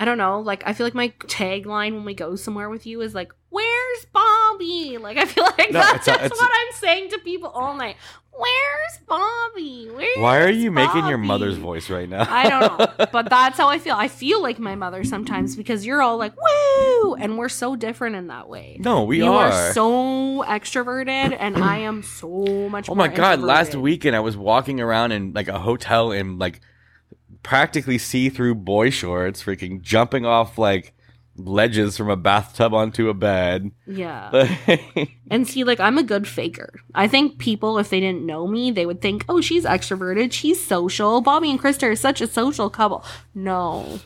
I 0.00 0.04
don't 0.04 0.18
know, 0.18 0.40
like 0.40 0.62
I 0.66 0.72
feel 0.72 0.86
like 0.86 0.94
my 0.94 1.10
tagline 1.26 1.92
when 1.94 2.04
we 2.04 2.14
go 2.14 2.36
somewhere 2.36 2.68
with 2.68 2.84
you 2.86 3.00
is 3.00 3.14
like, 3.14 3.32
"Where's 3.50 4.06
Bobby?" 4.12 4.98
Like 4.98 5.16
I 5.16 5.24
feel 5.24 5.44
like 5.58 5.70
No, 5.70 5.80
that's, 5.80 6.08
a- 6.08 6.10
what 6.28 6.50
I'm 6.52 6.72
saying 6.74 7.10
to 7.10 7.18
people 7.18 7.48
all 7.50 7.74
night. 7.76 7.96
Where's 8.36 8.98
Bobby? 9.06 9.88
Where's 9.94 10.16
Why 10.16 10.40
are 10.40 10.50
you 10.50 10.72
making 10.72 11.06
your 11.06 11.18
mother's 11.18 11.56
voice 11.56 11.88
right 11.88 12.08
now? 12.08 12.26
I 12.28 12.48
don't 12.48 12.78
know, 12.98 13.06
but 13.12 13.30
that's 13.30 13.56
how 13.56 13.68
I 13.68 13.78
feel. 13.78 13.94
I 13.94 14.08
feel 14.08 14.42
like 14.42 14.58
my 14.58 14.74
mother 14.74 15.04
sometimes 15.04 15.54
because 15.54 15.86
you're 15.86 16.02
all 16.02 16.16
like, 16.16 16.32
"Woo!" 16.36 17.14
and 17.14 17.38
we're 17.38 17.48
so 17.48 17.76
different 17.76 18.16
in 18.16 18.26
that 18.26 18.48
way. 18.48 18.76
no, 18.80 19.04
we 19.04 19.18
you 19.18 19.32
are. 19.32 19.46
are 19.52 19.72
so 19.72 20.42
extroverted, 20.48 21.36
and 21.38 21.56
I 21.56 21.78
am 21.78 22.02
so 22.02 22.68
much. 22.68 22.90
Oh 22.90 22.96
my 22.96 23.06
god! 23.06 23.38
Last 23.38 23.76
weekend 23.76 24.16
I 24.16 24.20
was 24.20 24.36
walking 24.36 24.80
around 24.80 25.12
in 25.12 25.32
like 25.32 25.46
a 25.46 25.60
hotel 25.60 26.10
in 26.10 26.38
like 26.38 26.60
practically 27.44 27.98
see-through 27.98 28.56
boy 28.56 28.90
shorts, 28.90 29.44
freaking 29.44 29.80
jumping 29.80 30.26
off 30.26 30.58
like 30.58 30.94
ledges 31.36 31.96
from 31.96 32.10
a 32.10 32.16
bathtub 32.16 32.74
onto 32.74 33.08
a 33.08 33.14
bed. 33.14 33.70
yeah. 33.86 34.56
And 35.30 35.48
see, 35.48 35.64
like, 35.64 35.80
I'm 35.80 35.98
a 35.98 36.02
good 36.02 36.28
faker. 36.28 36.74
I 36.94 37.08
think 37.08 37.38
people, 37.38 37.78
if 37.78 37.88
they 37.90 37.98
didn't 37.98 38.26
know 38.26 38.46
me, 38.46 38.70
they 38.70 38.86
would 38.86 39.00
think, 39.00 39.24
oh, 39.28 39.40
she's 39.40 39.64
extroverted. 39.64 40.32
She's 40.32 40.62
social. 40.62 41.20
Bobby 41.22 41.50
and 41.50 41.60
Christa 41.60 41.90
are 41.90 41.96
such 41.96 42.20
a 42.20 42.26
social 42.26 42.70
couple. 42.70 43.04
No. 43.34 44.00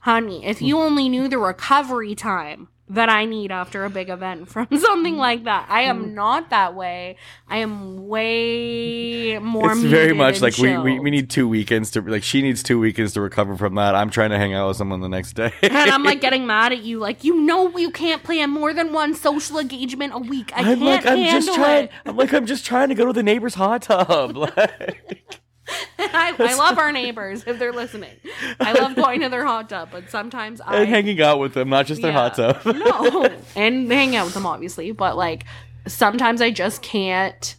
Honey, 0.00 0.46
if 0.46 0.62
you 0.62 0.78
only 0.78 1.08
knew 1.08 1.28
the 1.28 1.38
recovery 1.38 2.14
time 2.14 2.68
that 2.90 3.08
I 3.08 3.24
need 3.24 3.52
after 3.52 3.84
a 3.84 3.90
big 3.90 4.08
event 4.08 4.48
from 4.48 4.66
something 4.76 5.16
like 5.16 5.44
that, 5.44 5.66
I 5.68 5.82
am 5.82 6.06
mm. 6.06 6.14
not 6.14 6.50
that 6.50 6.74
way. 6.74 7.16
I 7.48 7.58
am 7.58 8.08
way 8.08 9.38
more 9.38 9.72
it's 9.72 9.80
very 9.80 10.12
much 10.12 10.40
like 10.40 10.58
we, 10.58 10.76
we 10.76 10.98
we 10.98 11.10
need 11.10 11.30
two 11.30 11.48
weekends 11.48 11.90
to 11.92 12.02
like 12.02 12.22
she 12.22 12.42
needs 12.42 12.62
two 12.62 12.78
weekends 12.78 13.12
to 13.14 13.20
recover 13.20 13.56
from 13.56 13.76
that. 13.76 13.94
I'm 13.94 14.10
trying 14.10 14.30
to 14.30 14.38
hang 14.38 14.54
out 14.54 14.68
with 14.68 14.76
someone 14.76 15.00
the 15.00 15.08
next 15.08 15.34
day. 15.34 15.52
and 15.62 15.72
I'm 15.72 16.02
like 16.02 16.20
getting 16.26 16.46
mad 16.46 16.72
at 16.72 16.82
you, 16.82 16.98
like 16.98 17.24
you 17.24 17.40
know 17.40 17.76
you 17.78 17.90
can't 17.90 18.22
plan 18.22 18.50
more 18.50 18.74
than 18.74 18.92
one 18.92 19.14
social 19.14 19.58
engagement 19.58 20.12
a 20.14 20.18
week. 20.18 20.52
I 20.54 20.60
I'm 20.60 20.64
can't 20.64 20.80
like 20.80 21.06
I'm 21.06 21.18
handle 21.18 21.40
just 21.40 21.54
trying. 21.54 21.84
it. 21.84 21.90
I'm 22.04 22.16
like 22.16 22.32
I'm 22.32 22.46
just 22.46 22.66
trying 22.66 22.88
to 22.88 22.94
go 22.94 23.06
to 23.06 23.12
the 23.12 23.22
neighbor's 23.22 23.54
hot 23.54 23.82
tub. 23.82 24.36
Like, 24.50 25.40
I, 25.98 26.34
I 26.38 26.54
love 26.54 26.78
our 26.78 26.92
neighbors 26.92 27.44
if 27.46 27.58
they're 27.58 27.72
listening. 27.72 28.16
I 28.58 28.72
love 28.72 28.96
going 28.96 29.20
to 29.20 29.28
their 29.28 29.44
hot 29.44 29.68
tub, 29.68 29.90
but 29.92 30.10
sometimes 30.10 30.60
I 30.66 30.80
and 30.80 30.88
hanging 30.88 31.20
out 31.20 31.38
with 31.38 31.54
them, 31.54 31.68
not 31.68 31.86
just 31.86 32.02
their 32.02 32.12
hot 32.12 32.34
tub. 32.34 32.64
no, 32.64 33.28
and 33.56 33.90
hang 33.90 34.16
out 34.16 34.26
with 34.26 34.34
them 34.34 34.46
obviously, 34.46 34.92
but 34.92 35.16
like 35.16 35.44
sometimes 35.86 36.40
I 36.40 36.50
just 36.50 36.82
can't 36.82 37.56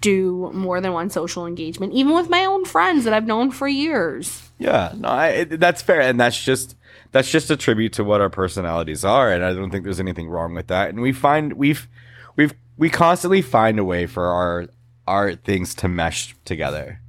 do 0.00 0.50
more 0.54 0.80
than 0.80 0.92
one 0.92 1.10
social 1.10 1.46
engagement, 1.46 1.92
even 1.92 2.14
with 2.14 2.30
my 2.30 2.44
own 2.44 2.64
friends 2.64 3.04
that 3.04 3.12
I've 3.12 3.26
known 3.26 3.50
for 3.50 3.68
years. 3.68 4.50
Yeah, 4.58 4.92
no, 4.96 5.08
I, 5.08 5.44
that's 5.44 5.82
fair, 5.82 6.00
and 6.00 6.18
that's 6.18 6.42
just 6.42 6.76
that's 7.12 7.30
just 7.30 7.50
a 7.50 7.56
tribute 7.56 7.92
to 7.94 8.04
what 8.04 8.20
our 8.20 8.30
personalities 8.30 9.04
are, 9.04 9.32
and 9.32 9.44
I 9.44 9.52
don't 9.52 9.70
think 9.70 9.84
there's 9.84 10.00
anything 10.00 10.28
wrong 10.28 10.54
with 10.54 10.68
that. 10.68 10.90
And 10.90 11.00
we 11.00 11.12
find 11.12 11.54
we've 11.54 11.88
we've 12.36 12.54
we 12.76 12.90
constantly 12.90 13.42
find 13.42 13.78
a 13.78 13.84
way 13.84 14.06
for 14.06 14.26
our 14.26 14.66
our 15.06 15.34
things 15.34 15.74
to 15.76 15.88
mesh 15.88 16.34
together. 16.44 17.00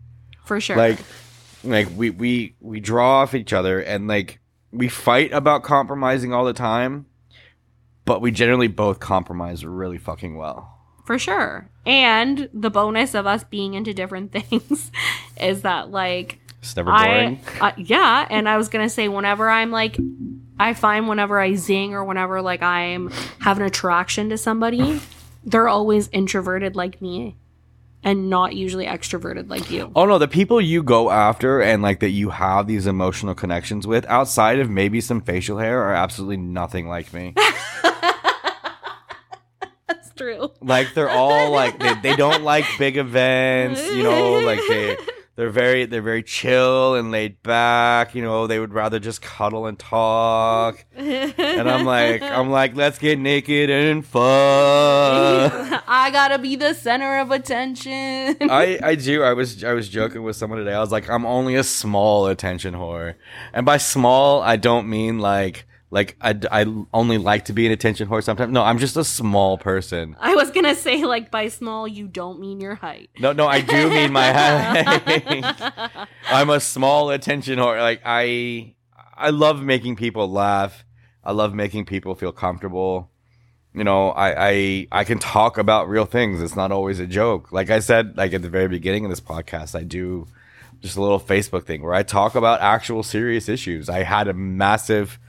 For 0.43 0.59
sure. 0.59 0.75
Like 0.75 0.99
like 1.63 1.87
we 1.95 2.09
we 2.09 2.55
we 2.59 2.79
draw 2.79 3.21
off 3.21 3.33
each 3.33 3.53
other, 3.53 3.79
and 3.79 4.07
like 4.07 4.39
we 4.71 4.87
fight 4.87 5.31
about 5.31 5.63
compromising 5.63 6.33
all 6.33 6.45
the 6.45 6.53
time, 6.53 7.05
but 8.05 8.21
we 8.21 8.31
generally 8.31 8.67
both 8.67 8.99
compromise 8.99 9.65
really 9.65 9.97
fucking 9.97 10.35
well. 10.35 10.71
For 11.05 11.19
sure. 11.19 11.69
And 11.85 12.49
the 12.53 12.71
bonus 12.71 13.13
of 13.13 13.27
us 13.27 13.43
being 13.43 13.75
into 13.75 13.93
different 13.93 14.31
things 14.49 14.91
is 15.39 15.61
that 15.61 15.91
like 15.91 16.39
It's 16.59 16.75
never 16.75 16.91
boring. 16.91 17.39
I, 17.61 17.69
uh, 17.69 17.73
yeah, 17.77 18.27
and 18.29 18.49
I 18.49 18.57
was 18.57 18.69
gonna 18.69 18.89
say 18.89 19.07
whenever 19.07 19.49
I'm 19.49 19.71
like, 19.71 19.97
I 20.59 20.73
find 20.73 21.07
whenever 21.07 21.39
I 21.39 21.55
zing 21.55 21.93
or 21.93 22.03
whenever 22.03 22.41
like 22.41 22.61
I'm 22.61 23.09
have 23.41 23.57
an 23.57 23.63
attraction 23.63 24.29
to 24.29 24.37
somebody, 24.37 24.99
they're 25.43 25.67
always 25.67 26.09
introverted 26.11 26.75
like 26.75 27.01
me, 27.01 27.37
and 28.05 28.29
not 28.29 28.55
usually 28.55 28.85
extroverted 28.85 29.49
like 29.49 29.69
you. 29.71 29.91
Oh 29.95 30.05
no, 30.05 30.17
the 30.19 30.27
people 30.27 30.61
you 30.61 30.83
go 30.83 31.09
after 31.09 31.59
and 31.61 31.81
like 31.81 31.99
that 31.99 32.11
you 32.11 32.29
have 32.29 32.67
these 32.67 32.85
emotional 32.87 33.33
connections 33.33 33.85
with 33.87 34.05
outside 34.05 34.59
of 34.59 34.69
maybe 34.69 35.01
some 35.01 35.19
facial 35.19 35.57
hair 35.57 35.81
are 35.81 35.93
absolutely 35.93 36.37
nothing 36.37 36.87
like 36.87 37.11
me. 37.11 37.33
That's 39.87 40.11
true. 40.15 40.51
like 40.61 40.93
they're 40.93 41.09
all 41.09 41.51
like 41.51 41.79
they, 41.79 41.95
they 41.95 42.15
don't 42.15 42.43
like 42.43 42.65
big 42.77 42.95
events, 43.05 43.83
you 43.91 44.03
know, 44.03 44.39
like 44.39 44.61
they 44.69 44.95
they're 45.35 45.49
very 45.49 45.85
they're 45.85 46.01
very 46.01 46.23
chill 46.23 46.95
and 46.95 47.11
laid 47.11 47.43
back, 47.43 48.15
you 48.15 48.21
know, 48.21 48.47
they 48.47 48.59
would 48.59 48.73
rather 48.73 48.99
just 48.99 49.21
cuddle 49.21 49.65
and 49.65 49.77
talk. 49.77 50.85
And 50.95 51.69
I'm 51.69 51.85
like 51.85 52.21
I'm 52.21 52.49
like 52.51 52.75
let's 52.75 52.97
get 52.97 53.19
naked 53.19 53.69
and 53.69 54.05
fuck. 54.05 54.23
I 55.87 56.09
gotta 56.11 56.39
be 56.39 56.55
the 56.55 56.73
center 56.73 57.19
of 57.19 57.31
attention. 57.31 58.37
I, 58.49 58.79
I 58.81 58.95
do. 59.07 59.23
I 59.23 59.33
was 59.33 59.63
I 59.63 59.73
was 59.73 59.89
joking 59.89 60.23
with 60.23 60.35
someone 60.37 60.59
today. 60.59 60.73
I 60.73 60.79
was 60.79 60.91
like, 60.91 61.09
I'm 61.09 61.25
only 61.25 61.55
a 61.55 61.63
small 61.63 62.27
attention 62.27 62.73
whore, 62.73 63.15
and 63.53 63.65
by 63.65 63.77
small, 63.77 64.41
I 64.41 64.55
don't 64.55 64.89
mean 64.89 65.19
like 65.19 65.65
like 65.91 66.17
I, 66.19 66.37
I 66.51 66.65
only 66.93 67.17
like 67.17 67.45
to 67.45 67.53
be 67.53 67.65
an 67.65 67.71
attention 67.71 68.07
whore 68.07 68.23
sometimes. 68.23 68.51
No, 68.51 68.63
I'm 68.63 68.79
just 68.79 68.97
a 68.97 69.03
small 69.03 69.57
person. 69.57 70.15
I 70.19 70.35
was 70.35 70.51
gonna 70.51 70.75
say 70.75 71.03
like 71.05 71.31
by 71.31 71.47
small 71.47 71.87
you 71.87 72.07
don't 72.07 72.39
mean 72.39 72.59
your 72.59 72.75
height. 72.75 73.09
No, 73.19 73.31
no, 73.31 73.47
I 73.47 73.61
do 73.61 73.89
mean 73.89 74.11
my 74.11 74.31
height. 74.33 76.07
I'm 76.29 76.49
a 76.49 76.59
small 76.59 77.11
attention 77.11 77.59
whore. 77.59 77.79
Like 77.79 78.01
I 78.03 78.75
I 79.15 79.29
love 79.29 79.61
making 79.63 79.95
people 79.95 80.29
laugh. 80.29 80.83
I 81.23 81.31
love 81.31 81.53
making 81.53 81.85
people 81.85 82.15
feel 82.15 82.31
comfortable. 82.31 83.11
You 83.73 83.83
know, 83.83 84.09
I, 84.09 84.49
I 84.49 84.87
I 84.91 85.03
can 85.03 85.19
talk 85.19 85.57
about 85.57 85.87
real 85.87 86.05
things. 86.05 86.41
It's 86.41 86.55
not 86.55 86.71
always 86.71 86.99
a 86.99 87.07
joke. 87.07 87.51
Like 87.51 87.69
I 87.69 87.79
said, 87.79 88.17
like 88.17 88.33
at 88.33 88.41
the 88.41 88.49
very 88.49 88.67
beginning 88.67 89.05
of 89.05 89.11
this 89.11 89.21
podcast, 89.21 89.75
I 89.77 89.83
do 89.83 90.27
just 90.81 90.97
a 90.97 91.01
little 91.01 91.19
Facebook 91.19 91.63
thing 91.63 91.81
where 91.81 91.93
I 91.93 92.03
talk 92.03 92.35
about 92.35 92.61
actual 92.61 93.03
serious 93.03 93.47
issues. 93.49 93.89
I 93.89 94.03
had 94.03 94.27
a 94.27 94.33
massive 94.33 95.19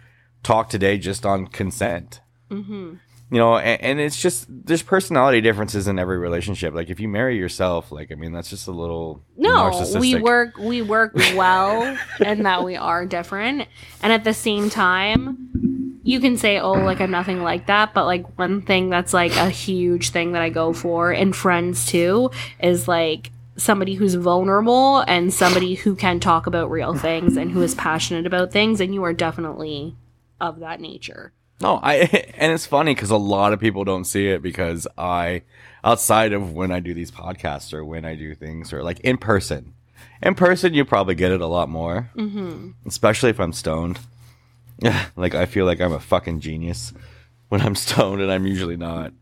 talk 0.47 0.71
today 0.71 0.97
just 0.97 1.27
on 1.27 1.49
consent. 1.49 2.21
hmm 2.49 2.95
You 3.31 3.39
know, 3.39 3.57
and, 3.59 3.83
and 3.83 4.01
it's 4.01 4.21
just 4.21 4.47
there's 4.49 4.83
personality 4.83 5.41
differences 5.41 5.89
in 5.89 5.99
every 5.99 6.19
relationship. 6.19 6.73
Like 6.73 6.89
if 6.89 7.01
you 7.01 7.09
marry 7.09 7.37
yourself, 7.37 7.91
like 7.91 8.13
I 8.13 8.15
mean, 8.15 8.33
that's 8.33 8.49
just 8.49 8.69
a 8.69 8.73
little 8.73 9.23
No, 9.37 9.85
we 9.99 10.15
work 10.15 10.57
we 10.57 10.83
work 10.83 11.13
well 11.35 11.99
and 12.21 12.47
that 12.47 12.63
we 12.63 12.77
are 12.77 13.05
different. 13.05 13.67
And 14.03 14.13
at 14.13 14.23
the 14.23 14.33
same 14.33 14.71
time, 14.71 16.01
you 16.05 16.21
can 16.21 16.37
say, 16.37 16.61
"Oh, 16.61 16.75
like 16.75 17.01
I'm 17.01 17.11
nothing 17.11 17.43
like 17.43 17.67
that," 17.67 17.93
but 17.93 18.05
like 18.05 18.39
one 18.39 18.63
thing 18.63 18.89
that's 18.91 19.13
like 19.13 19.35
a 19.35 19.51
huge 19.51 20.11
thing 20.11 20.33
that 20.33 20.43
I 20.43 20.51
go 20.51 20.73
for 20.73 21.13
in 21.13 21.33
friends 21.33 21.87
too 21.87 22.31
is 22.63 22.87
like 22.87 23.33
somebody 23.57 23.95
who's 23.95 24.15
vulnerable 24.15 25.01
and 25.09 25.35
somebody 25.35 25.75
who 25.75 25.97
can 25.97 26.21
talk 26.21 26.47
about 26.47 26.71
real 26.71 26.95
things 26.95 27.37
and 27.37 27.51
who 27.51 27.63
is 27.63 27.75
passionate 27.75 28.27
about 28.27 28.53
things 28.53 28.81
and 28.81 28.95
you 28.95 29.03
are 29.03 29.15
definitely 29.15 29.97
of 30.41 30.61
that 30.61 30.81
nature. 30.81 31.33
No, 31.61 31.81
I 31.83 31.95
and 32.37 32.53
it's 32.53 32.67
funny 32.67 32.95
because 32.95 33.11
a 33.11 33.17
lot 33.17 33.53
of 33.53 33.61
people 33.61 33.85
don't 33.85 34.05
see 34.05 34.29
it 34.29 34.43
because 34.43 34.87
I, 34.99 35.43
outside 35.85 36.33
of 36.33 36.53
when 36.53 36.71
I 36.71 36.81
do 36.81 36.93
these 36.95 37.11
podcasts 37.11 37.73
or 37.73 37.85
when 37.85 38.05
I 38.05 38.15
do 38.15 38.35
things 38.35 38.73
or 38.73 38.83
like 38.83 39.01
in 39.01 39.17
person, 39.17 39.73
in 40.23 40.35
person 40.35 40.75
you 40.75 40.85
probably 40.85 41.15
get 41.15 41.33
it 41.33 41.41
a 41.41 41.47
lot 41.47 41.69
more, 41.69 42.11
Mhm. 42.17 42.75
especially 42.87 43.31
if 43.31 43.41
I'm 43.41 43.53
stoned. 43.53 43.99
Yeah, 44.83 45.07
like 45.17 45.35
I 45.35 45.47
feel 45.47 45.65
like 45.65 45.81
I'm 45.81 45.93
a 45.93 46.01
fucking 46.01 46.41
genius 46.41 46.93
when 47.49 47.61
I'm 47.63 47.75
stoned, 47.87 48.21
and 48.21 48.31
I'm 48.31 48.47
usually 48.47 48.77
not. 48.77 49.13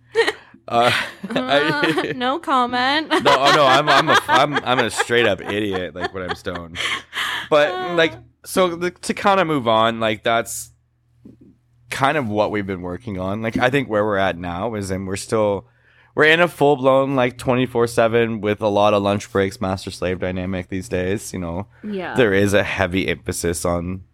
Uh, 0.67 0.91
I, 1.29 2.13
no 2.17 2.39
comment. 2.39 3.09
no, 3.11 3.19
oh 3.27 3.53
no, 3.55 3.67
I'm 3.67 3.87
I'm 3.89 4.09
a 4.09 4.19
I'm 4.29 4.55
I'm 4.65 4.79
a 4.79 4.91
straight 4.91 5.27
up 5.27 5.41
idiot 5.43 5.95
like 5.95 6.15
when 6.15 6.29
I'm 6.29 6.35
stoned. 6.35 6.79
But 7.51 7.97
like 7.97 8.15
so 8.47 8.75
the, 8.75 8.91
to 8.91 9.13
kind 9.15 9.41
of 9.41 9.47
move 9.47 9.69
on, 9.69 10.01
like 10.01 10.23
that's 10.23 10.71
kind 11.91 12.17
of 12.17 12.29
what 12.29 12.51
we've 12.51 12.67
been 12.67 12.83
working 12.83 13.19
on. 13.19 13.43
Like 13.43 13.57
I 13.57 13.71
think 13.71 13.89
where 13.89 14.05
we're 14.05 14.17
at 14.19 14.37
now 14.39 14.75
is 14.75 14.91
and 14.91 15.07
we're 15.07 15.17
still 15.17 15.67
we're 16.15 16.25
in 16.25 16.41
a 16.41 16.49
full 16.49 16.77
blown 16.77 17.15
like 17.17 17.39
24/7 17.39 18.41
with 18.41 18.61
a 18.63 18.69
lot 18.69 18.95
of 18.95 19.03
lunch 19.03 19.31
breaks 19.33 19.61
master 19.61 19.91
slave 19.91 20.21
dynamic 20.21 20.69
these 20.69 20.89
days, 20.89 21.33
you 21.33 21.39
know. 21.39 21.67
yeah. 21.83 22.15
There 22.15 22.33
is 22.33 22.55
a 22.55 22.63
heavy 22.63 23.09
emphasis 23.09 23.65
on 23.65 24.05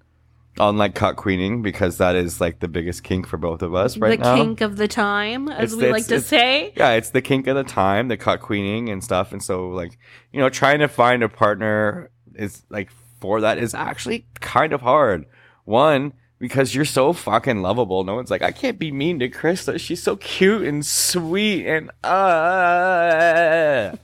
on 0.59 0.77
like 0.77 0.95
cuckqueening 0.95 1.62
because 1.62 1.99
that 1.99 2.16
is 2.16 2.41
like 2.41 2.59
the 2.59 2.68
biggest 2.68 3.05
kink 3.05 3.27
for 3.27 3.37
both 3.37 3.62
of 3.62 3.73
us 3.75 3.97
right 3.97 4.18
the 4.18 4.25
now. 4.25 4.35
kink 4.35 4.61
of 4.61 4.77
the 4.77 4.89
time, 4.89 5.49
as 5.49 5.73
It's- 5.73 5.77
we 5.87 5.93
like 5.93 6.03
it's- 6.03 6.23
to 6.23 6.29
say. 6.29 6.73
yeah, 6.77 6.91
it's 6.93 7.11
the 7.11 7.23
kink 7.23 7.47
of 7.47 7.55
the 7.57 7.64
time, 7.64 8.09
the 8.09 8.16
cuckqueening 8.16 8.91
and 8.91 9.03
stuff. 9.03 9.33
And 9.33 9.43
so, 9.43 9.68
like, 9.68 9.97
you 10.33 10.41
know, 10.41 10.49
trying 10.49 10.81
to 10.81 10.89
find 10.89 11.23
a 11.23 11.29
partner 11.29 12.11
is 12.35 12.64
like 12.68 12.91
for 13.21 13.41
that 13.43 13.59
is 13.59 13.75
actually 13.75 14.27
kind 14.41 14.73
of 14.73 14.81
hard. 14.81 15.25
One, 15.64 16.14
because 16.41 16.74
you're 16.74 16.84
so 16.84 17.12
fucking 17.12 17.62
lovable. 17.62 18.03
No 18.03 18.16
one's 18.16 18.30
like, 18.30 18.43
I 18.43 18.51
can't 18.51 18.78
be 18.78 18.91
mean 18.91 19.20
to 19.20 19.28
Christa. 19.28 19.78
She's 19.78 20.03
so 20.03 20.16
cute 20.16 20.62
and 20.62 20.84
sweet 20.84 21.66
and 21.66 21.91
uh. 22.03 23.95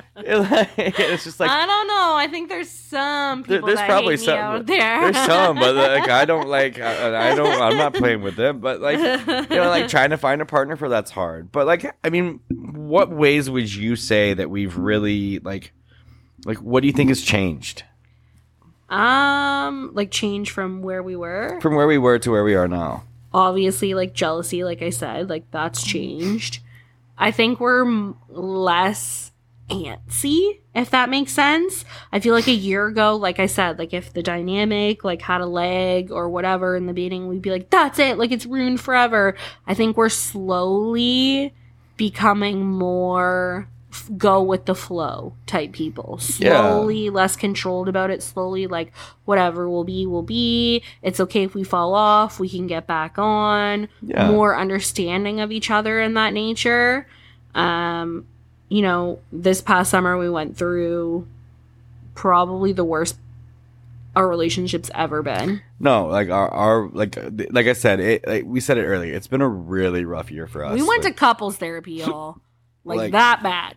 it's 0.20 1.24
just 1.24 1.40
like 1.40 1.50
I 1.50 1.66
don't 1.66 1.86
know. 1.86 2.14
I 2.16 2.28
think 2.28 2.48
there's 2.48 2.68
some 2.68 3.42
people 3.42 3.66
there's 3.66 3.80
probably 3.80 4.16
some- 4.16 4.38
out 4.38 4.66
there. 4.66 5.12
there's 5.12 5.26
some, 5.26 5.56
but 5.58 5.74
like 5.74 6.08
I 6.08 6.24
don't 6.24 6.48
like 6.48 6.78
I, 6.78 7.32
I 7.32 7.34
don't 7.34 7.60
I'm 7.60 7.76
not 7.76 7.94
playing 7.94 8.22
with 8.22 8.36
them. 8.36 8.60
But 8.60 8.80
like 8.80 8.98
you 8.98 9.56
know, 9.56 9.68
like 9.68 9.88
trying 9.88 10.10
to 10.10 10.16
find 10.16 10.40
a 10.40 10.46
partner 10.46 10.76
for 10.76 10.88
that's 10.88 11.10
hard. 11.10 11.50
But 11.50 11.66
like 11.66 11.96
I 12.04 12.10
mean, 12.10 12.40
what 12.48 13.10
ways 13.10 13.48
would 13.48 13.72
you 13.72 13.96
say 13.96 14.34
that 14.34 14.50
we've 14.50 14.76
really 14.76 15.38
like 15.40 15.72
like 16.44 16.58
what 16.58 16.80
do 16.80 16.86
you 16.86 16.92
think 16.92 17.08
has 17.08 17.22
changed 17.22 17.84
um, 18.88 19.90
like 19.94 20.10
change 20.10 20.50
from 20.50 20.82
where 20.82 21.02
we 21.02 21.16
were. 21.16 21.58
from 21.60 21.74
where 21.74 21.86
we 21.86 21.98
were 21.98 22.18
to 22.18 22.30
where 22.30 22.44
we 22.44 22.54
are 22.54 22.68
now? 22.68 23.04
Obviously, 23.32 23.94
like 23.94 24.14
jealousy, 24.14 24.64
like 24.64 24.82
I 24.82 24.90
said, 24.90 25.28
like 25.28 25.50
that's 25.50 25.82
changed. 25.84 26.60
I 27.18 27.30
think 27.30 27.60
we're 27.60 27.84
m- 27.86 28.16
less 28.28 29.32
antsy, 29.68 30.60
if 30.74 30.90
that 30.90 31.10
makes 31.10 31.32
sense. 31.32 31.84
I 32.10 32.20
feel 32.20 32.32
like 32.32 32.46
a 32.48 32.52
year 32.52 32.86
ago, 32.86 33.16
like 33.16 33.38
I 33.38 33.46
said, 33.46 33.78
like 33.78 33.92
if 33.92 34.12
the 34.14 34.22
dynamic 34.22 35.04
like 35.04 35.20
had 35.20 35.42
a 35.42 35.46
leg 35.46 36.10
or 36.10 36.30
whatever 36.30 36.74
in 36.74 36.86
the 36.86 36.94
beginning, 36.94 37.28
we'd 37.28 37.42
be 37.42 37.50
like, 37.50 37.68
"That's 37.68 37.98
it, 37.98 38.16
like 38.16 38.32
it's 38.32 38.46
ruined 38.46 38.80
forever." 38.80 39.36
I 39.66 39.74
think 39.74 39.96
we're 39.96 40.08
slowly 40.08 41.52
becoming 41.98 42.64
more 42.64 43.68
f- 43.92 44.10
go 44.16 44.42
with 44.42 44.66
the 44.66 44.74
flow 44.74 45.34
type 45.46 45.72
people. 45.72 46.20
Yeah. 46.38 46.60
Slowly, 46.60 47.10
less 47.10 47.36
controlled 47.36 47.88
about 47.88 48.10
it. 48.10 48.22
Slowly, 48.22 48.66
like 48.66 48.92
whatever 49.24 49.68
will 49.68 49.84
be, 49.84 50.06
will 50.06 50.22
be. 50.22 50.82
It's 51.02 51.20
okay 51.20 51.44
if 51.44 51.54
we 51.54 51.64
fall 51.64 51.94
off. 51.94 52.40
We 52.40 52.48
can 52.48 52.66
get 52.66 52.86
back 52.86 53.18
on. 53.18 53.88
Yeah. 54.02 54.30
More 54.30 54.56
understanding 54.56 55.40
of 55.40 55.52
each 55.52 55.70
other 55.70 56.00
in 56.00 56.14
that 56.14 56.32
nature. 56.32 57.06
Um, 57.54 58.26
you 58.68 58.82
know, 58.82 59.20
this 59.32 59.62
past 59.62 59.90
summer 59.90 60.18
we 60.18 60.28
went 60.28 60.56
through 60.56 61.26
probably 62.14 62.72
the 62.72 62.84
worst 62.84 63.16
our 64.16 64.28
relationship's 64.28 64.90
ever 64.94 65.22
been. 65.22 65.62
No, 65.78 66.06
like 66.06 66.28
our, 66.28 66.48
our 66.48 66.88
like 66.88 67.16
like 67.50 67.66
I 67.66 67.72
said, 67.72 68.00
it 68.00 68.26
like 68.26 68.44
we 68.44 68.60
said 68.60 68.76
it 68.76 68.84
earlier. 68.84 69.14
It's 69.14 69.28
been 69.28 69.42
a 69.42 69.48
really 69.48 70.04
rough 70.04 70.30
year 70.30 70.48
for 70.48 70.64
us. 70.64 70.74
we 70.74 70.82
went 70.82 71.04
like, 71.04 71.14
to 71.14 71.18
couples 71.18 71.56
therapy, 71.56 71.92
y'all. 71.92 72.40
Like, 72.84 72.98
Like- 72.98 73.12
that 73.12 73.42
bad. 73.42 73.74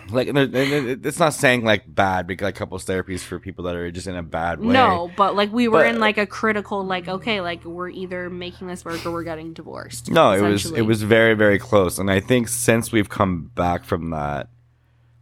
like 0.10 0.28
and 0.28 0.36
there- 0.36 0.44
and 0.62 0.88
it- 0.88 1.04
it's 1.06 1.18
not 1.18 1.34
saying 1.34 1.64
like 1.64 1.92
bad 1.92 2.26
because 2.28 2.44
like 2.46 2.54
couples 2.54 2.84
therapies 2.84 3.20
for 3.20 3.40
people 3.40 3.64
that 3.64 3.74
are 3.74 3.90
just 3.90 4.06
in 4.06 4.14
a 4.14 4.22
bad 4.22 4.60
way. 4.60 4.72
no, 4.72 5.10
but 5.16 5.34
like 5.34 5.52
we 5.52 5.66
were 5.66 5.80
But- 5.80 5.86
in 5.94 5.98
like 6.00 6.18
a 6.18 6.26
critical 6.26 6.84
like 6.84 7.08
okay, 7.08 7.40
like 7.40 7.64
we're 7.64 7.88
either 7.88 8.30
making 8.30 8.68
this 8.68 8.84
work 8.84 9.04
or 9.04 9.10
we're 9.10 9.24
getting 9.24 9.54
divorced. 9.54 10.10
No, 10.10 10.30
it 10.32 10.42
was 10.42 10.70
it 10.70 10.82
was 10.82 11.02
very 11.02 11.34
very 11.34 11.58
close, 11.58 11.98
and 11.98 12.10
I 12.10 12.20
think 12.20 12.46
since 12.48 12.92
we've 12.92 13.08
come 13.08 13.50
back 13.56 13.84
from 13.84 14.10
that, 14.10 14.48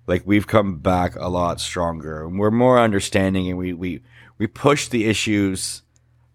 like 0.06 0.22
we've 0.26 0.46
come 0.46 0.76
back 0.78 1.16
a 1.16 1.28
lot 1.28 1.60
stronger. 1.60 2.26
and 2.26 2.38
We're 2.38 2.50
more 2.50 2.78
understanding, 2.78 3.48
and 3.48 3.56
we 3.56 3.72
we 3.72 4.02
we 4.36 4.46
push 4.46 4.88
the 4.88 5.06
issues 5.06 5.82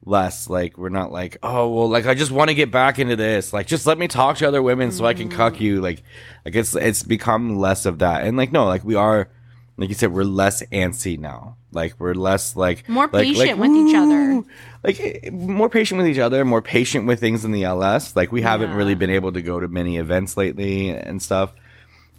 less. 0.05 0.49
Like 0.49 0.77
we're 0.77 0.89
not 0.89 1.11
like 1.11 1.37
oh 1.43 1.69
well, 1.69 1.89
like 1.89 2.05
I 2.05 2.13
just 2.13 2.31
want 2.31 2.49
to 2.49 2.55
get 2.55 2.71
back 2.71 2.99
into 2.99 3.15
this. 3.15 3.53
Like 3.53 3.67
just 3.67 3.85
let 3.85 3.97
me 3.97 4.07
talk 4.07 4.37
to 4.37 4.47
other 4.47 4.61
women 4.61 4.91
so 4.91 5.05
I 5.05 5.13
can 5.13 5.29
cuck 5.29 5.59
you. 5.61 5.81
Like 5.81 6.03
like 6.45 6.55
it's 6.55 6.75
it's 6.75 7.03
become 7.03 7.57
less 7.57 7.85
of 7.85 7.99
that, 7.99 8.23
and 8.23 8.37
like 8.37 8.51
no, 8.51 8.65
like 8.65 8.83
we 8.83 8.95
are. 8.95 9.29
Like 9.77 9.89
you 9.89 9.95
said, 9.95 10.13
we're 10.13 10.23
less 10.25 10.61
antsy 10.71 11.17
now. 11.17 11.55
Like 11.71 11.95
we're 11.97 12.13
less 12.13 12.55
like 12.55 12.87
More 12.87 13.07
like- 13.11 13.23
patient 13.23 13.57
like, 13.57 13.69
with 13.69 13.71
each 13.87 13.95
other. 13.95 14.43
Like 14.83 14.99
eh, 14.99 15.29
more 15.31 15.69
patient 15.69 15.97
with 15.97 16.07
each 16.07 16.19
other, 16.19 16.43
more 16.45 16.61
patient 16.61 17.07
with 17.07 17.19
things 17.19 17.45
in 17.45 17.51
the 17.51 17.63
LS. 17.63 18.15
Like 18.15 18.31
we 18.31 18.41
haven't 18.43 18.73
really 18.73 18.93
been 18.93 19.09
able 19.09 19.31
to 19.31 19.41
go 19.41 19.59
to 19.59 19.67
many 19.67 19.97
events 19.97 20.37
lately 20.37 20.89
and 20.89 21.21
stuff. 21.21 21.53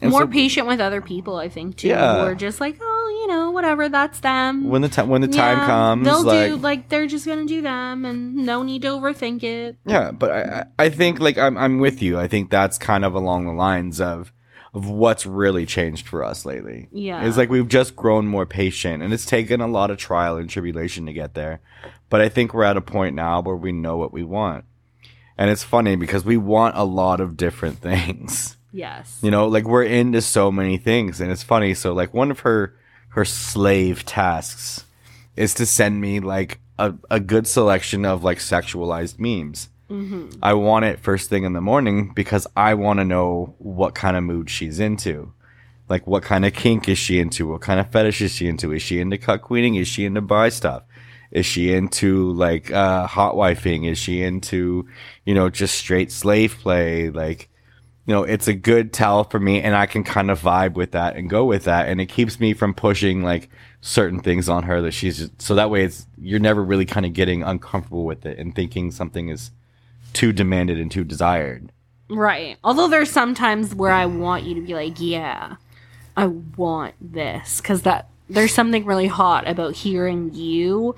And 0.03 0.11
more 0.11 0.22
so 0.22 0.26
patient 0.26 0.66
with 0.66 0.80
other 0.80 1.00
people, 1.00 1.36
I 1.36 1.48
think 1.48 1.76
too. 1.76 1.88
Yeah. 1.88 2.24
We're 2.24 2.34
just 2.34 2.61
like, 2.61 2.76
oh, 2.80 3.18
you 3.20 3.28
know, 3.28 3.50
whatever, 3.53 3.88
that's 3.88 4.20
them. 4.20 4.68
when 4.68 4.82
the 4.82 4.88
time 4.88 5.09
when 5.09 5.20
the 5.20 5.28
time 5.28 5.59
Yeah, 5.59 5.66
comes, 5.66 6.05
they'll 6.05 6.22
like 6.24 6.48
do 6.50 6.57
like 6.57 6.88
they're 6.88 7.07
just 7.07 7.24
gonna 7.26 7.46
do 7.46 7.62
them, 7.62 8.05
and 8.05 8.34
no 8.34 8.62
need 8.62 8.82
to 8.82 8.88
overthink 8.88 9.42
it. 9.44 9.76
yeah. 9.86 10.11
But 10.11 10.30
I 10.30 10.42
I 10.42 10.84
I 10.86 10.88
think 10.90 11.20
like 11.20 11.38
I'm 11.38 11.57
I'm 11.57 11.78
with 11.78 12.03
you. 12.03 12.18
I 12.18 12.26
think 12.28 12.50
that's 12.50 12.78
kind 12.78 13.05
of 13.05 13.14
along 13.14 13.46
the 13.46 13.53
lines 13.53 14.00
of 14.00 14.32
of 14.74 14.88
what's 14.88 15.26
really 15.26 15.66
changed 15.66 16.09
for 16.09 16.24
us 16.24 16.44
lately. 16.46 16.88
Yeah. 16.92 17.24
It's 17.26 17.36
like 17.36 17.50
we've 17.50 17.68
just 17.68 17.94
grown 17.94 18.26
more 18.26 18.46
patient 18.46 19.03
and 19.03 19.12
it's 19.12 19.26
taken 19.26 19.61
a 19.61 19.66
lot 19.66 19.90
of 19.90 19.98
trial 19.98 20.38
and 20.38 20.48
tribulation 20.48 21.05
to 21.07 21.12
get 21.12 21.34
there. 21.34 21.61
But 22.09 22.22
I 22.22 22.30
think 22.30 22.55
we're 22.55 22.64
at 22.64 22.78
a 22.78 22.80
point 22.80 23.14
now 23.14 23.42
where 23.42 23.55
we 23.55 23.70
know 23.70 23.98
what 23.98 24.14
we 24.14 24.24
want. 24.24 24.64
And 25.36 25.50
it's 25.50 25.62
funny 25.62 25.96
because 25.96 26.24
we 26.24 26.38
want 26.38 26.74
a 26.76 26.84
lot 26.84 27.20
of 27.20 27.36
different 27.36 27.78
things. 27.82 28.57
Yes. 28.73 29.18
You 29.23 29.31
know, 29.31 29.47
like 29.47 29.64
we're 29.64 29.85
into 29.85 30.23
so 30.23 30.51
many 30.51 30.79
things 30.79 31.20
and 31.20 31.31
it's 31.31 31.43
funny. 31.43 31.75
So 31.75 31.93
like 31.93 32.12
one 32.14 32.31
of 32.31 32.41
her 32.41 32.75
her 33.11 33.25
slave 33.25 34.07
tasks 34.07 34.87
is 35.37 35.55
to 35.55 35.66
send 35.66 36.01
me 36.01 36.20
like 36.20 36.61
a, 36.79 36.95
a 37.11 37.20
good 37.20 37.47
selection 37.47 38.05
of 38.05 38.25
like 38.25 38.39
sexualized 38.39 39.18
memes. 39.18 39.68
Mm-hmm. 39.91 40.39
I 40.43 40.55
want 40.55 40.87
it 40.87 40.99
first 40.99 41.29
thing 41.29 41.45
in 41.45 41.53
the 41.53 41.61
morning 41.61 42.12
because 42.14 42.47
I 42.57 42.75
want 42.75 42.99
to 43.01 43.05
know 43.05 43.55
what 43.59 43.95
kind 43.95 44.16
of 44.16 44.25
mood 44.25 44.49
she's 44.49 44.81
into. 44.81 45.35
Like 45.89 46.07
what 46.07 46.23
kind 46.23 46.47
of 46.47 46.55
kink 46.55 46.89
is 46.89 46.99
she 46.99 47.18
into? 47.18 47.49
What 47.49 47.61
kind 47.61 47.79
of 47.79 47.93
fetish 47.93 48.23
is 48.23 48.33
she 48.33 48.49
into? 48.49 48.73
Is 48.73 48.81
she 48.81 49.01
into 49.01 49.18
cuckqueening? 49.18 49.79
Is 49.79 49.89
she 49.89 50.07
into 50.07 50.23
bi 50.23 50.49
stuff? 50.49 50.85
Is 51.31 51.45
she 51.45 51.75
into 51.75 52.33
like 52.33 52.70
uh 52.70 53.07
hot 53.07 53.35
wifing? 53.35 53.91
Is 53.91 53.99
she 53.99 54.23
into, 54.23 54.89
you 55.27 55.35
know, 55.35 55.51
just 55.51 55.75
straight 55.75 56.11
slave 56.11 56.57
play? 56.61 57.11
Like, 57.11 57.51
you 58.07 58.14
know, 58.14 58.24
it's 58.24 58.48
a 58.48 58.55
good 58.55 58.92
tell 58.92 59.24
for 59.24 59.38
me 59.38 59.61
and 59.61 59.76
I 59.76 59.86
can 59.86 60.03
kind 60.03 60.30
of 60.30 60.40
vibe 60.40 60.74
with 60.74 60.92
that 60.92 61.16
and 61.16 61.30
go 61.30 61.44
with 61.44 61.64
that. 61.64 61.88
And 61.88 62.00
it 62.00 62.07
keeps 62.07 62.40
me 62.40 62.53
from 62.53 62.74
pushing 62.74 63.22
like 63.22 63.48
certain 63.80 64.20
things 64.20 64.48
on 64.48 64.64
her 64.64 64.80
that 64.82 64.92
she's 64.92 65.30
so 65.38 65.55
that 65.55 65.70
way 65.70 65.84
it's 65.84 66.07
you're 66.18 66.40
never 66.40 66.62
really 66.62 66.86
kind 66.86 67.07
of 67.07 67.12
getting 67.12 67.42
uncomfortable 67.42 68.05
with 68.05 68.26
it 68.26 68.38
and 68.38 68.55
thinking 68.55 68.90
something 68.90 69.28
is 69.28 69.53
too 70.12 70.32
demanded 70.32 70.78
and 70.78 70.90
too 70.90 71.05
desired. 71.05 71.70
Right. 72.09 72.59
Although 72.64 72.88
there's 72.88 73.11
sometimes 73.11 73.74
where 73.74 73.92
I 73.92 74.07
want 74.07 74.44
you 74.44 74.55
to 74.57 74.61
be 74.61 74.74
like, 74.74 74.96
yeah, 74.98 75.57
I 76.16 76.26
want 76.26 76.94
this. 77.00 77.61
Because 77.61 77.82
that 77.82 78.09
there's 78.28 78.53
something 78.53 78.84
really 78.84 79.07
hot 79.07 79.46
about 79.46 79.74
hearing 79.74 80.34
you 80.34 80.96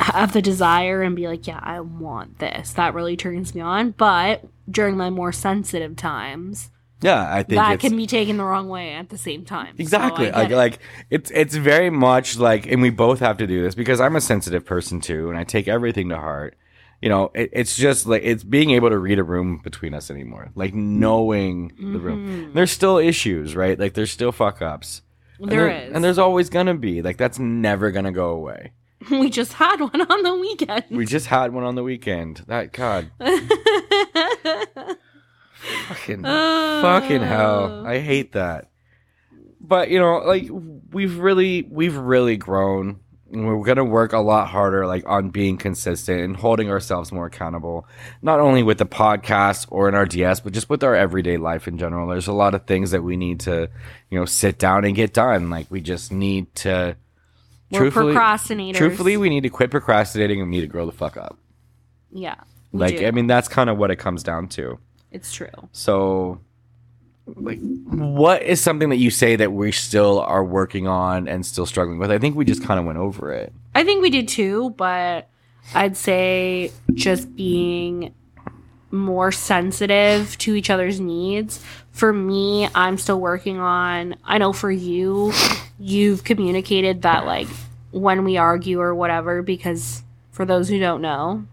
have 0.00 0.32
the 0.32 0.42
desire 0.42 1.02
and 1.02 1.14
be 1.16 1.26
like, 1.28 1.46
yeah, 1.46 1.60
I 1.62 1.80
want 1.80 2.38
this. 2.38 2.72
That 2.72 2.94
really 2.94 3.16
turns 3.16 3.54
me 3.54 3.60
on. 3.60 3.92
But 3.92 4.44
during 4.70 4.96
my 4.96 5.10
more 5.10 5.32
sensitive 5.32 5.96
times, 5.96 6.70
Yeah, 7.02 7.22
I 7.32 7.42
think 7.42 7.60
that 7.60 7.80
can 7.80 7.96
be 7.96 8.06
taken 8.06 8.36
the 8.36 8.44
wrong 8.44 8.68
way 8.68 8.92
at 8.94 9.08
the 9.08 9.18
same 9.18 9.44
time. 9.44 9.74
Exactly 9.78 10.30
I 10.30 10.42
like 10.42 10.50
it. 10.50 10.56
like 10.56 10.78
it's 11.10 11.30
it's 11.30 11.54
very 11.54 11.90
much 11.90 12.36
like, 12.38 12.66
and 12.66 12.82
we 12.82 12.90
both 12.90 13.20
have 13.20 13.38
to 13.38 13.46
do 13.46 13.62
this 13.62 13.74
because 13.74 14.00
I'm 14.00 14.16
a 14.16 14.20
sensitive 14.20 14.64
person 14.66 15.00
too, 15.00 15.28
and 15.30 15.38
I 15.38 15.44
take 15.44 15.66
everything 15.68 16.08
to 16.10 16.16
heart. 16.16 16.56
You 17.02 17.08
know, 17.08 17.30
it, 17.34 17.48
it's 17.54 17.76
just 17.76 18.06
like 18.06 18.22
it's 18.24 18.44
being 18.44 18.70
able 18.72 18.90
to 18.90 18.98
read 18.98 19.18
a 19.18 19.24
room 19.24 19.60
between 19.64 19.94
us 19.94 20.10
anymore, 20.10 20.50
like 20.54 20.74
knowing 20.74 21.68
the 21.78 21.98
room. 21.98 22.26
Mm-hmm. 22.28 22.52
There's 22.54 22.70
still 22.70 22.98
issues, 22.98 23.56
right? 23.56 23.78
Like 23.78 23.94
there's 23.94 24.10
still 24.10 24.32
fuck 24.32 24.60
ups. 24.60 25.00
And 25.38 25.50
There 25.50 25.66
there- 25.66 25.82
is. 25.88 25.92
and 25.94 26.04
there's 26.04 26.18
always 26.18 26.50
gonna 26.50 26.74
be 26.74 27.00
like 27.00 27.16
that's 27.16 27.38
never 27.38 27.90
gonna 27.90 28.12
go 28.12 28.30
away. 28.30 28.72
we 29.10 29.30
just 29.30 29.54
had 29.54 29.80
one 29.80 30.00
on 30.00 30.22
the 30.22 30.36
weekend. 30.36 30.84
We 30.90 31.06
just 31.06 31.26
had 31.26 31.52
one 31.52 31.64
on 31.64 31.74
the 31.74 31.82
weekend. 31.82 32.44
That 32.48 32.72
God, 32.72 33.10
fucking 35.88 36.22
oh. 36.24 36.82
fucking 36.82 37.22
hell. 37.22 37.86
I 37.86 38.00
hate 38.00 38.32
that. 38.32 38.70
But 39.60 39.90
you 39.90 39.98
know 39.98 40.18
like 40.18 40.48
we've 40.50 41.18
really 41.18 41.62
we've 41.62 41.96
really 41.96 42.36
grown. 42.36 43.00
And 43.32 43.46
we're 43.46 43.62
gonna 43.62 43.84
work 43.84 44.12
a 44.12 44.18
lot 44.18 44.48
harder 44.48 44.88
like 44.88 45.08
on 45.08 45.30
being 45.30 45.56
consistent 45.56 46.20
and 46.20 46.36
holding 46.36 46.68
ourselves 46.68 47.12
more 47.12 47.26
accountable 47.26 47.86
not 48.22 48.40
only 48.40 48.64
with 48.64 48.78
the 48.78 48.86
podcast 48.86 49.66
or 49.70 49.88
in 49.88 49.94
our 49.94 50.04
ds 50.04 50.40
but 50.40 50.52
just 50.52 50.68
with 50.68 50.82
our 50.82 50.96
everyday 50.96 51.36
life 51.36 51.68
in 51.68 51.78
general. 51.78 52.08
There's 52.08 52.26
a 52.26 52.32
lot 52.32 52.56
of 52.56 52.66
things 52.66 52.90
that 52.90 53.04
we 53.04 53.16
need 53.16 53.38
to 53.40 53.70
you 54.10 54.18
know 54.18 54.24
sit 54.24 54.58
down 54.58 54.84
and 54.84 54.96
get 54.96 55.14
done. 55.14 55.48
Like 55.48 55.70
we 55.70 55.80
just 55.80 56.10
need 56.10 56.52
to 56.56 56.96
We're 57.70 57.90
procrastinators. 57.90 58.74
truthfully 58.74 59.16
we 59.16 59.28
need 59.28 59.42
to 59.42 59.50
quit 59.50 59.70
procrastinating 59.70 60.40
and 60.40 60.50
we 60.50 60.56
need 60.56 60.62
to 60.62 60.66
grow 60.66 60.86
the 60.86 60.92
fuck 60.92 61.16
up 61.16 61.38
yeah. 62.12 62.36
like 62.72 62.98
do. 62.98 63.06
i 63.06 63.10
mean 63.10 63.26
that's 63.26 63.48
kind 63.48 63.70
of 63.70 63.78
what 63.78 63.90
it 63.90 63.96
comes 63.96 64.22
down 64.22 64.48
to 64.48 64.78
it's 65.10 65.32
true. 65.32 65.48
so, 65.72 66.40
like, 67.26 67.58
what 67.60 68.42
is 68.42 68.60
something 68.60 68.90
that 68.90 68.96
you 68.96 69.10
say 69.10 69.36
that 69.36 69.52
we 69.52 69.72
still 69.72 70.20
are 70.20 70.44
working 70.44 70.86
on 70.86 71.26
and 71.26 71.44
still 71.44 71.66
struggling 71.66 71.98
with? 71.98 72.10
I 72.10 72.18
think 72.18 72.36
we 72.36 72.44
just 72.44 72.62
kind 72.62 72.78
of 72.78 72.86
went 72.86 72.98
over 72.98 73.32
it. 73.32 73.52
I 73.74 73.84
think 73.84 74.02
we 74.02 74.10
did 74.10 74.28
too, 74.28 74.70
but 74.70 75.28
I'd 75.74 75.96
say 75.96 76.70
just 76.94 77.34
being 77.34 78.14
more 78.92 79.32
sensitive 79.32 80.36
to 80.38 80.54
each 80.54 80.70
other's 80.70 81.00
needs. 81.00 81.62
For 81.90 82.12
me, 82.12 82.68
I'm 82.74 82.96
still 82.96 83.20
working 83.20 83.58
on, 83.58 84.16
I 84.24 84.38
know 84.38 84.52
for 84.52 84.70
you, 84.70 85.32
you've 85.80 86.22
communicated 86.22 87.02
that 87.02 87.24
like 87.24 87.48
when 87.90 88.24
we 88.24 88.36
argue 88.36 88.80
or 88.80 88.94
whatever, 88.94 89.42
because 89.42 90.02
for 90.30 90.44
those 90.44 90.68
who 90.68 90.78
don't 90.78 91.02
know, 91.02 91.46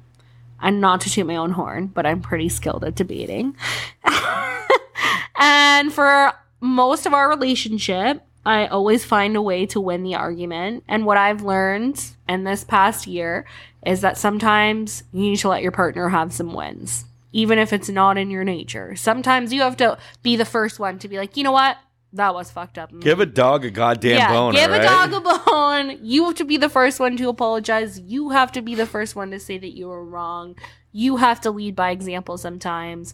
and 0.62 0.82
not 0.82 1.02
to 1.02 1.10
toot 1.10 1.26
my 1.26 1.36
own 1.36 1.52
horn, 1.52 1.88
but 1.88 2.06
I'm 2.06 2.22
pretty 2.22 2.50
skilled 2.50 2.84
at 2.84 2.96
debating. 2.96 3.56
and 5.40 5.94
for 5.94 6.34
most 6.60 7.06
of 7.06 7.14
our 7.14 7.30
relationship, 7.30 8.24
I 8.46 8.68
always 8.68 9.06
find 9.06 9.36
a 9.36 9.42
way 9.42 9.66
to 9.68 9.82
win 9.82 10.04
the 10.04 10.16
argument. 10.16 10.84
And 10.88 11.06
what 11.06 11.18
I've 11.18 11.44
learned 11.44 12.04
in 12.28 12.44
this 12.44 12.64
past 12.64 13.08
year 13.08 13.46
is 13.86 14.02
that 14.02 14.18
sometimes 14.18 15.04
you 15.12 15.22
need 15.22 15.40
to 15.40 15.50
let 15.50 15.62
your 15.62 15.72
partner 15.72 16.10
have 16.10 16.34
some 16.34 16.54
wins, 16.54 17.06
even 17.32 17.60
if 17.60 17.72
it's 17.72 17.90
not 17.90 18.18
in 18.18 18.32
your 18.32 18.44
nature. 18.44 18.96
Sometimes 18.96 19.54
you 19.54 19.62
have 19.62 19.78
to 19.78 19.98
be 20.24 20.36
the 20.36 20.46
first 20.46 20.80
one 20.80 20.98
to 21.00 21.08
be 21.08 21.18
like, 21.18 21.38
you 21.38 21.44
know 21.44 21.52
what? 21.52 21.78
That 22.18 22.34
was 22.34 22.52
fucked 22.52 22.78
up. 22.78 22.92
Give 23.00 23.20
a 23.20 23.26
dog 23.26 23.64
a 23.64 23.70
goddamn 23.70 24.32
bone. 24.32 24.54
Give 24.54 24.70
right? 24.70 24.82
a 24.82 24.84
dog 24.84 25.14
a 25.14 25.22
bone. 25.22 26.00
You 26.02 26.26
have 26.26 26.36
to 26.36 26.46
be 26.46 26.58
the 26.58 26.68
first 26.68 27.00
one 27.00 27.16
to 27.18 27.30
apologize. 27.30 28.00
You 28.00 28.30
have 28.30 28.52
to 28.54 28.62
be 28.62 28.76
the 28.76 28.88
first 28.88 29.16
one 29.16 29.32
to 29.32 29.40
say 29.40 29.58
that 29.58 29.76
you 29.76 29.88
were 29.88 30.04
wrong. 30.04 30.56
You 30.92 31.18
have 31.18 31.40
to 31.42 31.52
lead 31.52 31.76
by 31.76 31.92
example 31.92 32.38
sometimes. 32.38 33.14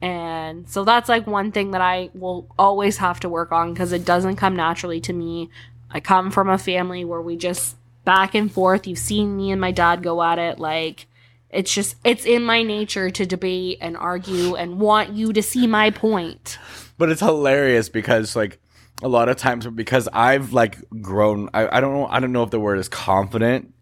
And 0.00 0.68
so 0.68 0.84
that's 0.84 1.08
like 1.08 1.26
one 1.26 1.52
thing 1.52 1.72
that 1.72 1.82
I 1.82 2.08
will 2.14 2.48
always 2.58 2.96
have 2.98 3.20
to 3.20 3.28
work 3.28 3.52
on 3.52 3.74
because 3.74 3.92
it 3.92 4.06
doesn't 4.06 4.36
come 4.36 4.56
naturally 4.56 5.00
to 5.02 5.12
me. 5.12 5.50
I 5.90 6.00
come 6.00 6.30
from 6.30 6.48
a 6.48 6.58
family 6.58 7.04
where 7.04 7.20
we 7.20 7.36
just 7.36 7.76
back 8.04 8.34
and 8.34 8.50
forth. 8.50 8.86
You've 8.86 8.98
seen 8.98 9.36
me 9.36 9.50
and 9.50 9.60
my 9.60 9.72
dad 9.72 10.02
go 10.02 10.22
at 10.22 10.38
it. 10.38 10.58
Like, 10.58 11.06
it's 11.50 11.74
just, 11.74 11.96
it's 12.04 12.24
in 12.24 12.44
my 12.44 12.62
nature 12.62 13.10
to 13.10 13.26
debate 13.26 13.78
and 13.82 13.96
argue 13.96 14.54
and 14.54 14.80
want 14.80 15.10
you 15.10 15.34
to 15.34 15.42
see 15.42 15.66
my 15.66 15.90
point. 15.90 16.58
But 16.98 17.10
it's 17.10 17.20
hilarious 17.20 17.88
because 17.88 18.36
like 18.36 18.58
a 19.02 19.08
lot 19.08 19.28
of 19.28 19.36
times 19.36 19.66
because 19.66 20.08
I've 20.12 20.52
like 20.52 20.78
grown 21.00 21.48
I, 21.54 21.78
I 21.78 21.80
don't 21.80 21.94
know 21.94 22.06
I 22.06 22.20
don't 22.20 22.32
know 22.32 22.42
if 22.42 22.50
the 22.50 22.60
word 22.60 22.78
is 22.78 22.88
confident 22.88 23.72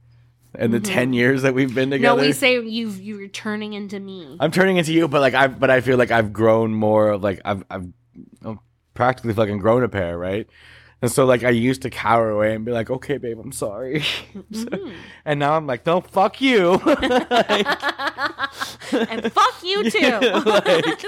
in 0.59 0.71
the 0.71 0.81
10 0.81 1.13
years 1.13 1.43
that 1.43 1.55
we've 1.55 1.75
been 1.75 1.91
Mm-hmm. 1.91 2.03
No, 2.03 2.17
we 2.17 2.33
say 2.33 2.61
you 2.61 2.89
you're 2.91 3.29
turning 3.29 3.73
into 3.73 4.01
me. 4.01 4.37
I'm 4.41 4.51
turning 4.51 4.77
into 4.77 4.93
you, 4.93 5.09
but 5.09 5.21
like 5.21 5.35
I 5.35 5.47
but 5.49 5.71
I 5.71 5.81
feel 5.81 5.97
like 5.97 6.11
I've 6.11 6.33
grown 6.33 6.75
more 6.75 7.17
like 7.17 7.41
I've 7.45 7.65
I've 7.71 7.89
I'm 8.43 8.61
practically 8.95 9.35
fucking 9.35 9.59
grown 9.59 9.83
a 9.83 9.89
pair, 9.89 10.19
right? 10.19 10.47
And 11.07 11.13
so 11.13 11.25
like 11.25 11.45
I 11.45 11.51
used 11.51 11.83
to 11.83 11.91
cower 11.91 12.31
away 12.31 12.53
and 12.53 12.65
be 12.65 12.73
like, 12.73 12.91
"Okay, 12.91 13.17
babe, 13.17 13.39
I'm 13.39 13.53
sorry," 13.53 14.01
Mm-hmm. 14.53 14.91
and 15.25 15.39
now 15.39 15.53
I'm 15.57 15.65
like, 15.69 15.87
"No, 15.87 16.01
fuck 16.01 16.41
you." 16.41 16.73
and 18.93 19.33
fuck 19.33 19.63
you 19.63 19.89
too. 19.91 20.19
like, 20.45 21.05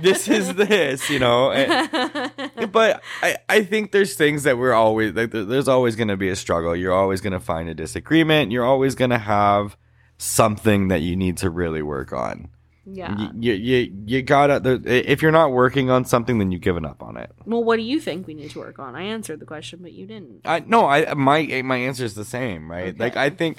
this 0.00 0.28
is 0.28 0.54
this, 0.54 1.10
you 1.10 1.18
know. 1.18 1.50
And- 1.50 2.70
but 2.72 3.02
I, 3.22 3.38
I 3.48 3.64
think 3.64 3.90
there's 3.90 4.14
things 4.14 4.44
that 4.44 4.56
we're 4.56 4.72
always 4.72 5.14
like. 5.14 5.32
There's 5.32 5.66
always 5.66 5.96
going 5.96 6.06
to 6.08 6.16
be 6.16 6.28
a 6.28 6.36
struggle. 6.36 6.76
You're 6.76 6.94
always 6.94 7.20
going 7.20 7.32
to 7.32 7.40
find 7.40 7.68
a 7.68 7.74
disagreement. 7.74 8.52
You're 8.52 8.64
always 8.64 8.94
going 8.94 9.10
to 9.10 9.18
have 9.18 9.76
something 10.18 10.86
that 10.88 11.00
you 11.02 11.16
need 11.16 11.38
to 11.38 11.50
really 11.50 11.82
work 11.82 12.12
on. 12.12 12.50
Yeah. 12.86 13.30
You, 13.38 13.52
you, 13.52 13.92
you 14.06 14.22
gotta. 14.22 14.80
If 14.84 15.22
you're 15.22 15.32
not 15.32 15.52
working 15.52 15.90
on 15.90 16.04
something, 16.04 16.38
then 16.38 16.50
you've 16.50 16.62
given 16.62 16.84
up 16.84 17.02
on 17.02 17.16
it. 17.16 17.30
Well, 17.44 17.62
what 17.62 17.76
do 17.76 17.82
you 17.82 18.00
think 18.00 18.26
we 18.26 18.34
need 18.34 18.50
to 18.50 18.58
work 18.58 18.78
on? 18.78 18.96
I 18.96 19.02
answered 19.02 19.40
the 19.40 19.46
question, 19.46 19.80
but 19.82 19.92
you 19.92 20.06
didn't. 20.06 20.40
I 20.44 20.60
no, 20.60 20.86
I 20.86 21.14
my 21.14 21.62
my 21.62 21.76
answer 21.76 22.04
is 22.04 22.14
the 22.14 22.24
same, 22.24 22.70
right? 22.70 22.98
Like 22.98 23.16
I 23.16 23.30
think 23.30 23.58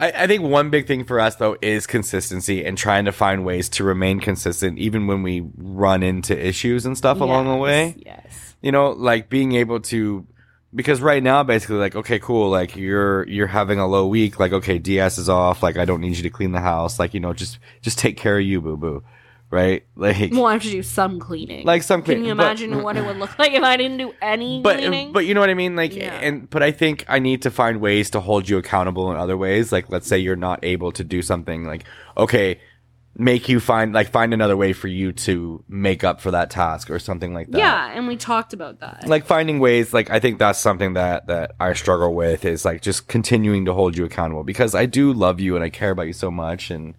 I, 0.00 0.12
I 0.12 0.26
think 0.26 0.42
one 0.42 0.70
big 0.70 0.86
thing 0.86 1.04
for 1.04 1.20
us 1.20 1.36
though 1.36 1.56
is 1.60 1.86
consistency 1.86 2.64
and 2.64 2.76
trying 2.76 3.04
to 3.04 3.12
find 3.12 3.44
ways 3.44 3.68
to 3.70 3.84
remain 3.84 4.18
consistent 4.18 4.78
even 4.78 5.06
when 5.06 5.22
we 5.22 5.46
run 5.56 6.02
into 6.02 6.36
issues 6.36 6.86
and 6.86 6.96
stuff 6.96 7.20
along 7.20 7.48
the 7.48 7.56
way. 7.56 7.96
Yes. 7.98 8.56
You 8.62 8.72
know, 8.72 8.90
like 8.90 9.28
being 9.28 9.52
able 9.52 9.80
to 9.80 10.26
because 10.74 11.00
right 11.00 11.22
now 11.22 11.42
basically 11.42 11.76
like 11.76 11.96
okay 11.96 12.18
cool 12.18 12.48
like 12.50 12.76
you're 12.76 13.26
you're 13.28 13.46
having 13.48 13.78
a 13.78 13.86
low 13.86 14.06
week 14.06 14.38
like 14.38 14.52
okay 14.52 14.78
DS 14.78 15.18
is 15.18 15.28
off 15.28 15.62
like 15.62 15.76
I 15.76 15.84
don't 15.84 16.00
need 16.00 16.16
you 16.16 16.22
to 16.22 16.30
clean 16.30 16.52
the 16.52 16.60
house 16.60 16.98
like 16.98 17.12
you 17.14 17.20
know 17.20 17.32
just 17.32 17.58
just 17.82 17.98
take 17.98 18.16
care 18.16 18.38
of 18.38 18.44
you 18.44 18.60
boo 18.60 18.76
boo 18.76 19.02
right 19.50 19.84
like 19.96 20.30
We'll 20.30 20.46
have 20.46 20.62
to 20.62 20.70
do 20.70 20.80
some 20.84 21.18
cleaning. 21.18 21.66
like 21.66 21.82
some 21.82 22.02
cleaning 22.02 22.22
Can 22.22 22.28
you 22.28 22.34
but- 22.36 22.44
imagine 22.44 22.82
what 22.84 22.96
it 22.96 23.04
would 23.04 23.16
look 23.16 23.36
like 23.36 23.50
if 23.52 23.64
I 23.64 23.76
didn't 23.76 23.98
do 23.98 24.14
any 24.22 24.60
but 24.62 24.78
cleaning? 24.78 25.12
but 25.12 25.26
you 25.26 25.34
know 25.34 25.40
what 25.40 25.50
I 25.50 25.54
mean 25.54 25.74
like 25.74 25.92
Yeah. 25.92 26.14
and 26.20 26.48
but 26.48 26.62
I 26.62 26.70
think 26.70 27.04
I 27.08 27.18
need 27.18 27.42
to 27.42 27.50
find 27.50 27.80
ways 27.80 28.10
to 28.10 28.20
hold 28.20 28.48
you 28.48 28.58
accountable 28.58 29.10
in 29.10 29.16
other 29.16 29.36
ways 29.36 29.72
like 29.72 29.90
let's 29.90 30.06
say 30.06 30.18
you're 30.18 30.36
not 30.36 30.60
able 30.64 30.92
to 30.92 31.02
do 31.02 31.20
something 31.20 31.64
like 31.64 31.84
okay 32.16 32.60
make 33.16 33.48
you 33.48 33.60
find 33.60 33.92
like 33.92 34.10
find 34.10 34.32
another 34.32 34.56
way 34.56 34.72
for 34.72 34.88
you 34.88 35.12
to 35.12 35.62
make 35.68 36.04
up 36.04 36.20
for 36.20 36.30
that 36.30 36.48
task 36.48 36.90
or 36.90 36.98
something 36.98 37.34
like 37.34 37.50
that 37.50 37.58
yeah, 37.58 37.92
and 37.92 38.06
we 38.06 38.16
talked 38.16 38.52
about 38.52 38.80
that. 38.80 39.06
like 39.06 39.26
finding 39.26 39.58
ways 39.58 39.92
like 39.92 40.10
I 40.10 40.20
think 40.20 40.38
that's 40.38 40.58
something 40.58 40.94
that 40.94 41.26
that 41.26 41.52
I 41.58 41.72
struggle 41.72 42.14
with 42.14 42.44
is 42.44 42.64
like 42.64 42.82
just 42.82 43.08
continuing 43.08 43.64
to 43.66 43.74
hold 43.74 43.96
you 43.96 44.04
accountable 44.04 44.44
because 44.44 44.74
I 44.74 44.86
do 44.86 45.12
love 45.12 45.40
you 45.40 45.56
and 45.56 45.64
I 45.64 45.70
care 45.70 45.90
about 45.90 46.06
you 46.06 46.12
so 46.12 46.30
much 46.30 46.70
and 46.70 46.94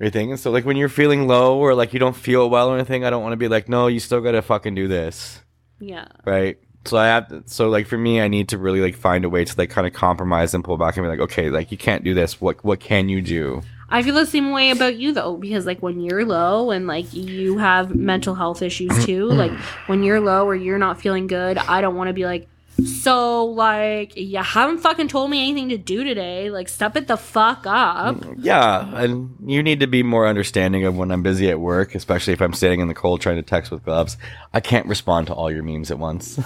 everything 0.00 0.32
and 0.32 0.40
so 0.40 0.50
like 0.50 0.64
when 0.64 0.76
you're 0.76 0.88
feeling 0.88 1.26
low 1.26 1.58
or 1.58 1.74
like 1.74 1.92
you 1.92 1.98
don't 1.98 2.16
feel 2.16 2.50
well 2.50 2.68
or 2.68 2.74
anything 2.74 3.04
I 3.04 3.10
don't 3.10 3.22
want 3.22 3.32
to 3.32 3.38
be 3.38 3.48
like 3.48 3.68
no 3.68 3.86
you 3.86 4.00
still 4.00 4.20
got 4.20 4.32
to 4.32 4.42
fucking 4.42 4.74
do 4.74 4.88
this 4.88 5.40
yeah. 5.80 6.06
right? 6.24 6.58
So 6.84 6.96
I 6.96 7.06
have 7.06 7.28
to, 7.28 7.42
so 7.46 7.68
like 7.68 7.86
for 7.86 7.98
me, 7.98 8.20
I 8.20 8.28
need 8.28 8.50
to 8.50 8.58
really 8.58 8.80
like 8.80 8.94
find 8.94 9.24
a 9.24 9.28
way 9.28 9.44
to 9.44 9.54
like 9.58 9.70
kind 9.70 9.86
of 9.86 9.92
compromise 9.92 10.54
and 10.54 10.62
pull 10.62 10.76
back 10.76 10.96
and 10.96 11.04
be 11.04 11.08
like, 11.08 11.20
okay, 11.20 11.50
like 11.50 11.72
you 11.72 11.78
can't 11.78 12.04
do 12.04 12.14
this. 12.14 12.40
What 12.40 12.64
what 12.64 12.80
can 12.80 13.08
you 13.08 13.20
do? 13.20 13.62
I 13.88 14.02
feel 14.02 14.14
the 14.14 14.26
same 14.26 14.50
way 14.50 14.70
about 14.70 14.96
you 14.96 15.12
though, 15.12 15.36
because 15.36 15.66
like 15.66 15.82
when 15.82 16.00
you're 16.00 16.24
low 16.24 16.70
and 16.70 16.86
like 16.86 17.12
you 17.12 17.58
have 17.58 17.94
mental 17.94 18.34
health 18.34 18.62
issues 18.62 19.04
too, 19.06 19.26
like 19.26 19.52
when 19.86 20.02
you're 20.02 20.20
low 20.20 20.46
or 20.46 20.54
you're 20.54 20.78
not 20.78 21.00
feeling 21.00 21.26
good, 21.26 21.58
I 21.58 21.80
don't 21.80 21.94
want 21.96 22.08
to 22.08 22.14
be 22.14 22.24
like, 22.24 22.48
so 22.84 23.46
like 23.46 24.16
you 24.16 24.38
haven't 24.38 24.78
fucking 24.78 25.08
told 25.08 25.30
me 25.30 25.48
anything 25.48 25.70
to 25.70 25.78
do 25.78 26.04
today. 26.04 26.50
Like 26.50 26.68
step 26.68 26.96
it 26.96 27.06
the 27.06 27.16
fuck 27.16 27.64
up. 27.66 28.16
Mm, 28.16 28.36
yeah, 28.40 29.00
and 29.00 29.34
you 29.46 29.62
need 29.62 29.80
to 29.80 29.86
be 29.86 30.02
more 30.02 30.26
understanding 30.26 30.84
of 30.84 30.96
when 30.96 31.10
I'm 31.10 31.22
busy 31.22 31.48
at 31.48 31.60
work, 31.60 31.94
especially 31.94 32.34
if 32.34 32.42
I'm 32.42 32.52
standing 32.52 32.80
in 32.80 32.88
the 32.88 32.94
cold 32.94 33.20
trying 33.20 33.36
to 33.36 33.42
text 33.42 33.70
with 33.70 33.84
gloves. 33.84 34.18
I 34.52 34.60
can't 34.60 34.86
respond 34.86 35.28
to 35.28 35.34
all 35.34 35.50
your 35.50 35.62
memes 35.62 35.90
at 35.90 35.98
once. 35.98 36.38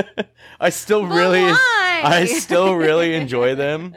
I 0.60 0.70
still 0.70 1.04
really? 1.06 1.44
I 1.44 2.24
still 2.26 2.74
really 2.76 3.14
enjoy 3.14 3.54
them. 3.54 3.96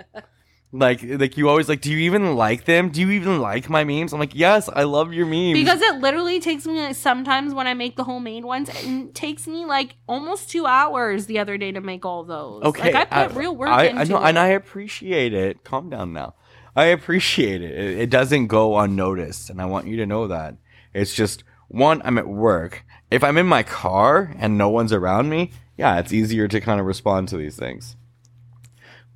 Like, 0.71 1.01
like 1.03 1.35
you 1.35 1.49
always 1.49 1.67
like, 1.67 1.81
do 1.81 1.91
you 1.91 1.97
even 1.97 2.35
like 2.35 2.65
them? 2.65 2.89
Do 2.89 3.01
you 3.01 3.09
even 3.11 3.39
like 3.39 3.69
my 3.69 3.83
memes? 3.83 4.13
I'm 4.13 4.19
like, 4.19 4.35
yes, 4.35 4.69
I 4.69 4.83
love 4.83 5.13
your 5.13 5.25
memes. 5.25 5.53
Because 5.53 5.81
it 5.81 5.95
literally 5.95 6.39
takes 6.39 6.67
me 6.67 6.79
like, 6.79 6.95
sometimes 6.95 7.55
when 7.55 7.65
I 7.65 7.73
make 7.73 7.95
the 7.95 8.03
homemade 8.03 8.45
ones, 8.45 8.69
it 8.71 9.15
takes 9.15 9.47
me 9.47 9.65
like 9.65 9.95
almost 10.07 10.51
two 10.51 10.67
hours 10.67 11.25
the 11.25 11.39
other 11.39 11.57
day 11.57 11.71
to 11.71 11.81
make 11.81 12.05
all 12.05 12.23
those. 12.23 12.61
Okay, 12.63 12.93
like 12.93 13.11
I 13.11 13.27
put 13.27 13.35
real 13.35 13.55
work 13.55 13.69
I, 13.69 13.85
into 13.85 14.01
I 14.01 14.03
know, 14.03 14.17
it. 14.17 14.29
and 14.29 14.37
I 14.37 14.47
appreciate 14.49 15.33
it. 15.33 15.63
Calm 15.63 15.89
down 15.89 16.13
now. 16.13 16.35
I 16.75 16.85
appreciate 16.85 17.63
it. 17.63 17.71
it. 17.71 17.99
It 18.01 18.09
doesn't 18.11 18.45
go 18.47 18.77
unnoticed, 18.77 19.49
and 19.49 19.59
I 19.59 19.65
want 19.65 19.87
you 19.87 19.97
to 19.97 20.05
know 20.05 20.27
that. 20.27 20.55
It's 20.93 21.15
just 21.15 21.43
one. 21.67 21.99
I'm 22.05 22.19
at 22.19 22.27
work. 22.27 22.85
If 23.09 23.23
I'm 23.23 23.39
in 23.39 23.47
my 23.47 23.63
car 23.63 24.35
and 24.37 24.55
no 24.55 24.69
one's 24.69 24.93
around 24.93 25.29
me, 25.29 25.51
yeah, 25.77 25.97
it's 25.97 26.13
easier 26.13 26.47
to 26.47 26.61
kind 26.61 26.79
of 26.79 26.85
respond 26.85 27.27
to 27.29 27.37
these 27.37 27.55
things. 27.55 27.95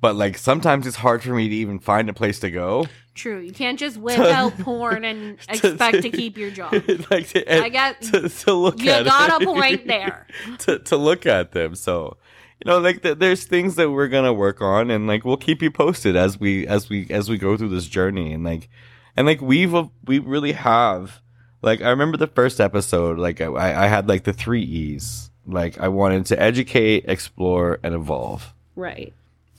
But 0.04 0.16
like 0.16 0.36
sometimes 0.36 0.86
it's 0.86 0.96
hard 0.98 1.22
for 1.22 1.32
me 1.32 1.48
to 1.48 1.54
even 1.54 1.78
find 1.78 2.10
a 2.10 2.12
place 2.12 2.38
to 2.40 2.50
go. 2.50 2.84
True, 3.14 3.38
you 3.40 3.52
can't 3.52 3.78
just 3.78 3.96
whip 4.04 4.18
out 4.18 4.52
porn 4.58 5.02
and 5.02 5.38
expect 5.48 6.02
to 6.02 6.10
keep 6.10 6.36
your 6.36 6.50
job. 6.50 6.72
like 7.10 7.28
to, 7.28 7.62
I 7.64 7.70
get- 7.70 8.02
to, 8.02 8.28
to 8.28 8.52
look 8.52 8.80
You 8.82 8.90
at 8.90 9.06
got 9.06 9.40
it. 9.40 9.48
a 9.48 9.50
point 9.50 9.86
there. 9.94 10.26
to, 10.58 10.78
to 10.80 10.98
look 10.98 11.24
at 11.24 11.52
them. 11.52 11.74
So, 11.74 12.18
you 12.62 12.70
know, 12.70 12.80
like 12.80 13.00
th- 13.00 13.16
there's 13.16 13.44
things 13.44 13.76
that 13.76 13.90
we're 13.92 14.08
gonna 14.08 14.34
work 14.34 14.60
on, 14.60 14.90
and 14.90 15.06
like 15.06 15.24
we'll 15.24 15.38
keep 15.38 15.62
you 15.62 15.70
posted 15.70 16.16
as 16.16 16.38
we 16.38 16.66
as 16.66 16.90
we 16.90 17.06
as 17.08 17.30
we 17.30 17.38
go 17.38 17.56
through 17.56 17.70
this 17.70 17.86
journey, 17.86 18.34
and 18.34 18.44
like 18.44 18.68
and 19.16 19.26
like 19.26 19.40
we've 19.40 19.74
uh, 19.74 19.86
we 20.04 20.18
really 20.18 20.52
have. 20.52 21.22
Like 21.62 21.80
I 21.80 21.88
remember 21.88 22.18
the 22.18 22.26
first 22.26 22.60
episode, 22.60 23.18
like 23.18 23.40
I, 23.40 23.46
I 23.84 23.86
had 23.86 24.06
like 24.06 24.24
the 24.24 24.34
three 24.34 24.64
E's. 24.64 25.30
Like 25.46 25.78
I 25.80 25.88
wanted 25.88 26.26
to 26.26 26.38
educate, 26.38 27.06
explore, 27.08 27.78
and 27.82 27.94
evolve. 27.94 28.52
Right. 28.76 29.14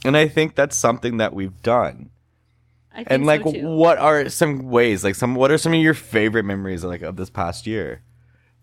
And 0.06 0.16
I 0.16 0.28
think 0.28 0.56
that's 0.56 0.78
something 0.78 1.18
that 1.18 1.34
we've 1.34 1.62
done. 1.62 2.10
I 2.92 2.98
think 2.98 3.08
And 3.12 3.26
like, 3.26 3.44
so 3.44 3.52
what 3.52 3.98
are 3.98 4.30
some 4.30 4.70
ways? 4.70 5.04
Like, 5.04 5.16
some 5.16 5.36
what 5.36 5.52
are 5.52 5.58
some 5.58 5.74
of 5.74 5.80
your 5.80 5.94
favorite 5.94 6.44
memories 6.44 6.84
like 6.84 7.02
of 7.02 7.18
this 7.18 7.30
past 7.30 7.68
year? 7.68 8.02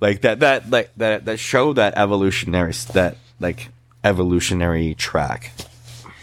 Like 0.00 0.22
that 0.22 0.40
that 0.40 0.70
like 0.70 0.90
that 0.96 1.26
that 1.26 1.38
show 1.38 1.72
that 1.74 1.94
evolutionary 1.96 2.72
that 2.92 3.16
like 3.38 3.68
evolutionary 4.02 4.94
track 4.94 5.52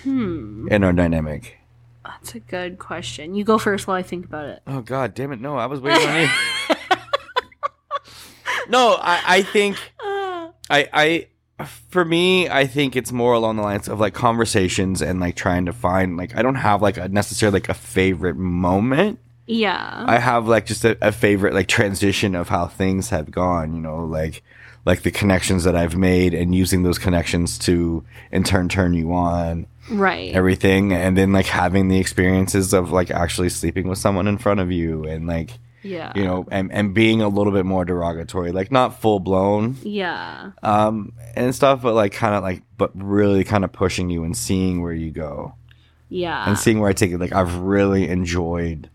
Hmm. 0.03 0.67
in 0.71 0.83
our 0.83 0.93
dynamic. 0.93 1.57
That's 2.03 2.35
a 2.35 2.39
good 2.39 2.79
question. 2.79 3.35
You 3.35 3.43
go 3.43 3.57
first 3.57 3.87
while 3.87 3.97
I 3.97 4.03
think 4.03 4.25
about 4.25 4.45
it. 4.45 4.61
Oh 4.65 4.81
God, 4.81 5.13
damn 5.13 5.31
it! 5.31 5.39
No, 5.39 5.57
I 5.57 5.67
was 5.67 5.79
waiting 5.79 6.07
on 6.07 6.21
you. 6.21 6.29
no, 8.69 8.97
I 8.99 9.21
I 9.27 9.41
think 9.43 9.77
I 10.01 10.49
I 10.69 11.27
for 11.65 12.05
me, 12.05 12.49
I 12.49 12.67
think 12.67 12.95
it's 12.95 13.11
more 13.11 13.33
along 13.33 13.57
the 13.57 13.63
lines 13.63 13.87
of 13.87 13.99
like 13.99 14.13
conversations 14.13 15.01
and 15.01 15.19
like 15.19 15.35
trying 15.35 15.65
to 15.65 15.73
find 15.73 16.17
like 16.17 16.35
I 16.35 16.41
don't 16.41 16.55
have 16.55 16.81
like 16.81 16.97
a 16.97 17.09
necessarily 17.09 17.57
like 17.57 17.69
a 17.69 17.73
favorite 17.73 18.37
moment. 18.37 19.19
Yeah. 19.45 20.05
I 20.07 20.19
have 20.19 20.47
like 20.47 20.65
just 20.65 20.85
a, 20.85 20.97
a 21.01 21.11
favorite 21.11 21.53
like 21.53 21.67
transition 21.67 22.35
of 22.35 22.49
how 22.49 22.67
things 22.67 23.09
have 23.09 23.31
gone, 23.31 23.73
you 23.73 23.81
know, 23.81 24.05
like 24.05 24.43
like 24.85 25.01
the 25.01 25.11
connections 25.11 25.65
that 25.65 25.75
I've 25.75 25.97
made 25.97 26.33
and 26.33 26.55
using 26.55 26.83
those 26.83 26.97
connections 26.97 27.57
to 27.59 28.03
in 28.31 28.43
turn 28.43 28.69
turn 28.69 28.93
you 28.93 29.11
on 29.13 29.67
right. 29.91 30.33
everything 30.33 30.93
and 30.93 31.17
then 31.17 31.33
like 31.33 31.47
having 31.47 31.89
the 31.89 31.99
experiences 31.99 32.73
of 32.73 32.91
like 32.91 33.11
actually 33.11 33.49
sleeping 33.49 33.87
with 33.87 33.97
someone 33.97 34.27
in 34.27 34.37
front 34.37 34.59
of 34.59 34.71
you 34.71 35.03
and 35.03 35.27
like 35.27 35.59
yeah. 35.83 36.11
you 36.15 36.23
know 36.23 36.45
and 36.51 36.71
and 36.71 36.93
being 36.93 37.21
a 37.21 37.27
little 37.29 37.53
bit 37.53 37.65
more 37.65 37.85
derogatory 37.85 38.51
like 38.51 38.71
not 38.71 38.99
full 39.01 39.19
blown 39.19 39.77
Yeah. 39.83 40.51
um 40.63 41.13
and 41.35 41.53
stuff 41.55 41.81
but 41.81 41.93
like 41.93 42.13
kind 42.13 42.35
of 42.35 42.43
like 42.43 42.63
but 42.77 42.91
really 42.95 43.43
kind 43.43 43.63
of 43.63 43.71
pushing 43.71 44.09
you 44.09 44.23
and 44.23 44.35
seeing 44.35 44.81
where 44.81 44.93
you 44.93 45.11
go 45.11 45.53
Yeah. 46.09 46.47
and 46.47 46.57
seeing 46.57 46.79
where 46.79 46.89
I 46.89 46.93
take 46.93 47.11
it 47.11 47.19
like 47.19 47.33
I've 47.33 47.55
really 47.55 48.07
enjoyed 48.09 48.89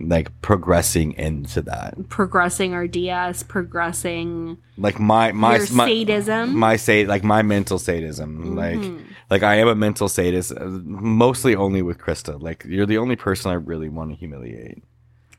like 0.00 0.32
progressing 0.42 1.12
into 1.12 1.62
that 1.62 1.94
progressing 2.08 2.74
our 2.74 2.88
DS, 2.88 3.44
progressing 3.44 4.58
like 4.76 4.98
my 4.98 5.30
my 5.30 5.58
your 5.58 5.72
my, 5.72 5.86
sadism. 5.86 6.56
my 6.58 6.74
say 6.76 7.06
like 7.06 7.22
my 7.22 7.42
mental 7.42 7.78
sadism 7.78 8.56
like 8.56 8.78
Mhm. 8.78 9.04
like 9.30 9.44
i 9.44 9.54
am 9.56 9.68
a 9.68 9.76
mental 9.76 10.08
sadist 10.08 10.50
uh, 10.50 10.64
mostly 10.64 11.54
only 11.54 11.82
with 11.82 11.98
christa 11.98 12.40
like 12.42 12.64
you're 12.66 12.86
the 12.86 12.98
only 12.98 13.14
person 13.14 13.52
i 13.52 13.54
really 13.54 13.88
want 13.88 14.10
to 14.10 14.16
humiliate 14.16 14.82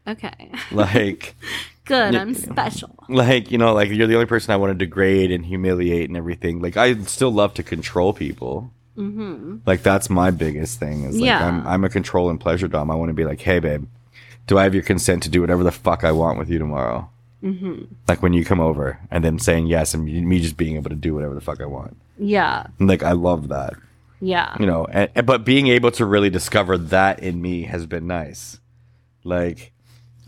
okay. 0.07 0.51
like 0.71 1.35
Good. 1.85 2.15
I'm 2.15 2.33
special. 2.33 2.95
like 3.09 3.51
you 3.51 3.57
know 3.57 3.73
like 3.73 3.89
you're 3.89 4.07
the 4.07 4.13
only 4.15 4.25
person 4.25 4.51
i 4.53 4.55
want 4.57 4.71
to 4.71 4.85
degrade 4.85 5.31
and 5.31 5.45
humiliate 5.45 6.07
and 6.09 6.15
everything 6.15 6.61
like 6.61 6.77
i 6.77 6.93
still 7.03 7.31
love 7.31 7.53
to 7.55 7.63
control 7.63 8.13
people 8.13 8.71
Mm-hmm. 8.95 9.57
like 9.65 9.81
that's 9.81 10.07
my 10.07 10.29
biggest 10.29 10.79
thing 10.79 11.03
is 11.05 11.15
like 11.15 11.25
Yeah. 11.25 11.43
I'm, 11.47 11.65
I'm 11.65 11.83
a 11.83 11.89
control 11.89 12.29
and 12.29 12.39
pleasure 12.39 12.67
dom 12.67 12.91
i 12.91 12.95
want 12.95 13.09
to 13.09 13.13
be 13.15 13.25
like 13.25 13.41
hey 13.41 13.57
babe 13.59 13.85
do 14.47 14.57
i 14.59 14.63
have 14.63 14.75
your 14.75 14.83
consent 14.83 15.23
to 15.23 15.29
do 15.29 15.41
whatever 15.41 15.63
the 15.63 15.71
fuck 15.71 16.03
i 16.03 16.11
want 16.11 16.37
with 16.37 16.49
you 16.49 16.59
tomorrow 16.59 17.09
Mm-hmm. 17.43 17.85
like 18.07 18.21
when 18.23 18.31
you 18.31 18.45
come 18.45 18.61
over 18.61 18.99
and 19.11 19.21
them 19.25 19.37
saying 19.39 19.65
yes 19.67 19.93
and 19.93 20.05
me 20.05 20.39
just 20.39 20.55
being 20.55 20.75
able 20.77 20.89
to 20.91 20.95
do 20.95 21.13
whatever 21.15 21.33
the 21.35 21.41
fuck 21.41 21.59
i 21.59 21.65
want 21.65 21.97
Yeah. 22.17 22.67
Like 22.79 23.03
i 23.03 23.11
love 23.11 23.49
that 23.49 23.73
Yeah. 24.21 24.55
you 24.59 24.65
know 24.67 24.85
and, 24.85 25.09
but 25.25 25.43
being 25.43 25.67
able 25.67 25.91
to 25.91 26.05
really 26.05 26.29
discover 26.29 26.77
that 26.77 27.19
in 27.19 27.41
me 27.41 27.63
has 27.63 27.85
been 27.85 28.07
nice 28.07 28.59
like, 29.25 29.72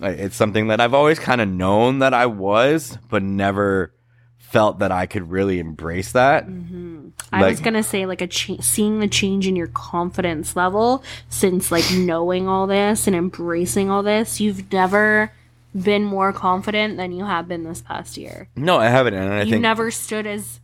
it's 0.02 0.36
something 0.36 0.68
that 0.68 0.80
i've 0.82 0.94
always 0.94 1.20
kind 1.20 1.42
of 1.42 1.48
known 1.48 2.00
that 2.00 2.14
i 2.14 2.26
was 2.26 2.98
but 3.10 3.24
never 3.24 3.94
felt 4.38 4.80
that 4.80 4.92
i 4.92 5.06
could 5.06 5.30
really 5.30 5.60
embrace 5.60 6.12
that 6.14 6.48
Mm-hmm. 6.48 7.10
I 7.32 7.50
was 7.50 7.60
gonna 7.60 7.84
say 7.84 8.06
like 8.06 8.22
a 8.22 8.28
cha- 8.28 8.62
seeing 8.62 9.00
the 9.00 9.08
change 9.08 9.48
in 9.48 9.56
your 9.56 9.68
confidence 9.68 10.56
level 10.56 11.04
since 11.30 11.72
like 11.72 11.86
knowing 11.94 12.48
all 12.48 12.66
this 12.68 13.08
and 13.08 13.16
embracing 13.16 13.90
all 13.90 14.04
this. 14.04 14.40
You've 14.40 14.72
never 14.72 15.32
been 15.74 16.04
more 16.06 16.32
confident 16.32 16.96
than 16.98 17.12
you 17.12 17.26
have 17.26 17.48
been 17.48 17.64
this 17.64 17.82
past 17.82 18.16
year. 18.18 18.48
no 18.56 18.78
i 18.78 18.88
haven't 18.88 19.14
and 19.16 19.34
i 19.34 19.42
you 19.44 19.52
think 19.52 19.62
never 19.62 19.92
stood 19.92 20.26
as 20.28 20.60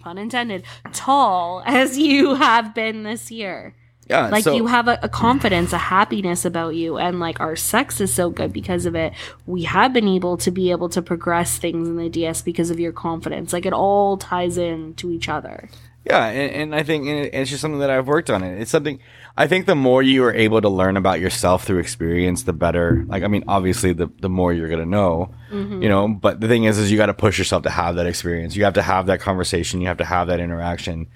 pun 0.00 0.18
intended 0.18 0.64
tall 0.92 1.62
as 1.66 1.96
you 1.98 2.34
have 2.34 2.74
been 2.74 3.02
this 3.04 3.30
year. 3.30 3.74
Yeah 4.08 4.28
like 4.28 4.44
so, 4.44 4.54
you 4.54 4.66
have 4.66 4.88
a, 4.88 4.98
a 5.02 5.08
confidence 5.08 5.72
a 5.72 5.78
happiness 5.78 6.44
about 6.44 6.74
you 6.74 6.98
and 6.98 7.20
like 7.20 7.40
our 7.40 7.56
sex 7.56 8.00
is 8.00 8.12
so 8.12 8.30
good 8.30 8.52
because 8.52 8.86
of 8.86 8.94
it 8.94 9.12
we 9.46 9.62
have 9.62 9.92
been 9.92 10.08
able 10.08 10.36
to 10.36 10.50
be 10.50 10.70
able 10.70 10.88
to 10.88 11.02
progress 11.02 11.58
things 11.58 11.88
in 11.88 11.96
the 11.96 12.08
ds 12.08 12.42
because 12.42 12.70
of 12.70 12.78
your 12.78 12.92
confidence 12.92 13.52
like 13.52 13.66
it 13.66 13.72
all 13.72 14.16
ties 14.16 14.58
in 14.58 14.94
to 14.94 15.10
each 15.10 15.28
other 15.28 15.68
Yeah, 16.04 16.26
and, 16.26 16.52
and 16.52 16.74
I 16.74 16.82
think 16.82 17.06
and 17.06 17.30
it's 17.32 17.48
just 17.48 17.62
something 17.62 17.80
that 17.80 17.88
I've 17.88 18.06
worked 18.06 18.28
on. 18.28 18.42
It. 18.42 18.60
It's 18.60 18.70
something 18.70 19.00
I 19.38 19.46
think 19.46 19.64
the 19.64 19.74
more 19.74 20.02
you 20.02 20.22
are 20.24 20.34
able 20.34 20.60
to 20.60 20.68
learn 20.68 20.98
about 20.98 21.18
yourself 21.18 21.64
through 21.64 21.78
experience, 21.78 22.42
the 22.42 22.52
better. 22.52 23.04
Like, 23.08 23.22
I 23.22 23.28
mean, 23.28 23.44
obviously, 23.48 23.94
the 23.94 24.10
the 24.20 24.28
more 24.28 24.52
you're 24.52 24.68
gonna 24.68 24.84
know, 24.84 25.34
mm-hmm. 25.50 25.82
you 25.82 25.88
know. 25.88 26.08
But 26.08 26.40
the 26.40 26.48
thing 26.48 26.64
is, 26.64 26.76
is 26.76 26.90
you 26.92 26.98
got 26.98 27.06
to 27.06 27.14
push 27.14 27.38
yourself 27.38 27.62
to 27.62 27.70
have 27.70 27.96
that 27.96 28.06
experience. 28.06 28.54
You 28.54 28.64
have 28.64 28.74
to 28.74 28.82
have 28.82 29.06
that 29.06 29.20
conversation. 29.20 29.80
You 29.80 29.88
have 29.88 29.96
to 29.96 30.04
have 30.04 30.26
that 30.26 30.40
interaction. 30.40 31.06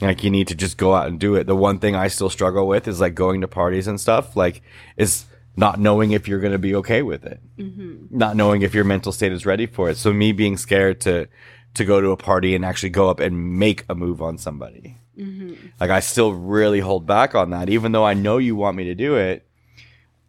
Like, 0.00 0.22
you 0.22 0.30
need 0.30 0.48
to 0.48 0.54
just 0.54 0.76
go 0.76 0.94
out 0.94 1.08
and 1.08 1.18
do 1.18 1.34
it. 1.34 1.46
The 1.46 1.56
one 1.56 1.78
thing 1.78 1.96
I 1.96 2.08
still 2.08 2.30
struggle 2.30 2.68
with 2.68 2.86
is 2.86 3.00
like 3.00 3.14
going 3.14 3.40
to 3.40 3.48
parties 3.48 3.86
and 3.86 4.00
stuff. 4.00 4.36
Like, 4.36 4.62
is 4.96 5.24
not 5.58 5.80
knowing 5.80 6.12
if 6.12 6.28
you're 6.28 6.38
gonna 6.38 6.56
be 6.56 6.76
okay 6.76 7.02
with 7.02 7.24
it, 7.24 7.40
mm-hmm. 7.58 8.16
not 8.16 8.36
knowing 8.36 8.62
if 8.62 8.74
your 8.74 8.84
mental 8.84 9.10
state 9.10 9.32
is 9.32 9.44
ready 9.44 9.66
for 9.66 9.90
it. 9.90 9.96
So 9.96 10.12
me 10.12 10.30
being 10.30 10.56
scared 10.56 11.00
to 11.00 11.28
to 11.74 11.84
go 11.84 12.00
to 12.00 12.10
a 12.10 12.16
party 12.16 12.54
and 12.54 12.64
actually 12.64 12.90
go 12.90 13.10
up 13.10 13.18
and 13.18 13.58
make 13.58 13.84
a 13.88 13.94
move 13.94 14.22
on 14.22 14.38
somebody. 14.38 14.98
Mm-hmm. 15.18 15.54
Like 15.80 15.90
I 15.90 15.98
still 15.98 16.32
really 16.32 16.78
hold 16.78 17.06
back 17.06 17.34
on 17.34 17.50
that, 17.50 17.68
even 17.68 17.90
though 17.90 18.04
I 18.04 18.14
know 18.14 18.38
you 18.38 18.54
want 18.54 18.76
me 18.76 18.84
to 18.84 18.94
do 18.94 19.16
it. 19.16 19.44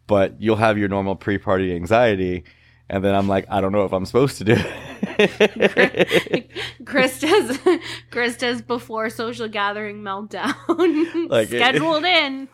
But 0.08 0.40
you'll 0.40 0.56
have 0.56 0.76
your 0.76 0.88
normal 0.88 1.14
pre-party 1.14 1.72
anxiety, 1.72 2.42
and 2.88 3.04
then 3.04 3.14
I'm 3.14 3.28
like, 3.28 3.46
I 3.48 3.60
don't 3.60 3.70
know 3.70 3.84
if 3.84 3.92
I'm 3.92 4.06
supposed 4.06 4.38
to 4.38 4.44
do 4.44 4.54
it. 4.54 4.66
christa's 6.84 7.58
christa's 8.10 8.62
before 8.62 9.10
social 9.10 9.48
gathering 9.48 10.02
meltdown 10.02 10.54
Like, 11.30 11.48
it- 11.52 11.58
scheduled 11.58 12.04
in 12.04 12.48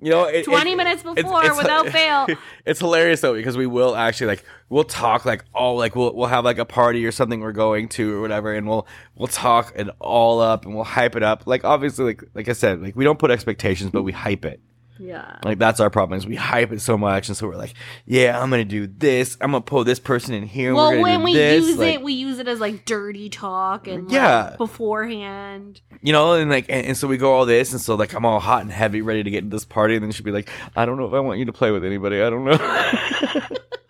you 0.00 0.10
know, 0.10 0.24
it, 0.24 0.44
20 0.44 0.72
it- 0.72 0.76
minutes 0.76 1.00
it's- 1.02 1.22
before 1.22 1.40
it's- 1.44 1.56
without 1.56 1.88
fail 1.90 2.26
It's 2.66 2.80
hilarious 2.80 3.20
though 3.20 3.34
because 3.34 3.56
we 3.56 3.66
will 3.66 3.94
actually 3.96 4.26
like 4.26 4.44
we'll 4.68 4.84
talk 4.84 5.24
like 5.24 5.44
all 5.54 5.76
like 5.78 5.94
we'll 5.96 6.14
we'll 6.14 6.26
have 6.26 6.44
like 6.44 6.58
a 6.58 6.64
party 6.64 7.06
or 7.06 7.12
something 7.12 7.40
we're 7.40 7.52
going 7.52 7.88
to 7.90 8.12
or 8.16 8.20
whatever, 8.20 8.52
and 8.52 8.66
we'll 8.68 8.86
we'll 9.14 9.28
talk 9.28 9.72
it 9.76 9.88
all 10.00 10.40
up 10.40 10.66
and 10.66 10.74
we'll 10.74 10.84
hype 10.84 11.14
it 11.16 11.22
up. 11.22 11.46
Like 11.46 11.64
obviously, 11.64 12.04
like 12.06 12.24
like 12.34 12.48
I 12.48 12.52
said, 12.54 12.82
like 12.82 12.96
we 12.96 13.04
don't 13.04 13.18
put 13.18 13.30
expectations, 13.30 13.90
but 13.92 14.02
we 14.02 14.12
hype 14.12 14.44
it. 14.44 14.60
Yeah 14.98 15.38
Like 15.44 15.58
that's 15.58 15.80
our 15.80 15.90
problem 15.90 16.16
is 16.18 16.26
we 16.26 16.36
hype 16.36 16.72
it 16.72 16.80
so 16.80 16.96
much, 16.96 17.28
and 17.28 17.36
so 17.36 17.46
we're 17.48 17.56
like, 17.56 17.74
yeah, 18.06 18.40
I'm 18.40 18.50
gonna 18.50 18.64
do 18.64 18.86
this. 18.86 19.36
I'm 19.40 19.50
gonna 19.52 19.60
pull 19.62 19.84
this 19.84 19.98
person 19.98 20.34
in 20.34 20.44
here. 20.44 20.74
well 20.74 21.00
when 21.00 21.20
do 21.20 21.24
we 21.24 21.34
this. 21.34 21.64
use 21.64 21.78
like, 21.78 21.94
it 21.94 22.02
we 22.02 22.12
use 22.12 22.38
it 22.38 22.48
as 22.48 22.60
like 22.60 22.84
dirty 22.84 23.28
talk 23.28 23.88
and 23.88 24.04
like, 24.04 24.12
Yeah. 24.12 24.54
beforehand 24.58 25.80
you 26.02 26.12
know, 26.12 26.34
and 26.34 26.50
like, 26.50 26.66
and, 26.68 26.86
and 26.88 26.96
so 26.96 27.08
we 27.08 27.16
go 27.16 27.32
all 27.32 27.46
this, 27.46 27.72
and 27.72 27.80
so 27.80 27.94
like 27.94 28.12
I'm 28.14 28.26
all 28.26 28.40
hot 28.40 28.62
and 28.62 28.70
heavy, 28.70 29.00
ready 29.00 29.22
to 29.22 29.30
get 29.30 29.44
into 29.44 29.54
this 29.56 29.64
party, 29.64 29.94
and 29.96 30.04
then 30.04 30.12
she'd 30.12 30.22
be 30.24 30.32
like, 30.32 30.50
I 30.76 30.84
don't 30.84 30.98
know 30.98 31.06
if 31.06 31.14
I 31.14 31.20
want 31.20 31.38
you 31.38 31.46
to 31.46 31.52
play 31.52 31.70
with 31.70 31.84
anybody. 31.84 32.20
I 32.20 32.28
don't 32.30 32.44
know. 32.44 32.58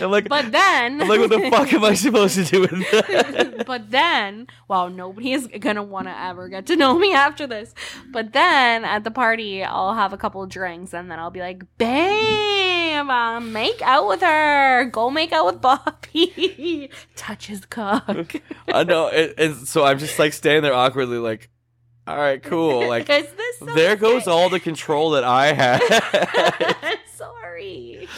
I'm 0.00 0.10
like, 0.10 0.28
but 0.28 0.52
then 0.52 1.00
I'm 1.02 1.08
like, 1.08 1.20
what 1.20 1.30
the 1.30 1.50
fuck 1.50 1.72
am 1.72 1.84
I 1.84 1.94
supposed 1.94 2.34
to 2.36 2.44
do 2.44 2.60
with 2.62 2.70
that? 2.90 3.64
but 3.66 3.90
then, 3.90 4.46
well, 4.68 4.88
nobody 4.90 5.32
is 5.32 5.46
gonna 5.60 5.82
want 5.82 6.06
to 6.08 6.18
ever 6.20 6.48
get 6.48 6.66
to 6.66 6.76
know 6.76 6.98
me 6.98 7.12
after 7.14 7.46
this. 7.46 7.74
But 8.10 8.32
then 8.32 8.84
at 8.84 9.04
the 9.04 9.10
party, 9.10 9.62
I'll 9.64 9.94
have 9.94 10.12
a 10.12 10.16
couple 10.16 10.42
of 10.42 10.50
drinks, 10.50 10.92
and 10.94 11.10
then 11.10 11.18
I'll 11.18 11.30
be 11.30 11.40
like, 11.40 11.62
"Babe, 11.78 13.08
um, 13.08 13.52
make 13.52 13.80
out 13.82 14.06
with 14.08 14.20
her. 14.20 14.84
Go 14.86 15.10
make 15.10 15.32
out 15.32 15.46
with 15.46 15.60
Bobby. 15.60 16.90
Touch 17.16 17.46
his 17.46 17.64
cock. 17.66 18.34
I 18.72 18.84
know, 18.84 19.08
and, 19.08 19.34
and 19.38 19.68
so 19.68 19.84
I'm 19.84 19.98
just 19.98 20.18
like 20.18 20.32
standing 20.32 20.62
there 20.62 20.74
awkwardly, 20.74 21.18
like, 21.18 21.48
all 22.06 22.16
right, 22.16 22.42
cool, 22.42 22.86
like. 22.88 23.06
so 23.06 23.64
There 23.74 23.96
goes 23.96 24.26
all 24.26 24.48
the 24.48 24.60
control 24.60 25.10
that 25.10 25.24
I 25.24 25.52
had. 25.52 26.98
Sorry. 27.52 28.08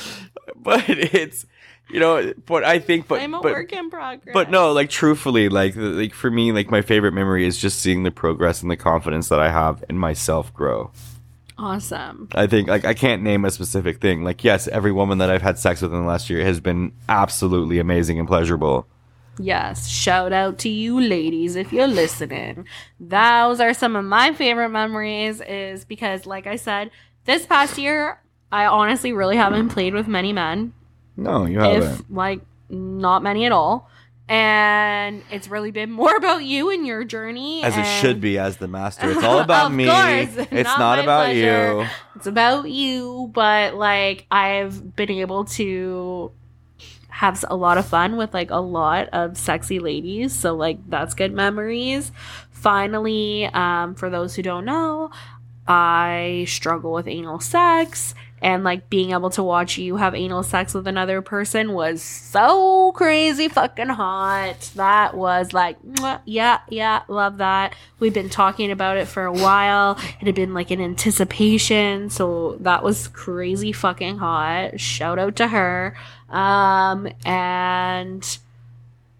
but 0.56 0.84
it's 0.88 1.46
you 1.90 2.00
know 2.00 2.32
but 2.46 2.64
i 2.64 2.78
think 2.78 3.08
but 3.08 3.20
I'm 3.20 3.34
a 3.34 3.40
but, 3.40 3.52
work 3.52 3.72
in 3.72 3.90
progress. 3.90 4.32
but 4.32 4.50
no 4.50 4.72
like 4.72 4.90
truthfully 4.90 5.48
like 5.48 5.74
like 5.76 6.14
for 6.14 6.30
me 6.30 6.52
like 6.52 6.70
my 6.70 6.82
favorite 6.82 7.12
memory 7.12 7.46
is 7.46 7.58
just 7.58 7.80
seeing 7.80 8.02
the 8.04 8.10
progress 8.10 8.62
and 8.62 8.70
the 8.70 8.76
confidence 8.76 9.28
that 9.28 9.40
i 9.40 9.50
have 9.50 9.84
in 9.88 9.98
myself 9.98 10.52
grow 10.54 10.90
awesome. 11.58 12.28
i 12.34 12.46
think 12.46 12.68
like 12.68 12.84
i 12.84 12.94
can't 12.94 13.22
name 13.22 13.44
a 13.44 13.50
specific 13.50 14.00
thing 14.00 14.24
like 14.24 14.42
yes 14.44 14.66
every 14.68 14.92
woman 14.92 15.18
that 15.18 15.30
i've 15.30 15.42
had 15.42 15.58
sex 15.58 15.82
with 15.82 15.92
in 15.92 16.00
the 16.00 16.06
last 16.06 16.30
year 16.30 16.44
has 16.44 16.60
been 16.60 16.92
absolutely 17.08 17.78
amazing 17.78 18.18
and 18.18 18.28
pleasurable 18.28 18.86
Yes, 19.36 19.88
shout 19.88 20.32
out 20.32 20.58
to 20.58 20.68
you 20.68 21.00
ladies 21.00 21.56
if 21.56 21.72
you're 21.72 21.88
listening. 21.88 22.68
Those 23.00 23.58
are 23.58 23.74
some 23.74 23.96
of 23.96 24.04
my 24.04 24.32
favorite 24.32 24.68
memories 24.68 25.40
is 25.40 25.84
because 25.84 26.24
like 26.24 26.46
I 26.46 26.54
said, 26.54 26.92
this 27.24 27.44
past 27.44 27.76
year 27.76 28.20
I 28.54 28.66
honestly 28.66 29.12
really 29.12 29.36
haven't 29.36 29.68
played 29.70 29.94
with 29.94 30.06
many 30.08 30.32
men. 30.32 30.72
no 31.16 31.44
you 31.46 31.58
haven't 31.58 31.82
If 31.82 32.02
like 32.10 32.40
not 32.68 33.22
many 33.22 33.46
at 33.46 33.52
all. 33.52 33.90
And 34.26 35.22
it's 35.30 35.48
really 35.48 35.70
been 35.70 35.90
more 35.90 36.16
about 36.22 36.44
you 36.44 36.70
and 36.70 36.86
your 36.86 37.04
journey. 37.04 37.62
as 37.62 37.76
it 37.76 37.84
should 38.00 38.20
be 38.20 38.38
as 38.38 38.56
the 38.56 38.68
master 38.68 39.10
it's 39.10 39.22
all 39.28 39.40
about 39.40 39.66
Of 39.66 39.72
me 39.76 39.84
course, 39.86 40.46
it's 40.50 40.64
not 40.64 40.78
not, 40.78 40.98
about 40.98 41.24
pleasure. 41.26 41.80
you 41.82 41.86
It's 42.16 42.26
about 42.26 42.70
you, 42.70 43.30
but 43.34 43.74
like 43.74 44.26
I've 44.30 44.96
been 44.96 45.10
able 45.10 45.44
to 45.60 46.32
have 47.08 47.44
a 47.48 47.54
lot 47.54 47.76
of 47.78 47.86
fun 47.86 48.16
with 48.16 48.32
like 48.34 48.50
a 48.50 48.56
lot 48.80 49.08
of 49.12 49.36
sexy 49.36 49.78
ladies. 49.78 50.32
So 50.32 50.54
like 50.54 50.78
that's 50.88 51.14
good 51.14 51.32
memories. 51.32 52.10
Finally, 52.50 53.44
um, 53.52 53.94
for 53.94 54.08
those 54.08 54.34
who 54.34 54.42
don't 54.42 54.64
know, 54.64 55.10
I 55.68 56.46
struggle 56.48 56.92
with 56.92 57.06
anal 57.06 57.40
sex 57.40 58.14
and 58.44 58.62
like 58.62 58.90
being 58.90 59.12
able 59.12 59.30
to 59.30 59.42
watch 59.42 59.78
you 59.78 59.96
have 59.96 60.14
anal 60.14 60.42
sex 60.42 60.74
with 60.74 60.86
another 60.86 61.22
person 61.22 61.72
was 61.72 62.02
so 62.02 62.92
crazy 62.92 63.48
fucking 63.48 63.88
hot. 63.88 64.70
That 64.76 65.16
was 65.16 65.54
like, 65.54 65.78
yeah, 66.26 66.60
yeah, 66.68 67.04
love 67.08 67.38
that. 67.38 67.74
We've 68.00 68.12
been 68.12 68.28
talking 68.28 68.70
about 68.70 68.98
it 68.98 69.08
for 69.08 69.24
a 69.24 69.32
while. 69.32 69.98
It 70.20 70.26
had 70.26 70.34
been 70.34 70.52
like 70.52 70.70
an 70.70 70.82
anticipation, 70.82 72.10
so 72.10 72.58
that 72.60 72.84
was 72.84 73.08
crazy 73.08 73.72
fucking 73.72 74.18
hot. 74.18 74.78
Shout 74.78 75.18
out 75.18 75.36
to 75.36 75.48
her. 75.48 75.96
Um, 76.28 77.08
and 77.24 78.38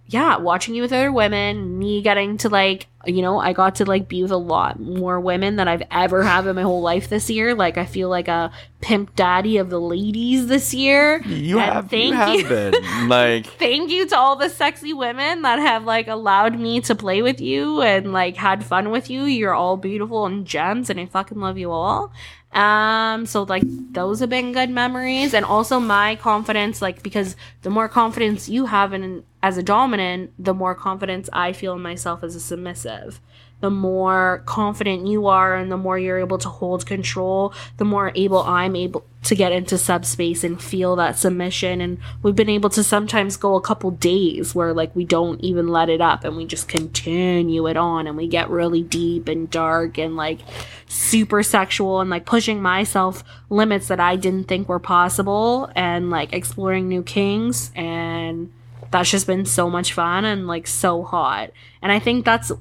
yeah, 0.07 0.37
watching 0.37 0.75
you 0.75 0.83
with 0.83 0.93
other 0.93 1.11
women, 1.11 1.79
me 1.79 2.03
getting 2.03 2.37
to 2.39 2.49
like, 2.51 2.87
you 3.07 3.23
know, 3.23 3.39
I 3.39 3.53
got 3.55 3.77
to 3.77 3.85
like 3.87 4.07
be 4.09 4.23
with 4.23 4.31
a 4.33 4.37
lot 4.37 4.79
more 4.79 5.19
women 5.19 5.57
than 5.57 5.67
I've 5.67 5.83
ever 5.91 6.23
have 6.23 6.47
in 6.47 6.57
my 6.57 6.63
whole 6.63 6.83
life 6.83 7.09
this 7.09 7.31
year. 7.31 7.55
Like 7.55 7.79
I 7.79 7.87
feel 7.87 8.09
like 8.11 8.29
a 8.29 8.51
pimp 8.83 9.17
daddy 9.17 9.57
of 9.57 9.71
the 9.71 9.81
ladies 9.81 10.47
this 10.47 10.75
year. 10.75 11.23
You 11.25 11.59
And 11.59 11.73
have, 11.73 11.91
thank 11.91 12.27
you 12.27 12.27
have 12.27 12.35
you. 12.35 12.49
been 12.49 12.75
like 13.09 13.47
Thank 13.59 13.91
you 13.91 14.07
to 14.09 14.17
all 14.19 14.37
the 14.37 14.49
sexy 14.51 14.93
women 14.93 15.43
that 15.43 15.59
have 15.59 15.85
like 15.85 16.09
allowed 16.09 16.59
me 16.59 16.81
to 16.83 16.95
play 16.95 17.23
with 17.23 17.41
you 17.41 17.81
and 17.83 18.13
like 18.13 18.37
had 18.37 18.65
fun 18.65 18.91
with 18.91 19.09
you. 19.11 19.25
You're 19.25 19.55
all 19.55 19.77
beautiful 19.77 20.27
and 20.27 20.47
gems 20.47 20.91
and 20.91 21.01
I 21.01 21.07
fucking 21.07 21.39
love 21.41 21.57
you 21.59 21.71
all. 21.71 22.13
Um 22.55 23.27
so 23.27 23.43
like 23.43 23.65
those 23.93 24.21
have 24.21 24.31
been 24.31 24.53
good 24.53 24.71
memories 24.71 25.35
and 25.35 25.45
also 25.45 25.81
my 25.81 26.15
confidence 26.17 26.81
like 26.81 27.03
because 27.03 27.35
the 27.63 27.71
more 27.71 27.89
confidence 27.89 28.49
you 28.49 28.67
have 28.67 28.93
in 28.93 29.25
as 29.43 29.59
a 29.59 29.63
dominant, 29.63 30.33
the 30.39 30.55
more 30.55 30.75
confidence 30.75 31.29
I 31.33 31.53
feel 31.53 31.75
in 31.75 31.83
myself 31.83 32.23
as 32.23 32.35
a 32.35 32.41
submissive. 32.41 33.21
The 33.65 33.71
more 33.71 34.43
confident 34.45 35.07
you 35.07 35.27
are 35.29 35.55
and 35.55 35.73
the 35.73 35.79
more 35.79 35.99
you're 35.99 36.19
able 36.19 36.37
to 36.37 36.51
hold 36.51 36.85
control, 36.85 37.55
the 37.79 37.87
more 37.87 38.13
able 38.15 38.43
I'm 38.43 38.77
able 38.77 39.07
to 39.23 39.35
get 39.35 39.53
into 39.53 39.79
subspace 39.79 40.45
and 40.45 40.63
feel 40.63 40.97
that 40.97 41.17
submission. 41.17 41.81
And 41.81 41.97
we've 42.23 42.37
been 42.37 42.51
able 42.51 42.69
to 42.69 42.85
sometimes 42.85 43.39
go 43.39 43.55
a 43.55 43.63
couple 43.63 43.91
days 43.93 44.55
where 44.55 44.75
like 44.75 44.95
we 44.95 45.07
don't 45.07 45.41
even 45.41 45.69
let 45.69 45.89
it 45.89 46.03
up 46.03 46.25
and 46.25 46.37
we 46.37 46.45
just 46.45 46.69
continue 46.69 47.67
it 47.67 47.79
on 47.79 48.07
and 48.07 48.19
we 48.19 48.29
get 48.29 48.51
really 48.51 48.83
deep 48.83 49.29
and 49.29 49.49
dark 49.49 49.97
and 49.97 50.15
like 50.15 50.41
super 50.87 51.43
sexual 51.43 52.03
and 52.03 52.11
like 52.11 52.27
pushing 52.27 52.61
myself 52.61 53.25
limits 53.49 53.89
that 53.89 53.99
I 53.99 54.17
didn't 54.17 54.47
think 54.47 54.69
were 54.69 54.79
possible 54.79 55.73
and 55.75 56.11
like 56.11 56.35
exploring 56.35 56.87
new 56.87 57.03
kinks 57.03 57.71
and 57.75 58.53
that's 58.91 59.11
just 59.11 59.27
been 59.27 59.47
so 59.47 59.71
much 59.71 59.95
fun 59.95 60.27
and 60.27 60.47
like 60.47 60.67
so 60.67 61.03
hot. 61.03 61.51
And 61.81 61.91
I 61.91 61.99
think 61.99 62.27
that's 62.27 62.53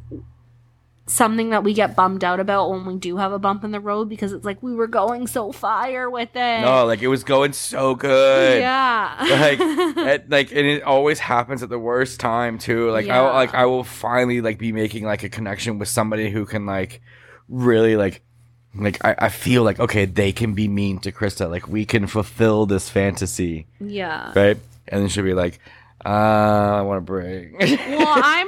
something 1.14 1.52
that 1.52 1.64
we 1.64 1.74
get 1.74 1.96
bummed 1.96 2.24
out 2.24 2.40
about 2.40 2.72
when 2.72 2.86
we 2.86 2.98
do 2.98 3.18
have 3.18 3.32
a 3.32 3.38
bump 3.38 3.64
in 3.64 3.72
the 3.72 3.80
road 3.80 4.10
because 4.10 4.34
it's 4.34 4.46
like 4.46 4.62
we 4.64 4.74
were 4.74 4.88
going 4.88 5.28
so 5.28 5.52
fire 5.52 6.10
with 6.10 6.36
it. 6.36 6.62
no, 6.62 6.86
like 6.86 7.02
it 7.04 7.08
was 7.08 7.24
going 7.24 7.54
so 7.54 7.94
good. 7.94 8.60
Yeah. 8.60 9.16
like 9.20 9.60
it, 9.62 10.30
like 10.30 10.52
and 10.52 10.66
it 10.66 10.82
always 10.84 11.20
happens 11.20 11.62
at 11.62 11.70
the 11.70 11.78
worst 11.78 12.20
time 12.20 12.58
too 12.58 12.90
like 12.90 13.08
i 13.08 13.20
like 13.20 13.54
i 13.54 13.66
will 13.66 13.84
finally 13.84 14.42
like 14.42 14.58
be 14.58 14.72
making 14.72 15.06
like 15.06 15.24
a 15.24 15.30
connection 15.30 15.80
with 15.80 15.88
somebody 15.88 16.30
who 16.30 16.46
can 16.46 16.66
like 16.66 17.02
really 17.48 17.96
like 17.96 18.22
like 18.76 19.04
I, 19.06 19.16
I 19.18 19.30
feel 19.30 19.64
like 19.64 19.80
okay 19.80 20.06
they 20.06 20.32
can 20.32 20.54
be 20.54 20.68
mean 20.68 21.00
to 21.00 21.12
christa 21.12 21.50
like 21.50 21.68
we 21.68 21.86
can 21.86 22.08
fulfill 22.08 22.66
this 22.66 22.90
fantasy 22.90 23.68
yeah. 23.80 24.32
right 24.36 24.58
and 24.88 25.02
then 25.02 25.10
she'll 25.10 25.24
be 25.24 25.34
like 25.34 25.60
uh 26.06 26.10
i 26.10 26.82
want 26.82 26.98
to 26.98 27.02
break 27.02 27.58
well, 27.60 28.14
I'm 28.24 28.48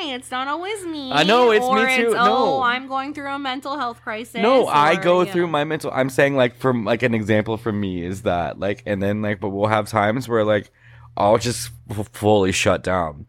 hey, 0.00 0.14
it's 0.14 0.30
not 0.30 0.48
always 0.48 0.84
me. 0.84 1.10
I 1.12 1.22
know, 1.24 1.50
it's 1.50 1.64
me 1.64 1.82
or 1.82 1.86
too. 1.96 2.06
It's, 2.06 2.14
No. 2.14 2.56
oh, 2.58 2.62
I'm 2.62 2.86
going 2.88 3.14
through 3.14 3.30
a 3.30 3.38
mental 3.38 3.76
health 3.78 4.00
crisis. 4.02 4.34
no 4.40 4.66
i 4.66 4.96
go 4.96 5.24
through 5.24 5.46
my 5.48 5.64
mental 5.64 5.90
i'm 5.94 6.10
saying 6.10 6.34
like 6.36 6.56
from 6.56 6.84
like 6.84 7.02
an 7.02 7.14
example 7.14 7.56
for 7.56 7.72
me 7.72 8.02
is 8.04 8.22
that 8.22 8.58
like 8.58 8.82
and 8.86 9.02
then 9.02 9.22
like 9.22 9.40
but 9.40 9.50
we'll 9.50 9.68
have 9.68 9.88
times 9.88 10.28
where 10.28 10.44
like 10.44 10.70
i'll 11.16 11.38
just 11.38 11.70
f- 11.90 12.08
fully 12.12 12.52
shut 12.52 12.82
down 12.82 13.26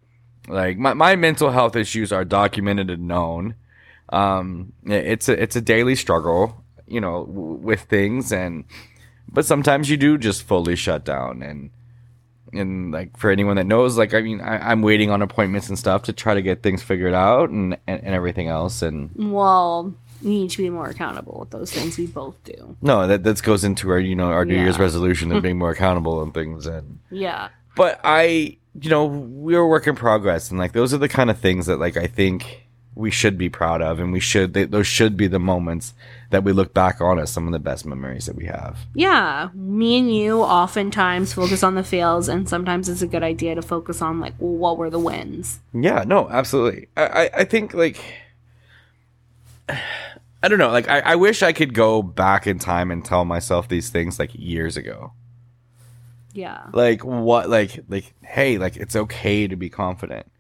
like 0.48 0.78
my, 0.78 0.94
my 0.94 1.16
mental 1.16 1.52
health 1.52 1.76
issues 1.76 2.12
are 2.12 2.26
documented 2.26 2.90
and 2.90 3.08
known 3.08 3.56
um 4.12 4.74
it's 4.86 5.30
a 5.30 5.42
it's 5.42 5.56
a 5.56 5.62
daily 5.62 5.96
struggle 5.96 6.64
you 6.88 7.00
know 7.00 7.26
w- 7.26 7.54
with 7.62 7.82
things 7.82 8.32
and 8.32 8.64
but 9.32 9.46
sometimes 9.46 9.90
you 9.90 9.98
do 9.98 10.18
just 10.18 10.42
fully 10.44 10.76
shut 10.76 11.04
down 11.06 11.44
and 11.44 11.70
and 12.54 12.92
like 12.92 13.16
for 13.18 13.30
anyone 13.32 13.56
that 13.58 13.66
knows 13.66 13.98
like 13.98 14.14
i 14.14 14.22
mean 14.22 14.42
I, 14.42 14.72
i'm 14.72 14.82
waiting 14.82 15.10
on 15.10 15.22
appointments 15.22 15.70
and 15.70 15.78
stuff 15.78 16.04
to 16.04 16.14
try 16.14 16.34
to 16.34 16.42
get 16.42 16.64
things 16.64 16.82
figured 16.84 17.14
out 17.14 17.50
and 17.50 17.78
and, 17.88 18.04
and 18.04 18.16
everything 18.16 18.48
else 18.48 18.82
and 18.82 19.12
Well, 19.16 19.94
we 20.22 20.30
need 20.32 20.50
to 20.52 20.58
be 20.58 20.70
more 20.70 20.88
accountable 20.90 21.38
with 21.40 21.50
those 21.52 21.72
things. 21.72 21.98
We 21.98 22.06
both 22.08 22.36
do. 22.44 22.76
No, 22.82 23.08
that 23.08 23.24
that 23.24 23.42
goes 23.42 23.64
into 23.64 23.90
our 23.92 24.00
you 24.00 24.16
know 24.16 24.32
our 24.32 24.44
New 24.44 24.56
Year's 24.60 24.78
resolution 24.78 25.32
of 25.32 25.42
being 25.48 25.58
more 25.58 25.72
accountable 25.72 26.22
and 26.22 26.34
things. 26.34 26.66
And 26.68 27.00
Yeah. 27.10 27.48
but 27.78 28.02
I, 28.04 28.58
you 28.82 28.90
know, 28.90 29.06
we're 29.06 29.62
a 29.62 29.68
work 29.68 29.88
in 29.88 29.96
progress, 29.96 30.50
and 30.50 30.60
like 30.60 30.74
those 30.74 30.94
are 30.94 30.98
the 30.98 31.08
kind 31.08 31.30
of 31.30 31.40
things 31.40 31.68
that 31.68 31.78
like 31.80 31.96
I 31.96 32.08
think 32.08 32.68
we 32.96 33.12
should 33.12 33.38
be 33.38 33.48
proud 33.50 33.82
of, 33.82 34.00
and 34.02 34.12
we 34.12 34.20
should 34.20 34.54
they, 34.54 34.66
those 34.66 34.88
should 34.88 35.16
be 35.16 35.28
the 35.28 35.40
moments 35.40 35.94
that 36.30 36.44
we 36.44 36.52
look 36.52 36.74
back 36.74 37.02
on 37.02 37.20
as 37.20 37.32
some 37.32 37.48
of 37.48 37.54
the 37.54 37.60
best 37.60 37.86
memories 37.86 38.26
that 38.28 38.36
we 38.36 38.46
have. 38.46 38.80
Yeah, 38.94 39.50
me 39.54 39.98
and 39.98 40.14
you 40.14 40.42
oftentimes 40.42 41.34
focus 41.34 41.64
on 41.64 41.76
the 41.76 41.84
fails, 41.84 42.28
and 42.28 42.48
sometimes 42.48 42.88
it's 42.88 43.02
a 43.02 43.08
good 43.08 43.24
idea 43.24 43.56
to 43.56 43.62
focus 43.62 44.02
on 44.02 44.20
like, 44.20 44.34
well, 44.40 44.56
what 44.56 44.78
were 44.78 44.90
the 44.90 45.00
wins? 45.00 45.60
Yeah, 45.74 46.04
no, 46.06 46.30
absolutely. 46.30 46.88
I 46.96 47.06
I, 47.06 47.30
I 47.38 47.44
think 47.46 47.74
like. 47.74 48.02
I 50.42 50.48
don't 50.48 50.58
know. 50.58 50.72
Like, 50.72 50.88
I, 50.88 51.00
I 51.02 51.16
wish 51.18 51.44
I 51.44 51.52
could 51.52 51.74
go 51.74 52.02
back 52.02 52.48
in 52.48 52.60
time 52.60 52.92
and 52.92 53.04
tell 53.04 53.26
myself 53.26 53.68
these 53.68 53.90
things 53.90 54.18
like 54.20 54.32
years 54.34 54.78
ago. 54.78 55.12
Yeah, 56.34 56.68
like 56.72 57.04
what 57.04 57.50
like 57.50 57.84
like 57.90 58.14
hey 58.22 58.58
like 58.58 58.78
it's 58.78 58.96
okay 58.96 59.48
to 59.48 59.56
be 59.56 59.70
confident 59.70 60.32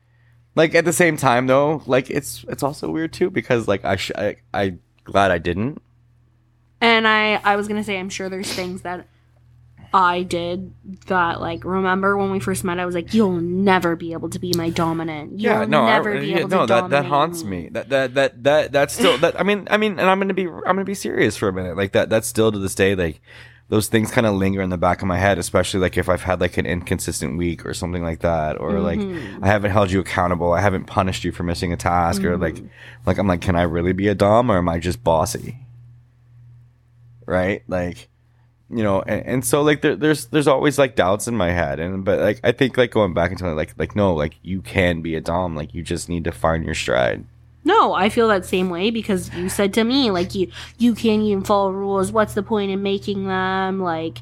like 0.55 0.75
at 0.75 0.85
the 0.85 0.93
same 0.93 1.17
time 1.17 1.47
though 1.47 1.81
like 1.85 2.09
it's 2.09 2.45
it's 2.47 2.63
also 2.63 2.89
weird 2.89 3.11
too 3.13 3.29
because 3.29 3.67
like 3.67 3.83
i 3.85 3.95
sh- 3.95 4.11
I, 4.15 4.35
I 4.53 4.77
glad 5.09 5.31
i 5.31 5.37
didn't. 5.37 5.81
And 6.81 7.07
I 7.07 7.35
I 7.43 7.55
was 7.57 7.67
gonna 7.67 7.83
say 7.83 7.99
I'm 7.99 8.09
sure 8.09 8.29
there's 8.29 8.51
things 8.51 8.83
that 8.83 9.07
I 9.93 10.21
did 10.23 10.71
that 11.07 11.41
like 11.41 11.65
remember 11.65 12.15
when 12.15 12.31
we 12.31 12.39
first 12.39 12.63
met 12.63 12.79
I 12.79 12.85
was 12.85 12.95
like 12.95 13.13
you'll 13.13 13.41
never 13.41 13.95
be 13.95 14.13
able 14.13 14.29
to 14.29 14.39
be 14.39 14.53
my 14.55 14.69
dominant. 14.69 15.39
You'll 15.39 15.53
yeah 15.53 15.65
no 15.65 15.85
never 15.85 16.15
I, 16.15 16.19
be 16.21 16.27
yeah, 16.27 16.37
able 16.39 16.49
no 16.49 16.61
to 16.61 16.73
that 16.73 16.89
that 16.91 17.05
haunts 17.05 17.43
me. 17.43 17.69
that 17.71 17.89
that 17.89 18.13
that 18.13 18.43
that 18.43 18.71
that's 18.71 18.93
still 18.93 19.17
that 19.17 19.39
i 19.39 19.43
mean 19.43 19.67
i 19.71 19.77
mean 19.77 19.99
and 19.99 20.09
i'm 20.09 20.19
gonna 20.19 20.33
be 20.33 20.45
i'm 20.47 20.61
gonna 20.63 20.85
be 20.85 20.93
serious 20.93 21.35
for 21.35 21.49
a 21.49 21.53
minute. 21.53 21.75
Like 21.75 21.91
that 21.93 22.09
that's 22.09 22.27
still 22.27 22.51
to 22.51 22.59
this 22.59 22.75
day 22.75 22.95
like 22.95 23.19
those 23.69 23.87
things 23.87 24.09
kind 24.11 24.25
of 24.27 24.33
linger 24.35 24.61
in 24.61 24.69
the 24.71 24.77
back 24.77 25.01
of 25.01 25.07
my 25.07 25.17
head 25.17 25.37
especially 25.37 25.79
like 25.79 25.97
if 25.97 26.09
i've 26.09 26.23
had 26.23 26.41
like 26.41 26.57
an 26.57 26.65
inconsistent 26.65 27.37
week 27.37 27.65
or 27.65 27.73
something 27.73 28.03
like 28.03 28.19
that 28.19 28.59
or 28.59 28.79
like 28.79 28.99
Mm-hmm. 28.99 29.43
i 29.43 29.47
haven't 29.47 29.71
held 29.71 29.91
you 29.91 29.99
accountable 29.99 30.53
i 30.53 30.59
haven't 30.61 30.85
punished 30.85 31.23
you 31.23 31.31
for 31.31 31.43
missing 31.43 31.71
a 31.71 31.77
task 31.77 32.23
or 32.23 32.35
like 32.37 32.55
Mm-hmm. 32.55 32.67
like 33.05 33.17
i'm 33.19 33.27
like 33.27 33.41
can 33.41 33.55
i 33.55 33.61
really 33.61 33.93
be 33.93 34.07
a 34.07 34.15
dom 34.15 34.51
or 34.51 34.57
am 34.57 34.67
i 34.69 34.79
just 34.79 35.03
bossy 35.03 35.59
right 37.25 37.63
like 37.67 38.07
you 38.71 38.83
know 38.83 39.01
and, 39.01 39.25
and 39.25 39.45
so 39.45 39.61
like 39.61 39.81
there, 39.81 39.95
there's 39.95 40.25
there's 40.27 40.47
always 40.47 40.77
like 40.79 40.95
doubts 40.95 41.27
in 41.27 41.35
my 41.35 41.51
head 41.51 41.79
and 41.79 42.03
but 42.03 42.19
like 42.19 42.39
i 42.43 42.51
think 42.51 42.77
like 42.77 42.91
going 42.91 43.13
back 43.13 43.31
into 43.31 43.51
like 43.53 43.73
like 43.77 43.95
no 43.95 44.13
like 44.13 44.35
you 44.41 44.61
can 44.61 45.01
be 45.01 45.15
a 45.15 45.21
dom 45.21 45.55
like 45.55 45.73
you 45.73 45.81
just 45.83 46.09
need 46.09 46.23
to 46.23 46.31
find 46.31 46.65
your 46.65 46.75
stride 46.75 47.23
No, 47.63 47.93
I 47.93 48.09
feel 48.09 48.27
that 48.29 48.45
same 48.45 48.69
way 48.69 48.89
because 48.89 49.33
you 49.35 49.49
said 49.49 49.73
to 49.75 49.83
me 49.83 50.11
like 50.11 50.33
you 50.33 50.49
you 50.77 50.95
can't 50.95 51.21
even 51.23 51.43
follow 51.43 51.71
rules. 51.71 52.11
What's 52.11 52.33
the 52.33 52.43
point 52.43 52.71
in 52.71 52.81
making 52.81 53.27
them? 53.27 53.79
Like 53.81 54.19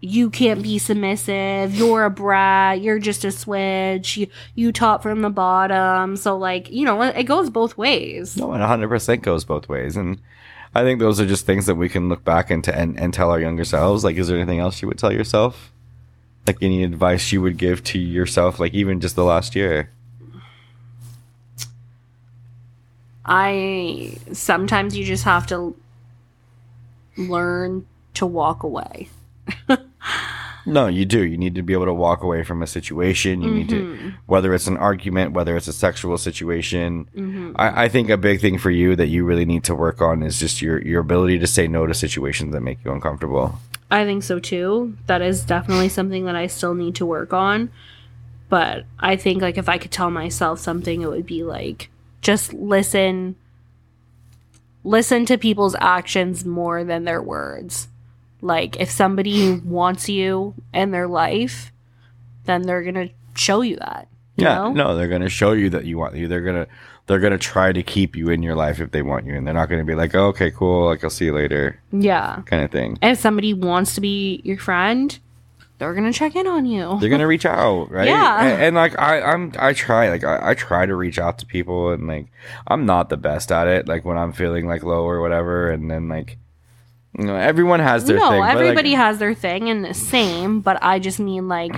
you 0.00 0.30
can't 0.30 0.62
be 0.62 0.78
submissive. 0.78 1.74
You're 1.74 2.04
a 2.04 2.10
brat. 2.10 2.80
You're 2.80 2.98
just 3.00 3.24
a 3.24 3.30
switch. 3.30 4.16
You 4.16 4.28
you 4.54 4.72
top 4.72 5.02
from 5.02 5.22
the 5.22 5.30
bottom. 5.30 6.16
So 6.16 6.36
like 6.38 6.70
you 6.70 6.84
know 6.84 7.02
it, 7.02 7.16
it 7.16 7.24
goes 7.24 7.50
both 7.50 7.76
ways. 7.76 8.36
no 8.36 8.52
and 8.52 8.62
100% 8.62 9.22
goes 9.22 9.44
both 9.44 9.68
ways 9.68 9.96
and 9.96 10.20
i 10.74 10.82
think 10.82 11.00
those 11.00 11.18
are 11.18 11.26
just 11.26 11.46
things 11.46 11.64
that 11.66 11.76
we 11.76 11.88
can 11.88 12.08
look 12.10 12.22
back 12.24 12.50
into 12.50 12.74
and, 12.76 12.98
and 13.00 13.14
tell 13.14 13.30
our 13.30 13.40
younger 13.40 13.64
selves 13.64 14.04
like 14.04 14.16
is 14.16 14.28
there 14.28 14.36
anything 14.36 14.58
else 14.60 14.82
you 14.82 14.86
would 14.88 14.98
tell 14.98 15.10
yourself 15.12 15.72
like 16.46 16.58
any 16.62 16.84
advice 16.84 17.32
you 17.32 17.40
would 17.40 17.56
give 17.56 17.82
to 17.82 17.98
yourself 17.98 18.60
like 18.60 18.74
even 18.74 19.00
just 19.00 19.16
the 19.16 19.24
last 19.24 19.56
year 19.56 19.90
I 23.28 24.16
sometimes 24.32 24.96
you 24.96 25.04
just 25.04 25.24
have 25.24 25.46
to 25.48 25.76
learn 27.16 27.86
to 28.14 28.26
walk 28.26 28.62
away. 28.62 29.08
No, 30.68 30.86
you 30.86 31.06
do. 31.06 31.24
You 31.24 31.38
need 31.38 31.54
to 31.54 31.62
be 31.62 31.72
able 31.72 31.86
to 31.86 31.94
walk 31.94 32.22
away 32.22 32.44
from 32.44 32.62
a 32.62 32.66
situation. 32.66 33.40
You 33.40 33.50
need 33.50 33.70
to, 33.70 33.80
mm-hmm. 33.80 34.08
whether 34.26 34.52
it's 34.52 34.66
an 34.66 34.76
argument, 34.76 35.32
whether 35.32 35.56
it's 35.56 35.66
a 35.66 35.72
sexual 35.72 36.18
situation. 36.18 37.08
Mm-hmm. 37.16 37.52
I, 37.56 37.84
I 37.84 37.88
think 37.88 38.10
a 38.10 38.18
big 38.18 38.42
thing 38.42 38.58
for 38.58 38.70
you 38.70 38.94
that 38.96 39.06
you 39.06 39.24
really 39.24 39.46
need 39.46 39.64
to 39.64 39.74
work 39.74 40.02
on 40.02 40.22
is 40.22 40.38
just 40.38 40.60
your 40.60 40.82
your 40.82 41.00
ability 41.00 41.38
to 41.38 41.46
say 41.46 41.68
no 41.68 41.86
to 41.86 41.94
situations 41.94 42.52
that 42.52 42.60
make 42.60 42.84
you 42.84 42.92
uncomfortable. 42.92 43.58
I 43.90 44.04
think 44.04 44.22
so 44.22 44.38
too. 44.38 44.96
That 45.06 45.22
is 45.22 45.42
definitely 45.42 45.88
something 45.88 46.26
that 46.26 46.36
I 46.36 46.48
still 46.48 46.74
need 46.74 46.96
to 46.96 47.06
work 47.06 47.32
on. 47.32 47.70
But 48.50 48.84
I 48.98 49.16
think 49.16 49.40
like 49.40 49.56
if 49.56 49.70
I 49.70 49.78
could 49.78 49.90
tell 49.90 50.10
myself 50.10 50.58
something, 50.58 51.00
it 51.00 51.08
would 51.08 51.26
be 51.26 51.44
like 51.44 51.88
just 52.20 52.52
listen 52.52 53.36
listen 54.84 55.26
to 55.26 55.36
people's 55.38 55.76
actions 55.80 56.44
more 56.44 56.84
than 56.84 57.04
their 57.04 57.22
words. 57.22 57.88
Like 58.40 58.76
if 58.80 58.90
somebody 58.90 59.58
wants 59.64 60.08
you 60.08 60.54
in 60.72 60.90
their 60.92 61.08
life, 61.08 61.72
then 62.44 62.62
they're 62.62 62.82
gonna 62.82 63.10
show 63.34 63.62
you 63.62 63.76
that. 63.76 64.08
You 64.36 64.44
yeah, 64.44 64.54
know? 64.54 64.72
no, 64.72 64.96
they're 64.96 65.08
gonna 65.08 65.28
show 65.28 65.52
you 65.52 65.70
that 65.70 65.84
you 65.84 65.98
want 65.98 66.14
you. 66.14 66.28
They're 66.28 66.40
gonna 66.42 66.66
they're 67.06 67.18
gonna 67.18 67.38
try 67.38 67.72
to 67.72 67.82
keep 67.82 68.14
you 68.14 68.28
in 68.30 68.42
your 68.42 68.54
life 68.54 68.80
if 68.80 68.90
they 68.92 69.02
want 69.02 69.26
you, 69.26 69.34
and 69.34 69.46
they're 69.46 69.54
not 69.54 69.68
gonna 69.68 69.84
be 69.84 69.94
like, 69.96 70.14
oh, 70.14 70.26
okay, 70.28 70.50
cool, 70.50 70.86
like 70.86 71.02
I'll 71.02 71.10
see 71.10 71.24
you 71.26 71.34
later, 71.34 71.80
Yeah. 71.90 72.42
kind 72.46 72.62
of 72.62 72.70
thing. 72.70 72.98
If 73.02 73.18
somebody 73.18 73.54
wants 73.54 73.94
to 73.96 74.00
be 74.00 74.40
your 74.44 74.58
friend, 74.58 75.18
they're 75.78 75.94
gonna 75.94 76.12
check 76.12 76.34
in 76.34 76.46
on 76.46 76.66
you. 76.66 76.98
They're 77.00 77.08
gonna 77.08 77.26
reach 77.26 77.46
out, 77.46 77.84
right? 77.90 78.08
Yeah. 78.08 78.44
and, 78.44 78.62
and, 78.62 78.76
like 78.76 78.98
I, 78.98 79.20
I'm, 79.20 79.52
I 79.58 79.72
try, 79.72 80.10
like 80.10 80.24
I, 80.24 80.50
I 80.50 80.54
try 80.54 80.86
to 80.86 80.94
reach 80.94 81.18
out 81.18 81.38
to 81.38 81.46
people, 81.46 81.90
and 81.90 82.06
like 82.06 82.26
I'm 82.66 82.84
not 82.84 83.08
the 83.08 83.16
best 83.16 83.52
at 83.52 83.68
it. 83.68 83.88
Like 83.88 84.04
when 84.04 84.18
I'm 84.18 84.32
feeling 84.32 84.66
like 84.66 84.82
low 84.82 85.04
or 85.04 85.20
whatever, 85.20 85.70
and 85.70 85.90
then 85.90 86.08
like 86.08 86.38
you 87.16 87.24
know, 87.24 87.36
everyone 87.36 87.80
has 87.80 88.04
their 88.04 88.18
no, 88.18 88.28
thing. 88.28 88.40
but, 88.40 88.46
like, 88.46 88.56
everybody 88.56 88.92
has 88.92 89.18
their 89.18 89.34
thing 89.34 89.68
and 89.70 89.84
the 89.84 89.94
same, 89.94 90.60
but 90.60 90.78
I 90.82 90.98
just 90.98 91.18
mean 91.18 91.48
like, 91.48 91.74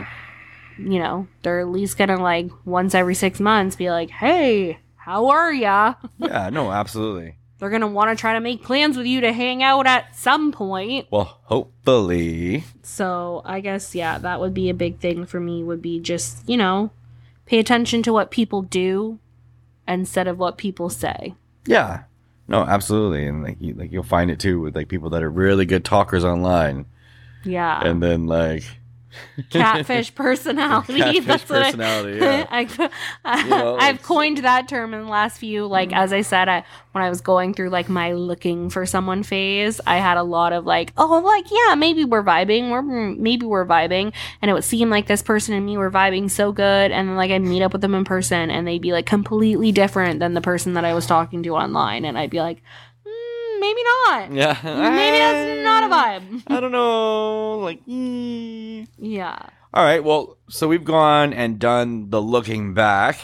you 0.79 0.99
know, 0.99 1.29
they're 1.43 1.61
at 1.61 1.69
least 1.69 1.99
gonna 1.99 2.21
like 2.21 2.51
once 2.65 2.95
every 2.95 3.15
six 3.15 3.39
months 3.39 3.77
be 3.77 3.91
like, 3.91 4.11
hey, 4.11 4.79
how 4.97 5.29
are 5.29 5.53
ya? 5.53 5.95
yeah, 6.19 6.51
no, 6.51 6.73
absolutely. 6.73 7.37
They're 7.61 7.71
gonna 7.71 7.87
want 7.87 8.11
to 8.11 8.21
try 8.21 8.33
to 8.33 8.41
make 8.41 8.63
plans 8.65 8.97
with 8.97 9.07
you 9.07 9.21
to 9.21 9.33
hang 9.33 9.63
out 9.63 9.87
at 9.87 10.17
some 10.17 10.51
point. 10.51 11.07
Well, 11.11 11.39
hopefully, 11.45 12.65
So 12.83 13.43
I 13.45 13.61
guess 13.61 13.95
yeah, 13.95 14.19
that 14.19 14.41
would 14.41 14.55
be 14.55 14.71
a 14.71 14.75
big 14.75 14.99
thing 14.99 15.27
for 15.27 15.39
me. 15.41 15.63
Would 15.63 15.83
be 15.83 16.01
just 16.01 16.49
you 16.49 16.57
know, 16.57 16.91
pay 17.47 17.59
attention 17.59 18.03
to 18.05 18.13
what 18.13 18.31
people 18.31 18.63
do 18.63 19.19
instead 19.87 20.27
of 20.27 20.39
what 20.39 20.57
people 20.57 20.89
say. 20.89 21.35
yeah, 21.67 22.05
no, 22.49 22.63
absolutely, 22.63 23.27
and 23.27 23.43
like 23.43 23.59
you, 23.61 23.75
like 23.75 23.93
you'll 23.93 24.03
find 24.03 24.31
it 24.31 24.41
too 24.41 24.61
with 24.61 24.75
like 24.75 24.89
people 24.89 25.11
that 25.11 25.23
are 25.23 25.31
really 25.31 25.67
good 25.67 25.85
talkers 25.85 26.25
online, 26.25 26.87
Yeah, 27.45 27.81
and 27.85 28.03
then 28.03 28.27
like 28.27 28.65
catfish 29.51 30.15
personality. 30.15 31.01
Catfish 31.01 31.25
That's 31.25 31.49
what 31.49 31.59
I- 31.59 31.65
personality, 31.65 32.19
yeah. 32.19 32.47
I, 32.51 32.91
I, 33.25 33.49
know, 33.49 33.77
I've 33.81 34.03
coined 34.03 34.39
that 34.39 34.69
term 34.69 34.95
in 34.95 35.05
the 35.05 35.11
last 35.11 35.39
few. 35.39 35.67
Like 35.67 35.93
as 35.93 36.13
I 36.13 36.23
said, 36.23 36.49
I, 36.49 36.65
when 36.93 37.05
I 37.05 37.09
was 37.09 37.21
going 37.21 37.55
through 37.55 37.71
like 37.71 37.89
my 37.89 38.13
looking 38.13 38.71
for 38.71 38.87
someone 38.87 39.23
phase, 39.23 39.81
I 39.87 39.99
had 39.99 40.17
a 40.17 40.23
lot 40.23 40.53
of 40.53 40.65
like, 40.65 40.93
oh, 40.97 41.19
like 41.19 41.51
yeah, 41.51 41.75
maybe 41.75 42.05
we're 42.05 42.23
vibing, 42.23 42.71
mm, 42.71 43.19
maybe 43.19 43.47
we're 43.47 43.67
vibing, 43.67 44.13
and 44.43 44.51
it 44.51 44.55
would 44.55 44.65
seem 44.65 44.91
like 44.91 45.07
this 45.07 45.23
person 45.23 45.55
and 45.55 45.65
me 45.65 45.77
were 45.77 45.91
vibing 45.91 46.31
so 46.31 46.53
good, 46.53 46.91
and 46.91 47.09
then 47.09 47.17
like 47.17 47.31
I 47.31 47.39
meet 47.39 47.63
up 47.63 47.73
with 47.73 47.81
them 47.83 47.95
in 47.95 48.05
person, 48.05 48.51
and 48.51 48.67
they'd 48.67 48.83
be 48.83 48.93
like 48.93 49.07
completely 49.07 49.73
different 49.73 50.21
than 50.21 50.35
the 50.35 50.41
person 50.41 50.75
that 50.75 50.85
I 50.85 50.95
was 50.95 51.07
talking 51.07 51.43
to 51.45 51.55
online, 51.55 52.05
and 52.05 52.19
I'd 52.19 52.31
be 52.31 52.41
like, 52.41 52.59
mm, 52.59 52.63
maybe 53.61 53.81
not. 53.85 54.33
yeah, 54.33 54.59
Maybe 54.65 55.19
that's 55.19 55.65
not 55.65 55.85
a 55.85 55.89
vibe. 55.95 56.43
I 56.47 56.61
don't 56.61 56.73
know, 56.73 57.59
like. 57.59 57.79
eh. 57.89 58.87
Yeah. 58.99 59.39
All 59.73 59.85
right. 59.85 60.03
Well, 60.03 60.39
so 60.49 60.67
we've 60.67 60.85
gone 60.85 61.33
and 61.33 61.59
done 61.59 62.11
the 62.11 62.21
looking 62.21 62.75
back. 62.75 63.21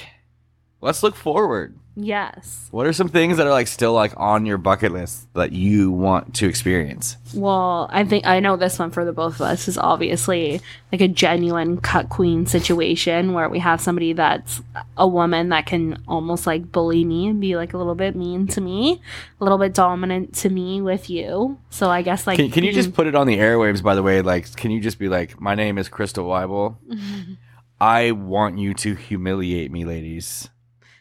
Let's 0.80 1.02
look 1.02 1.16
forward. 1.16 1.78
Yes. 1.98 2.68
What 2.72 2.86
are 2.86 2.92
some 2.92 3.08
things 3.08 3.38
that 3.38 3.46
are 3.46 3.52
like 3.52 3.68
still 3.68 3.94
like 3.94 4.12
on 4.18 4.44
your 4.44 4.58
bucket 4.58 4.92
list 4.92 5.32
that 5.32 5.52
you 5.52 5.90
want 5.90 6.34
to 6.34 6.46
experience? 6.46 7.16
Well, 7.32 7.88
I 7.90 8.04
think 8.04 8.26
I 8.26 8.38
know 8.38 8.56
this 8.56 8.78
one 8.78 8.90
for 8.90 9.06
the 9.06 9.14
both 9.14 9.36
of 9.36 9.40
us 9.40 9.66
is 9.66 9.78
obviously 9.78 10.60
like 10.92 11.00
a 11.00 11.08
genuine 11.08 11.78
cuckqueen 11.78 12.46
situation 12.46 13.32
where 13.32 13.48
we 13.48 13.60
have 13.60 13.80
somebody 13.80 14.12
that's 14.12 14.60
a 14.98 15.08
woman 15.08 15.48
that 15.48 15.64
can 15.64 16.02
almost 16.06 16.46
like 16.46 16.70
bully 16.70 17.02
me 17.02 17.28
and 17.28 17.40
be 17.40 17.56
like 17.56 17.72
a 17.72 17.78
little 17.78 17.94
bit 17.94 18.14
mean 18.14 18.46
to 18.48 18.60
me, 18.60 19.00
a 19.40 19.44
little 19.44 19.58
bit 19.58 19.72
dominant 19.72 20.34
to 20.34 20.50
me 20.50 20.82
with 20.82 21.08
you. 21.08 21.58
So 21.70 21.88
I 21.88 22.02
guess 22.02 22.26
like 22.26 22.36
Can, 22.36 22.50
can 22.50 22.62
you 22.62 22.72
just 22.72 22.90
mm. 22.90 22.94
put 22.94 23.06
it 23.06 23.14
on 23.14 23.26
the 23.26 23.38
airwaves? 23.38 23.82
By 23.82 23.94
the 23.94 24.02
way, 24.02 24.20
like, 24.20 24.54
can 24.54 24.70
you 24.70 24.80
just 24.80 24.98
be 24.98 25.08
like, 25.08 25.40
"My 25.40 25.54
name 25.54 25.78
is 25.78 25.88
Crystal 25.88 26.26
Weibel. 26.26 26.76
I 27.80 28.10
want 28.10 28.58
you 28.58 28.74
to 28.74 28.94
humiliate 28.94 29.70
me, 29.70 29.86
ladies." 29.86 30.50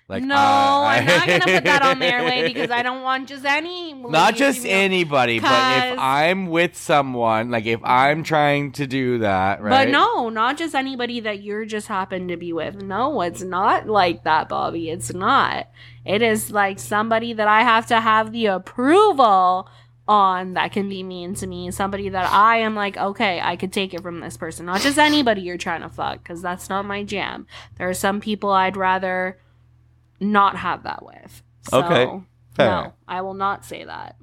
Like, 0.08 0.24
no, 0.24 0.36
I- 0.36 0.98
I'm 0.98 1.06
not 1.06 1.28
gonna 1.28 1.40
put 1.46 1.64
that 1.64 1.82
on 1.82 1.98
the 1.98 2.06
airway 2.06 2.54
because 2.54 2.70
I 2.70 2.84
don't 2.84 3.02
want 3.02 3.28
just 3.28 3.44
any. 3.44 3.94
Not 3.94 4.36
just 4.36 4.64
you 4.64 4.70
know. 4.70 4.78
anybody, 4.78 5.40
but 5.40 5.48
if 5.94 6.00
I'm 6.00 6.48
with 6.48 6.78
someone, 6.78 7.50
like 7.50 7.66
if 7.66 7.80
I'm 7.84 8.24
trying 8.24 8.72
to 8.74 8.86
do 8.86 9.20
that, 9.20 9.64
right? 9.64 9.86
But 9.86 9.90
no, 9.92 10.30
not 10.30 10.58
just 10.58 10.76
anybody 10.76 11.22
that 11.22 11.42
you're 11.42 11.66
just 11.66 11.88
happen 11.88 12.28
to 12.28 12.38
be 12.38 12.54
with. 12.54 12.84
No, 12.84 13.22
it's 13.22 13.42
not 13.42 13.88
like 13.88 14.24
that, 14.26 14.48
Bobby. 14.48 14.92
It's 14.92 15.12
not. 15.12 15.70
It 16.06 16.22
is 16.22 16.52
like 16.52 16.78
somebody 16.78 17.34
that 17.34 17.48
I 17.48 17.64
have 17.64 17.88
to 17.88 18.00
have 18.00 18.32
the 18.32 18.46
approval 18.46 19.68
on 20.08 20.54
that 20.54 20.72
can 20.72 20.88
be 20.88 21.02
mean 21.02 21.34
to 21.34 21.48
me. 21.48 21.72
Somebody 21.72 22.10
that 22.10 22.32
I 22.32 22.58
am 22.58 22.76
like, 22.76 22.96
okay, 22.96 23.42
I 23.42 23.56
could 23.56 23.74
take 23.74 23.96
it 23.96 24.04
from 24.04 24.20
this 24.20 24.38
person. 24.38 24.68
Not 24.68 24.82
just 24.82 25.00
anybody 25.00 25.42
you're 25.42 25.58
trying 25.58 25.82
to 25.82 25.90
fuck, 25.90 26.20
because 26.22 26.44
that's 26.44 26.70
not 26.70 26.86
my 26.86 27.04
jam. 27.04 27.48
There 27.78 27.90
are 27.90 27.94
some 27.96 28.22
people 28.22 28.52
I'd 28.52 28.78
rather 28.78 29.40
not 30.20 30.56
have 30.58 30.84
that 30.84 31.06
with. 31.06 31.44
So, 31.70 31.80
Okay, 31.84 32.06
fair. 32.54 32.68
No, 32.68 32.94
I 33.08 33.22
will 33.22 33.34
not 33.34 33.66
say 33.66 33.84
that. 33.84 34.16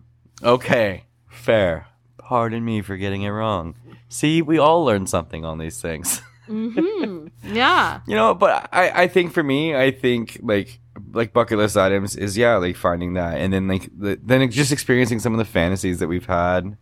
Okay, 0.43 1.05
fair. 1.29 1.87
Pardon 2.19 2.65
me 2.65 2.83
for 2.83 2.97
getting 2.97 3.23
it 3.23 3.31
wrong. 3.31 3.75
See, 4.09 4.43
we 4.43 4.59
all 4.59 4.85
learn 4.85 5.07
something 5.07 5.45
on 5.45 5.59
these 5.59 5.81
things. 5.81 6.21
hmm 6.47 7.27
Yeah. 7.45 8.01
you 8.07 8.15
know, 8.15 8.35
but 8.35 8.69
I, 8.73 9.03
I 9.05 9.09
think 9.09 9.33
for 9.33 9.43
me, 9.43 9.75
I 9.77 9.91
think 9.91 10.39
like 10.43 10.81
like 11.13 11.33
bucket 11.33 11.59
list 11.59 11.77
items 11.77 12.17
is 12.17 12.37
yeah, 12.37 12.57
like 12.57 12.77
finding 12.77 13.15
that, 13.15 13.39
and 13.39 13.53
then 13.53 13.69
like 13.69 13.89
the, 13.97 14.19
then 14.23 14.51
just 14.51 14.73
experiencing 14.73 15.19
some 15.21 15.33
of 15.33 15.39
the 15.39 15.45
fantasies 15.45 15.99
that 16.01 16.09
we've 16.09 16.27
had, 16.27 16.77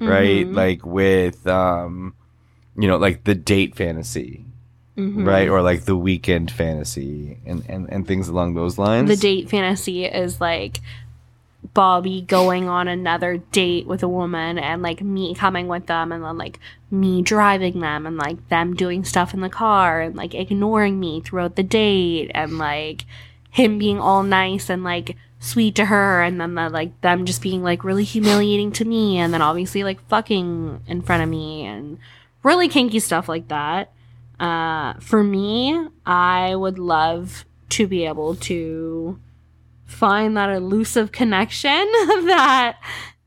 right? 0.00 0.46
Mhm. 0.46 0.54
Like 0.54 0.84
with 0.86 1.46
um, 1.46 2.14
you 2.76 2.88
know, 2.88 2.96
like 2.96 3.24
the 3.24 3.34
date 3.34 3.74
fantasy, 3.76 4.44
Mhm. 4.96 5.26
right, 5.26 5.48
or 5.48 5.60
like 5.60 5.84
the 5.86 5.96
weekend 5.96 6.50
fantasy, 6.50 7.38
and 7.44 7.64
and 7.68 7.88
and 7.90 8.06
things 8.06 8.28
along 8.28 8.54
those 8.54 8.78
lines. 8.78 9.08
the 9.08 9.16
date 9.16 9.48
fantasy 9.50 10.04
is 10.04 10.40
like 10.40 10.80
Bobby 11.72 12.20
going 12.20 12.68
on 12.68 12.86
another 12.88 13.38
date 13.38 13.86
with 13.86 14.02
a 14.02 14.08
woman 14.08 14.58
and 14.58 14.82
like 14.82 15.00
me 15.02 15.34
coming 15.34 15.66
with 15.66 15.86
them 15.86 16.12
and 16.12 16.22
then 16.22 16.36
like 16.38 16.60
me 16.90 17.22
driving 17.22 17.80
them 17.80 18.06
and 18.06 18.16
like 18.18 18.48
them 18.50 18.74
doing 18.74 19.02
stuff 19.04 19.32
in 19.34 19.40
the 19.40 19.48
car 19.48 20.00
and 20.02 20.14
like 20.14 20.34
ignoring 20.34 21.00
me 21.00 21.20
throughout 21.20 21.56
the 21.56 21.62
date 21.62 22.30
and 22.34 22.58
like 22.58 23.06
him 23.50 23.78
being 23.78 23.98
all 23.98 24.22
nice 24.22 24.68
and 24.68 24.84
like 24.84 25.16
sweet 25.40 25.74
to 25.74 25.86
her 25.86 26.22
and 26.22 26.40
then 26.40 26.54
the, 26.54 26.68
like 26.68 27.00
them 27.00 27.24
just 27.24 27.42
being 27.42 27.62
like 27.62 27.82
really 27.82 28.04
humiliating 28.04 28.70
to 28.72 28.84
me 28.84 29.18
and 29.18 29.32
then 29.32 29.42
obviously 29.42 29.82
like 29.82 30.06
fucking 30.08 30.82
in 30.86 31.02
front 31.02 31.22
of 31.22 31.28
me 31.28 31.64
and 31.64 31.98
really 32.42 32.68
kinky 32.68 33.00
stuff 33.00 33.28
like 33.28 33.48
that. 33.48 33.90
Uh, 34.38 34.94
for 35.00 35.22
me, 35.22 35.88
I 36.04 36.54
would 36.54 36.78
love 36.78 37.44
to 37.70 37.86
be 37.86 38.06
able 38.06 38.34
to 38.36 39.18
find 39.84 40.36
that 40.36 40.50
elusive 40.50 41.12
connection 41.12 41.70
that 42.26 42.78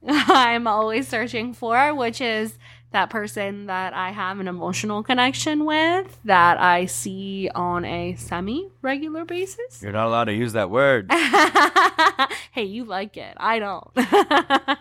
I'm 0.07 0.67
always 0.67 1.07
searching 1.07 1.53
for, 1.53 1.93
which 1.93 2.21
is 2.21 2.57
that 2.91 3.09
person 3.09 3.65
that 3.65 3.93
I 3.93 4.11
have 4.11 4.39
an 4.39 4.47
emotional 4.47 5.03
connection 5.03 5.65
with 5.65 6.17
that 6.23 6.59
I 6.59 6.85
see 6.85 7.49
on 7.53 7.83
a 7.85 8.15
semi 8.15 8.69
regular 8.81 9.25
basis. 9.25 9.81
You're 9.81 9.91
not 9.91 10.07
allowed 10.07 10.25
to 10.25 10.33
use 10.33 10.53
that 10.53 10.69
word. 10.69 11.11
hey, 12.51 12.63
you 12.63 12.85
like 12.85 13.17
it. 13.17 13.35
I 13.37 13.59
don't. 13.59 13.89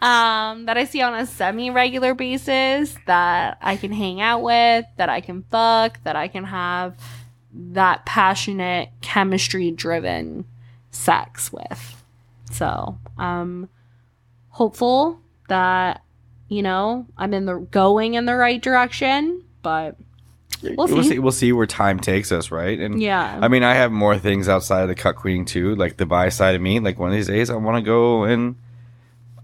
um, 0.00 0.66
that 0.66 0.76
I 0.76 0.84
see 0.84 1.00
on 1.00 1.14
a 1.14 1.26
semi 1.26 1.70
regular 1.70 2.14
basis 2.14 2.96
that 3.06 3.58
I 3.62 3.76
can 3.76 3.92
hang 3.92 4.20
out 4.20 4.42
with, 4.42 4.84
that 4.96 5.08
I 5.08 5.20
can 5.20 5.42
fuck, 5.50 6.02
that 6.04 6.16
I 6.16 6.28
can 6.28 6.44
have 6.44 6.96
that 7.52 8.04
passionate, 8.04 8.90
chemistry 9.00 9.70
driven 9.70 10.44
sex 10.90 11.50
with. 11.52 12.04
So, 12.50 12.98
um, 13.18 13.68
hopeful 14.50 15.20
that, 15.48 16.02
you 16.48 16.62
know, 16.62 17.06
I'm 17.16 17.32
in 17.32 17.46
the 17.46 17.58
going 17.58 18.14
in 18.14 18.26
the 18.26 18.36
right 18.36 18.60
direction, 18.60 19.44
but 19.62 19.96
We'll 20.62 21.02
see. 21.02 21.18
We'll 21.18 21.32
see 21.32 21.52
where 21.52 21.66
time 21.66 22.00
takes 22.00 22.32
us, 22.32 22.50
right? 22.50 22.78
And 22.78 23.00
yeah. 23.00 23.38
I 23.42 23.48
mean, 23.48 23.62
I 23.62 23.74
have 23.74 23.92
more 23.92 24.18
things 24.18 24.48
outside 24.48 24.82
of 24.82 24.88
the 24.88 24.94
cuckqueen 24.94 25.46
too, 25.46 25.74
like 25.76 25.98
the 25.98 26.06
bi 26.06 26.30
side 26.30 26.54
of 26.54 26.62
me. 26.62 26.80
Like 26.80 26.98
one 26.98 27.10
of 27.10 27.14
these 27.14 27.26
days, 27.26 27.50
I 27.50 27.56
want 27.56 27.76
to 27.76 27.82
go 27.82 28.24
and 28.24 28.56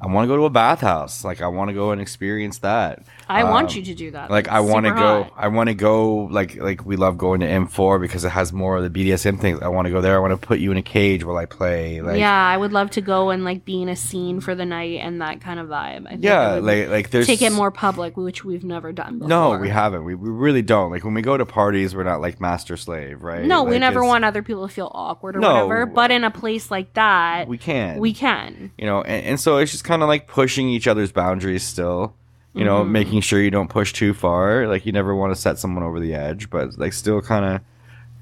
I 0.05 0.09
want 0.13 0.25
to 0.25 0.29
go 0.29 0.37
to 0.37 0.45
a 0.47 0.51
bathhouse. 0.51 1.25
Like 1.25 1.41
I 1.41 1.47
want 1.47 1.69
to 1.69 1.75
go 1.75 1.93
and 1.93 2.01
experience 2.01 2.59
that. 2.59 3.05
I 3.29 3.45
want 3.45 3.71
Um, 3.71 3.77
you 3.77 3.83
to 3.85 3.95
do 3.95 4.11
that. 4.11 4.31
Like 4.33 4.49
I 4.49 4.59
want 4.59 4.85
to 4.87 4.91
go. 4.91 5.23
hot. 5.23 5.33
I 5.37 5.47
want 5.49 5.69
to 5.69 5.75
go. 5.75 6.25
Like 6.25 6.57
like 6.57 6.85
we 6.85 6.97
love 6.97 7.17
going 7.17 7.39
to 7.41 7.47
M4 7.47 8.01
because 8.01 8.25
it 8.25 8.31
has 8.31 8.53
more 8.53 8.77
of 8.79 8.83
the 8.83 8.91
BDSM 8.91 9.39
things. 9.39 9.61
I 9.63 9.69
want 9.69 9.87
to 9.87 9.93
go 9.93 10.01
there. 10.01 10.17
I 10.17 10.19
want 10.19 10.33
to 10.39 10.45
put 10.45 10.59
you 10.59 10.73
in 10.73 10.77
a 10.77 10.83
cage 10.83 11.23
while 11.25 11.37
I 11.37 11.47
play. 11.47 12.01
Like 12.01 12.19
yeah, 12.19 12.35
I 12.35 12.57
would 12.57 12.73
love 12.73 12.91
to 12.93 13.01
go 13.01 13.31
and 13.31 13.45
like 13.45 13.65
be 13.65 13.81
in 13.81 13.89
a 13.89 13.95
scene 13.95 14.41
for 14.41 14.57
the 14.57 14.67
night 14.67 14.99
and 15.01 15.21
that 15.23 15.41
kind 15.41 15.61
of 15.61 15.69
vibe. 15.69 16.07
I 16.07 16.11
think 16.11 16.25
yeah. 16.25 16.55
Like 16.55 16.89
like 16.89 17.11
there's 17.11 17.29
take 17.29 17.41
it 17.43 17.53
more 17.53 17.71
public, 17.71 18.17
which 18.17 18.45
we've 18.45 18.65
never 18.65 18.91
done 18.91 19.19
before. 19.21 19.29
No, 19.29 19.57
we 19.57 19.69
haven't. 19.69 20.03
We, 20.05 20.17
we 20.17 20.31
really 20.31 20.63
don't. 20.63 20.91
Like 20.91 21.05
when 21.05 21.15
we 21.15 21.23
go 21.23 21.37
to 21.37 21.47
parties, 21.47 21.95
we're 21.95 22.03
not 22.03 22.21
like 22.21 22.41
master 22.41 22.77
slave, 22.77 23.23
right? 23.23 23.45
No, 23.45 23.63
we 23.63 23.79
never 23.79 24.05
want 24.05 24.25
other 24.25 24.43
people 24.43 24.67
to 24.67 24.75
feel 24.75 24.91
awkward 24.93 25.37
or 25.37 25.39
No. 25.41 25.53
whatever. 25.67 25.87
But 25.87 26.11
in 26.11 26.25
a 26.25 26.31
place 26.33 26.71
like 26.73 26.93
that, 26.95 27.47
We 27.47 27.57
can. 27.57 28.01
we 28.01 28.13
can. 28.13 28.73
you 28.77 28.87
know 28.87 29.03
and, 29.03 29.27
and 29.27 29.41
so 29.41 29.59
it's 29.59 29.71
just 29.71 29.85
kind 29.85 29.92
of 30.01 30.09
like 30.09 30.29
pushing 30.29 30.69
each 30.69 30.87
other's 30.87 31.11
boundaries 31.13 31.65
still 31.65 32.15
you 32.55 32.65
know 32.65 32.83
Mm-hmm. 32.83 32.93
making 32.93 33.21
sure 33.23 33.43
you 33.43 33.51
don't 33.51 33.69
push 33.69 33.93
too 33.93 34.15
far 34.15 34.69
like 34.69 34.87
you 34.87 34.93
never 34.93 35.15
want 35.15 35.35
to 35.35 35.41
set 35.41 35.59
someone 35.59 35.83
over 35.83 35.99
the 36.01 36.15
edge 36.15 36.49
but 36.49 36.79
like 36.79 36.93
still 36.93 37.21
kind 37.21 37.45
of 37.45 37.61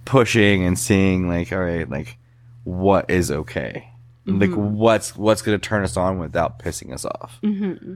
pushing 0.05 0.65
and 0.65 0.79
seeing 0.79 1.29
like 1.29 1.53
all 1.53 1.61
right 1.61 1.89
like 1.89 2.17
what 2.65 3.11
is 3.11 3.31
okay? 3.31 3.87
Like 4.27 4.51
Mm-hmm. 4.51 4.77
what's 4.77 5.17
what's 5.17 5.43
gonna 5.43 5.59
turn 5.59 5.83
us 5.83 5.97
on 5.97 6.19
without 6.19 6.59
pissing 6.59 6.93
us 6.93 7.05
off? 7.05 7.39
Hmm 7.43 7.95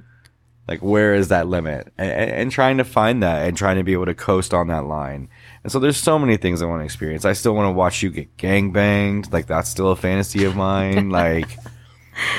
like 0.66 0.80
where 0.80 1.12
is 1.14 1.28
that 1.28 1.46
limit? 1.46 1.92
And, 1.98 2.10
and, 2.10 2.30
and 2.30 2.50
trying 2.50 2.78
to 2.78 2.84
find 2.84 3.22
that 3.22 3.46
and 3.46 3.54
trying 3.54 3.76
to 3.76 3.82
be 3.84 3.92
able 3.92 4.06
to 4.06 4.14
coast 4.14 4.54
on 4.54 4.68
that 4.68 4.86
line. 4.86 5.28
And 5.62 5.70
so 5.70 5.78
there's 5.78 5.98
so 5.98 6.18
many 6.18 6.38
things 6.38 6.62
i 6.62 6.64
want 6.64 6.80
to 6.80 6.86
experience. 6.86 7.26
I 7.26 7.34
still 7.34 7.54
want 7.54 7.66
to 7.68 7.72
watch 7.72 8.02
you 8.02 8.08
get 8.08 8.34
gang 8.38 8.72
banged 8.72 9.30
like 9.30 9.46
that's 9.46 9.68
still 9.68 9.90
a 9.90 9.96
fantasy 9.96 10.44
of 10.44 10.56
mine. 10.56 11.10
Like 11.24 11.58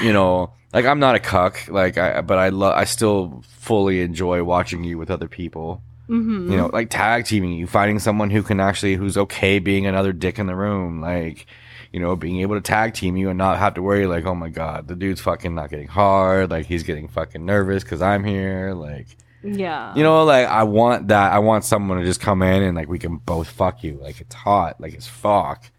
you 0.01 0.11
know 0.11 0.51
like 0.75 0.85
i'm 0.85 0.99
not 0.99 1.15
a 1.15 1.19
cuck 1.19 1.67
like 1.69 1.97
i 1.97 2.21
but 2.21 2.37
i 2.37 2.49
love 2.49 2.75
i 2.77 2.83
still 2.83 3.41
fully 3.47 4.01
enjoy 4.01 4.43
watching 4.43 4.83
you 4.83 4.97
with 4.99 5.09
other 5.09 5.27
people. 5.27 5.81
Hmm 6.07 6.51
you 6.51 6.57
know 6.57 6.69
like 6.71 6.91
tag 6.91 7.25
teaming 7.25 7.53
you 7.53 7.65
finding 7.65 7.97
someone 7.97 8.29
who 8.29 8.43
can 8.43 8.59
actually 8.59 8.93
who's 8.93 9.17
okay 9.17 9.57
being 9.57 9.87
another 9.87 10.13
dick 10.13 10.37
in 10.37 10.45
the 10.45 10.55
room 10.55 11.01
like 11.01 11.47
you 11.91 11.99
know 11.99 12.15
being 12.15 12.41
able 12.41 12.53
to 12.55 12.61
tag 12.61 12.93
team 12.93 13.17
you 13.17 13.29
and 13.29 13.39
not 13.39 13.57
have 13.57 13.73
to 13.73 13.81
worry 13.81 14.05
like 14.05 14.25
oh 14.25 14.35
my 14.35 14.49
god 14.49 14.87
the 14.87 14.95
dude's 14.95 15.19
fucking 15.21 15.55
not 15.55 15.71
getting 15.71 15.87
hard 15.87 16.51
like 16.51 16.67
he's 16.67 16.83
getting 16.83 17.07
fucking 17.07 17.43
nervous 17.43 17.83
because 17.83 18.03
i'm 18.03 18.23
here 18.23 18.73
like 18.75 19.07
Yeah. 19.41 19.95
you 19.95 20.03
know 20.03 20.23
like 20.25 20.47
i 20.47 20.61
want 20.61 21.07
that 21.07 21.33
i 21.33 21.39
want 21.39 21.63
someone 21.65 21.97
to 21.97 22.05
just 22.05 22.21
come 22.21 22.43
in 22.43 22.61
and 22.61 22.75
like 22.77 22.87
we 22.87 22.99
can 22.99 23.17
both 23.17 23.49
fuck 23.49 23.83
you 23.83 23.97
like 23.99 24.21
it's 24.21 24.35
hot 24.35 24.79
like 24.79 24.93
it's 24.93 25.07
fuck 25.07 25.71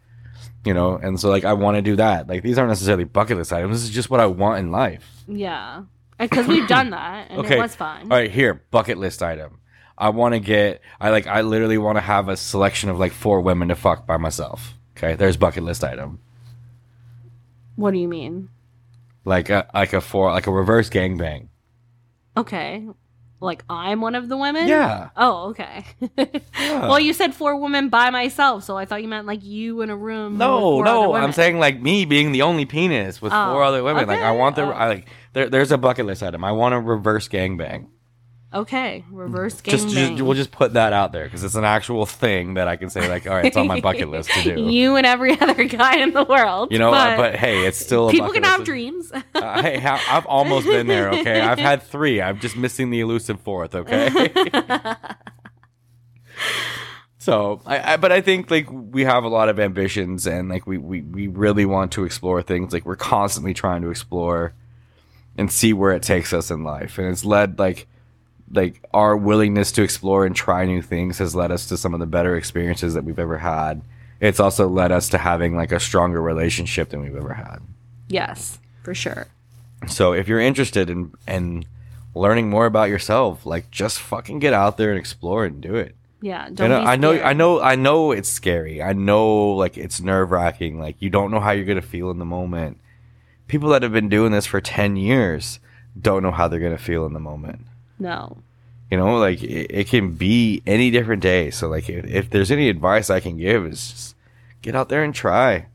you 0.67 0.75
know 0.75 0.97
and 0.97 1.19
so 1.21 1.31
like 1.31 1.45
i 1.45 1.53
want 1.53 1.77
to 1.77 1.83
do 1.83 1.97
that 1.97 2.27
like 2.29 2.43
these 2.43 2.59
aren't 2.59 2.69
necessarily 2.71 3.05
bucket 3.05 3.37
list 3.39 3.53
items 3.53 3.73
this 3.77 3.85
is 3.85 3.91
just 3.95 4.11
what 4.11 4.21
i 4.21 4.27
want 4.27 4.59
in 4.59 4.71
life 4.71 5.07
Yeah. 5.29 5.85
Because 6.19 6.47
we've 6.47 6.67
done 6.69 6.91
that 6.91 7.31
and 7.31 7.41
Okay. 7.41 7.57
it 7.57 7.61
was 7.61 7.75
fun. 7.77 8.03
all 8.11 8.19
right 8.19 8.31
here 8.31 8.63
bucket 8.71 8.99
list 8.99 9.23
item 9.23 9.61
i 9.97 10.09
want 10.11 10.35
to 10.35 10.41
get 10.41 10.81
i 11.01 11.11
like 11.11 11.27
i 11.27 11.41
literally 11.43 11.79
want 11.79 11.97
to 11.97 12.03
have 12.03 12.29
a 12.29 12.37
selection 12.37 12.91
of 12.91 12.99
like 12.99 13.13
four 13.13 13.41
women 13.41 13.69
to 13.69 13.77
fuck 13.77 14.07
by 14.07 14.17
myself 14.17 14.75
okay 14.97 15.15
there's 15.15 15.37
bucket 15.37 15.63
list 15.63 15.85
item 15.85 16.19
What 17.77 17.93
do 17.93 17.99
you 17.99 18.09
mean? 18.09 18.49
like 19.25 19.51
a 19.51 19.69
like 19.75 19.93
a 19.93 20.01
four 20.01 20.31
like 20.33 20.47
a 20.47 20.53
reverse 20.53 20.89
gangbang 20.91 21.49
Okay. 22.37 22.87
Like 23.41 23.65
I'm 23.69 24.01
one 24.01 24.15
of 24.15 24.29
the 24.29 24.37
women? 24.37 24.67
yeah 24.67 25.11
Oh, 25.17 25.51
okay. 25.51 25.85
Well, 26.59 26.99
you 26.99 27.13
said 27.13 27.35
four 27.35 27.57
women 27.61 27.91
by 27.91 28.11
myself, 28.11 28.65
so 28.65 28.77
I 28.79 28.87
thought 28.87 29.03
you 29.03 29.09
meant 29.09 29.27
like 29.27 29.45
you 29.45 29.83
in 29.83 29.91
a 29.91 29.97
room. 29.97 30.33
with 30.33 30.39
No, 30.39 30.81
no. 30.83 31.15
I'm 31.15 31.33
saying 31.33 31.59
like 31.59 31.81
me 31.81 32.05
being 32.07 32.33
the 32.33 32.43
only 32.43 32.65
penis 32.65 33.21
with 33.21 33.33
Oh, 33.35 33.53
four 33.53 33.63
other 33.63 33.83
women. 33.83 34.07
Like 34.07 34.21
I 34.21 34.33
want 34.33 34.57
the 34.57 34.63
Oh. 34.63 34.71
I 34.71 34.89
like 34.89 35.09
there, 35.35 35.49
there's 35.51 35.71
a 35.71 35.79
bucket 35.79 36.07
list 36.07 36.23
item. 36.23 36.45
I 36.45 36.53
want 36.53 36.75
a 36.75 36.81
reverse 36.81 37.29
gangbang. 37.29 37.89
Okay, 38.55 39.05
reverse 39.11 39.61
game. 39.61 39.73
Just, 39.73 39.89
just 39.89 40.23
we'll 40.23 40.35
just 40.35 40.53
put 40.53 40.75
that 40.75 40.93
out 40.93 41.11
there 41.11 41.25
because 41.25 41.43
it's 41.43 41.57
an 41.57 41.65
actual 41.65 42.07
thing 42.07 42.55
that 42.55 42.69
I 42.69 42.77
can 42.77 42.91
say 42.91 43.09
like, 43.09 43.27
all 43.27 43.35
right, 43.35 43.45
it's 43.45 43.57
on 43.57 43.67
my 43.67 43.81
bucket 43.81 44.09
list 44.09 44.31
to 44.31 44.43
do. 44.57 44.71
You 44.71 44.95
and 44.95 45.05
every 45.05 45.39
other 45.41 45.65
guy 45.65 45.99
in 45.99 46.13
the 46.13 46.23
world. 46.23 46.71
You 46.71 46.79
know, 46.79 46.93
but, 46.93 47.17
but 47.17 47.35
hey, 47.35 47.67
it's 47.67 47.77
still 47.77 48.09
a 48.09 48.13
people 48.13 48.31
can 48.31 48.45
have 48.45 48.65
dreams. 48.65 49.11
Uh, 49.35 49.63
hey, 49.63 49.79
ha- 49.79 50.03
I've 50.09 50.27
almost 50.27 50.67
been 50.67 50.87
there. 50.87 51.11
Okay, 51.11 51.41
I've 51.41 51.59
had 51.59 51.83
three. 51.83 52.23
I'm 52.23 52.39
just 52.39 52.57
missing 52.57 52.91
the 52.91 53.01
elusive 53.01 53.41
fourth. 53.41 53.75
Okay. 53.75 54.09
so, 57.19 57.61
I, 57.67 57.95
I, 57.95 57.97
but 57.97 58.13
I 58.13 58.21
think 58.21 58.49
like 58.51 58.69
we 58.71 59.05
have 59.05 59.25
a 59.25 59.29
lot 59.29 59.49
of 59.49 59.59
ambitions, 59.59 60.25
and 60.27 60.49
like 60.49 60.69
we, 60.69 60.79
we 60.79 61.03
we 61.03 61.27
really 61.27 61.67
want 61.67 61.91
to 61.93 62.05
explore 62.05 62.43
things. 62.43 62.73
Like 62.73 62.87
we're 62.87 62.95
constantly 62.95 63.55
trying 63.55 63.83
to 63.83 63.91
explore 63.91 64.55
and 65.37 65.51
see 65.53 65.73
where 65.73 65.91
it 65.93 66.03
takes 66.03 66.33
us 66.33 66.51
in 66.51 66.63
life, 66.63 66.97
and 66.97 67.09
it's 67.09 67.25
led 67.25 67.59
like 67.59 67.89
like 68.51 68.81
our 68.95 69.17
willingness 69.17 69.73
to 69.73 69.83
explore 69.83 70.25
and 70.25 70.35
try 70.37 70.65
new 70.65 70.83
things 70.83 71.19
has 71.19 71.35
led 71.35 71.51
us 71.51 71.67
to 71.67 71.77
some 71.77 71.95
of 71.95 72.01
the 72.01 72.07
better 72.07 72.37
experiences 72.37 72.95
that 72.95 73.05
we've 73.05 73.19
ever 73.19 73.39
had. 73.39 73.83
It's 74.21 74.41
also 74.41 74.69
led 74.69 74.93
us 74.93 75.09
to 75.11 75.19
having 75.19 75.57
like 75.57 75.73
a 75.73 75.81
stronger 75.81 76.23
relationship 76.23 76.91
than 76.91 77.01
we've 77.03 77.17
ever 77.17 77.35
had. 77.35 77.59
yes, 78.09 78.59
for 78.83 78.95
sure. 78.95 79.27
So 79.89 80.13
if 80.13 80.27
you're 80.29 80.41
interested 80.41 80.89
in 80.89 81.13
in 81.29 81.65
learning 82.15 82.49
more 82.49 82.67
about 82.67 82.89
yourself, 82.89 83.45
like 83.45 83.71
just 83.71 83.99
fucking 83.99 84.39
get 84.39 84.55
out 84.55 84.79
there 84.79 84.91
and 84.91 84.99
explore 84.99 85.45
and 85.45 85.61
do 85.61 85.75
it. 85.75 85.95
Yeah, 86.23 86.49
don't 86.53 86.71
be 86.71 86.75
I 86.75 86.97
know. 86.97 87.21
I 87.21 87.33
know 87.35 87.61
I 87.61 87.75
know 87.75 88.13
it's 88.13 88.29
scary. 88.29 88.83
I 88.83 88.95
know 88.95 89.53
like 89.53 89.77
it's 89.77 90.01
nerve 90.01 90.31
wracking. 90.31 90.79
Like 90.81 90.97
you 90.99 91.11
don't 91.11 91.31
know 91.31 91.41
how 91.41 91.51
you're 91.51 91.67
gonna 91.67 91.83
feel 91.83 92.11
in 92.11 92.19
the 92.19 92.25
moment. 92.25 92.79
People 93.49 93.69
that 93.71 93.83
have 93.83 93.93
been 93.93 94.09
doing 94.09 94.33
this 94.33 94.47
for 94.47 94.61
ten 94.61 94.97
years 94.97 95.61
don't 96.01 96.23
know 96.23 96.33
how 96.33 96.49
they're 96.49 96.59
gonna 96.59 96.79
feel 96.79 97.05
in 97.07 97.13
the 97.13 97.21
moment. 97.21 97.67
No. 97.99 98.39
You 98.91 98.99
know, 98.99 99.19
like 99.19 99.43
it, 99.43 99.67
it 99.71 99.89
can 99.89 100.13
be 100.13 100.63
any 100.67 100.91
different 100.91 101.23
day. 101.23 101.51
So 101.51 101.69
like 101.69 101.89
if, 101.89 102.05
if 102.05 102.31
there's 102.31 102.51
any 102.51 102.69
advice 102.69 103.11
I 103.11 103.21
can 103.21 103.37
give 103.37 103.67
is 103.67 103.91
just 103.91 104.17
get 104.63 104.75
out 104.77 104.89
there 104.89 105.03
and 105.03 105.15
try. 105.15 105.67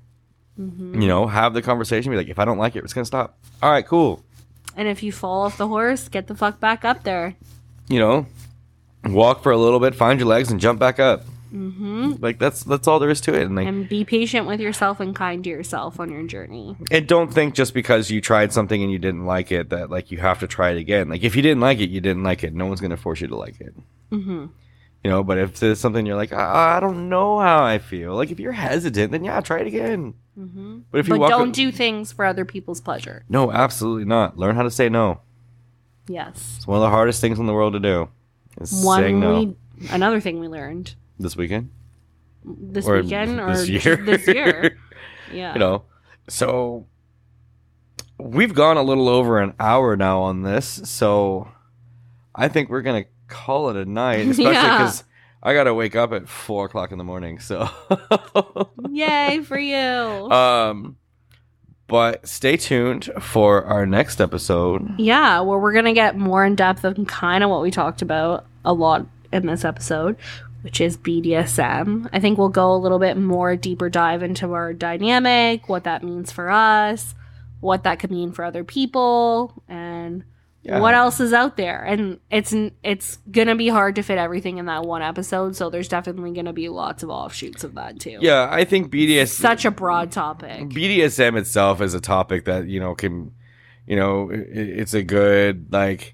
Mm-hmm. 0.59 1.01
You 1.01 1.07
know, 1.07 1.27
have 1.27 1.53
the 1.53 1.61
conversation. 1.61 2.11
Be 2.11 2.17
like, 2.17 2.29
if 2.29 2.39
I 2.39 2.45
don't 2.45 2.57
like 2.57 2.75
it, 2.75 2.83
it's 2.83 2.93
gonna 2.93 3.05
stop. 3.05 3.37
All 3.61 3.71
right, 3.71 3.85
cool. 3.85 4.23
And 4.75 4.87
if 4.87 5.03
you 5.03 5.11
fall 5.11 5.41
off 5.43 5.57
the 5.57 5.67
horse, 5.67 6.07
get 6.07 6.27
the 6.27 6.35
fuck 6.35 6.59
back 6.59 6.85
up 6.85 7.03
there. 7.03 7.35
you 7.89 7.99
know, 7.99 8.25
walk 9.03 9.43
for 9.43 9.51
a 9.51 9.57
little 9.57 9.79
bit, 9.79 9.95
find 9.95 10.19
your 10.19 10.27
legs, 10.29 10.49
and 10.51 10.59
jump 10.61 10.79
back 10.79 10.99
up. 10.99 11.23
Hmm 11.51 12.13
Like 12.19 12.39
that's 12.39 12.63
that's 12.63 12.87
all 12.87 12.97
there 12.99 13.09
is 13.09 13.21
to 13.21 13.33
it. 13.35 13.43
And 13.43 13.55
like, 13.55 13.67
And 13.67 13.87
be 13.87 14.03
patient 14.05 14.47
with 14.47 14.59
yourself 14.59 14.99
and 14.99 15.13
kind 15.15 15.43
to 15.43 15.49
yourself 15.49 15.99
on 15.99 16.09
your 16.09 16.23
journey. 16.23 16.77
and 16.89 17.07
don't 17.07 17.33
think 17.33 17.53
just 17.55 17.73
because 17.73 18.09
you 18.09 18.21
tried 18.21 18.53
something 18.53 18.81
and 18.81 18.91
you 18.91 18.97
didn't 18.99 19.25
like 19.25 19.51
it 19.51 19.69
that 19.69 19.89
like 19.89 20.11
you 20.11 20.17
have 20.19 20.39
to 20.39 20.47
try 20.47 20.71
it 20.71 20.77
again. 20.77 21.09
Like 21.09 21.23
if 21.23 21.35
you 21.35 21.41
didn't 21.41 21.61
like 21.61 21.79
it, 21.79 21.89
you 21.89 22.01
didn't 22.01 22.23
like 22.23 22.43
it. 22.43 22.53
No 22.55 22.65
one's 22.67 22.79
gonna 22.81 22.97
force 22.97 23.21
you 23.21 23.27
to 23.27 23.35
like 23.35 23.59
it. 23.59 23.75
Mm-hmm. 24.11 24.45
You 25.03 25.09
know, 25.09 25.23
but 25.23 25.39
if 25.39 25.59
there's 25.59 25.79
something 25.79 26.05
you're 26.05 26.15
like, 26.15 26.31
I, 26.31 26.77
I 26.77 26.79
don't 26.79 27.09
know 27.09 27.39
how 27.39 27.63
I 27.63 27.79
feel. 27.79 28.13
Like 28.15 28.29
if 28.31 28.39
you're 28.39 28.51
hesitant, 28.51 29.11
then 29.11 29.23
yeah, 29.23 29.41
try 29.41 29.59
it 29.59 29.67
again. 29.67 30.13
hmm 30.35 30.79
But 30.91 30.99
if 30.99 31.07
you 31.07 31.17
But 31.17 31.27
don't 31.29 31.51
do 31.53 31.71
things 31.71 32.11
for 32.11 32.23
other 32.23 32.45
people's 32.45 32.79
pleasure. 32.81 33.25
no, 33.27 33.51
absolutely 33.51 34.05
not. 34.05 34.37
Learn 34.37 34.55
how 34.55 34.63
to 34.63 34.71
say 34.71 34.89
no. 34.89 35.21
Yes. 36.07 36.53
It's 36.57 36.67
one 36.67 36.77
of 36.77 36.81
the 36.81 36.89
hardest 36.89 37.19
things 37.21 37.39
in 37.39 37.45
the 37.45 37.53
world 37.53 37.73
to 37.73 37.79
do. 37.79 38.09
Is 38.59 38.83
One 38.83 39.01
saying 39.01 39.19
no. 39.19 39.39
we, 39.39 39.55
another 39.89 40.19
thing 40.19 40.39
we 40.39 40.47
learned 40.47 40.93
this 41.21 41.35
weekend. 41.37 41.69
this 42.43 42.85
Or 42.87 43.01
weekend 43.01 43.39
or 43.39 43.55
this 43.55 43.69
year. 43.69 43.95
this 43.97 44.27
year. 44.27 44.77
Yeah. 45.33 45.53
you 45.53 45.59
know 45.59 45.83
so 46.27 46.87
we've 48.19 48.53
gone 48.53 48.75
a 48.75 48.83
little 48.83 49.07
over 49.07 49.39
an 49.39 49.53
hour 49.61 49.95
now 49.95 50.23
on 50.23 50.41
this 50.43 50.81
so 50.83 51.47
i 52.35 52.49
think 52.49 52.69
we're 52.69 52.81
gonna 52.81 53.05
call 53.29 53.69
it 53.69 53.77
a 53.77 53.85
night 53.85 54.27
especially 54.27 54.51
Yeah. 54.51 54.77
because 54.79 55.05
i 55.41 55.53
gotta 55.53 55.73
wake 55.73 55.95
up 55.95 56.11
at 56.11 56.27
four 56.27 56.65
o'clock 56.65 56.91
in 56.91 56.97
the 56.97 57.05
morning 57.05 57.39
so 57.39 57.69
Yay 58.89 59.39
for 59.45 59.57
you. 59.57 59.77
um 60.31 60.97
but 61.87 62.27
stay 62.27 62.57
tuned 62.57 63.09
for 63.21 63.63
our 63.65 63.85
next 63.85 64.19
episode 64.19 64.99
yeah, 64.99 65.39
where 65.41 65.59
we're 65.59 65.73
going 65.73 65.85
to 65.85 65.93
get 65.93 66.17
more 66.17 66.45
in 66.45 66.55
depth 66.55 66.83
of 66.85 66.97
kind 67.07 67.43
of 67.43 67.49
what 67.49 67.61
we 67.61 67.69
talked 67.71 68.01
about 68.01 68.45
a 68.63 68.71
lot 68.73 69.05
in 69.33 69.45
this 69.45 69.65
episode, 69.65 70.15
which 70.61 70.79
is 70.81 70.97
BDSM. 70.97 72.09
I 72.13 72.19
think 72.19 72.37
we'll 72.37 72.49
go 72.49 72.73
a 72.73 72.77
little 72.77 72.99
bit 72.99 73.17
more 73.17 73.55
deeper 73.55 73.89
dive 73.89 74.23
into 74.23 74.53
our 74.53 74.73
dynamic, 74.73 75.67
what 75.69 75.83
that 75.85 76.03
means 76.03 76.31
for 76.31 76.49
us, 76.49 77.15
what 77.59 77.83
that 77.83 77.99
could 77.99 78.11
mean 78.11 78.31
for 78.31 78.43
other 78.45 78.63
people, 78.63 79.53
and 79.67 80.23
Yeah. 80.63 80.79
what 80.79 80.93
else 80.93 81.19
is 81.19 81.33
out 81.33 81.57
there. 81.57 81.83
And 81.83 82.19
it's 82.29 82.53
it's 82.83 83.17
going 83.31 83.47
to 83.47 83.55
be 83.55 83.67
hard 83.69 83.95
to 83.95 84.03
fit 84.03 84.19
everything 84.19 84.59
in 84.59 84.65
that 84.67 84.83
one 84.83 85.01
episode, 85.01 85.55
so 85.55 85.71
there's 85.71 85.87
definitely 85.87 86.33
going 86.33 86.45
to 86.45 86.53
be 86.53 86.69
lots 86.69 87.01
of 87.01 87.09
offshoots 87.09 87.63
of 87.63 87.73
that 87.75 87.99
too. 87.99 88.19
yeah 88.21 88.47
i 88.51 88.63
think 88.63 88.91
BDSM 88.91 89.27
Such 89.27 89.65
a 89.65 89.71
broad 89.71 90.11
topic. 90.11 90.69
BDSM 90.69 91.35
itself 91.37 91.81
is 91.81 91.95
a 91.95 91.99
topic 91.99 92.45
that 92.45 92.67
you 92.67 92.79
know 92.79 92.93
can, 92.93 93.31
you 93.87 93.95
know, 93.95 94.29
it's 94.31 94.93
a 94.93 95.01
good 95.01 95.71
like 95.73 96.13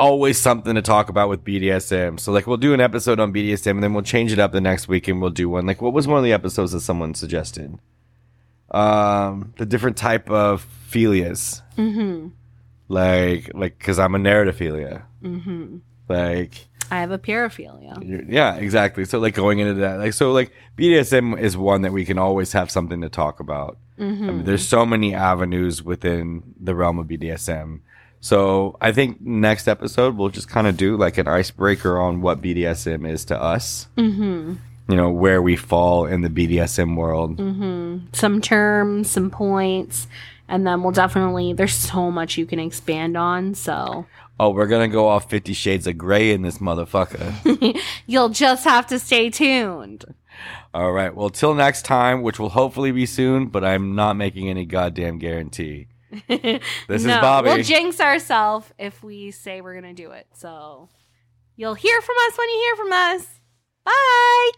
always 0.00 0.38
something 0.38 0.74
to 0.74 0.82
talk 0.82 1.08
about 1.08 1.28
with 1.28 1.44
BDSM. 1.44 2.18
So 2.18 2.32
like 2.32 2.46
we'll 2.46 2.56
do 2.56 2.74
an 2.74 2.80
episode 2.80 3.20
on 3.20 3.32
BDSM 3.32 3.70
and 3.72 3.82
then 3.82 3.92
we'll 3.94 4.02
change 4.02 4.32
it 4.32 4.38
up 4.38 4.52
the 4.52 4.60
next 4.60 4.88
week 4.88 5.06
and 5.08 5.20
we'll 5.20 5.30
do 5.30 5.48
one. 5.48 5.66
Like 5.66 5.80
what 5.82 5.92
was 5.92 6.08
one 6.08 6.18
of 6.18 6.24
the 6.24 6.32
episodes 6.32 6.72
that 6.72 6.80
someone 6.80 7.14
suggested? 7.14 7.78
Um, 8.70 9.52
the 9.58 9.66
different 9.66 9.96
type 9.96 10.30
of 10.30 10.66
philias. 10.90 11.62
Mhm. 11.76 12.32
like 12.88 13.50
like 13.54 13.78
because 13.78 13.98
I'm 13.98 14.14
a 14.14 14.18
narratophilia. 14.18 15.02
hmm 15.22 15.78
Like 16.08 16.66
I 16.92 17.00
have 17.00 17.10
a 17.12 17.18
paraphilia. 17.18 18.26
yeah, 18.28 18.56
exactly. 18.56 19.04
So 19.04 19.18
like 19.20 19.34
going 19.34 19.58
into 19.60 19.74
that, 19.74 19.98
like 19.98 20.12
so 20.12 20.32
like 20.32 20.52
BDSM 20.76 21.38
is 21.38 21.56
one 21.56 21.82
that 21.82 21.92
we 21.92 22.04
can 22.04 22.18
always 22.18 22.52
have 22.52 22.70
something 22.70 23.00
to 23.02 23.08
talk 23.08 23.38
about. 23.40 23.78
I 23.98 24.02
hmm 24.04 24.26
mean, 24.26 24.44
there's 24.44 24.66
so 24.66 24.86
many 24.86 25.14
avenues 25.14 25.82
within 25.82 26.54
the 26.60 26.74
realm 26.74 26.98
of 26.98 27.06
BDSM. 27.06 27.80
So 28.20 28.76
I 28.80 28.92
think 28.92 29.20
next 29.20 29.66
episode 29.66 30.16
we'll 30.16 30.28
just 30.28 30.48
kind 30.48 30.66
of 30.66 30.76
do 30.76 30.96
like 30.96 31.16
an 31.18 31.26
icebreaker 31.26 31.98
on 31.98 32.20
what 32.20 32.42
BDSM 32.42 33.08
is 33.08 33.24
to 33.26 33.40
us. 33.40 33.88
hmm 33.96 34.54
You 34.88 34.96
know 34.96 35.10
where 35.10 35.40
we 35.40 35.56
fall 35.56 36.04
in 36.06 36.20
the 36.22 36.28
BDSM 36.28 36.96
world. 36.96 37.36
hmm 37.38 37.98
Some 38.12 38.40
terms, 38.40 39.10
some 39.10 39.30
points, 39.30 40.06
and 40.48 40.66
then 40.66 40.82
we'll 40.82 40.92
definitely. 40.92 41.52
There's 41.54 41.74
so 41.74 42.10
much 42.10 42.36
you 42.36 42.44
can 42.46 42.58
expand 42.58 43.16
on. 43.16 43.54
So 43.54 44.06
Oh, 44.38 44.50
we're 44.50 44.66
gonna 44.66 44.88
go 44.88 45.06
off 45.08 45.28
Fifty 45.30 45.52
Shades 45.52 45.86
of 45.86 45.96
Grey 45.98 46.30
in 46.32 46.42
this 46.42 46.58
motherfucker. 46.58 47.78
you'll 48.06 48.30
just 48.30 48.64
have 48.64 48.86
to 48.88 48.98
stay 48.98 49.30
tuned. 49.30 50.04
All 50.72 50.92
right. 50.92 51.14
Well, 51.14 51.28
till 51.30 51.54
next 51.54 51.84
time, 51.84 52.22
which 52.22 52.38
will 52.38 52.48
hopefully 52.50 52.92
be 52.92 53.04
soon, 53.04 53.46
but 53.48 53.64
I'm 53.64 53.94
not 53.94 54.16
making 54.16 54.48
any 54.48 54.64
goddamn 54.64 55.18
guarantee. 55.18 55.88
This 56.88 57.02
is 57.02 57.06
Bobby. 57.06 57.48
We'll 57.48 57.62
jinx 57.62 58.00
ourselves 58.00 58.72
if 58.78 59.02
we 59.02 59.30
say 59.30 59.60
we're 59.60 59.74
gonna 59.74 59.94
do 59.94 60.10
it. 60.10 60.26
So 60.34 60.88
you'll 61.56 61.74
hear 61.74 62.00
from 62.00 62.16
us 62.28 62.38
when 62.38 62.48
you 62.48 62.56
hear 62.56 62.76
from 62.76 62.92
us. 62.92 63.26
Bye. 63.84 64.50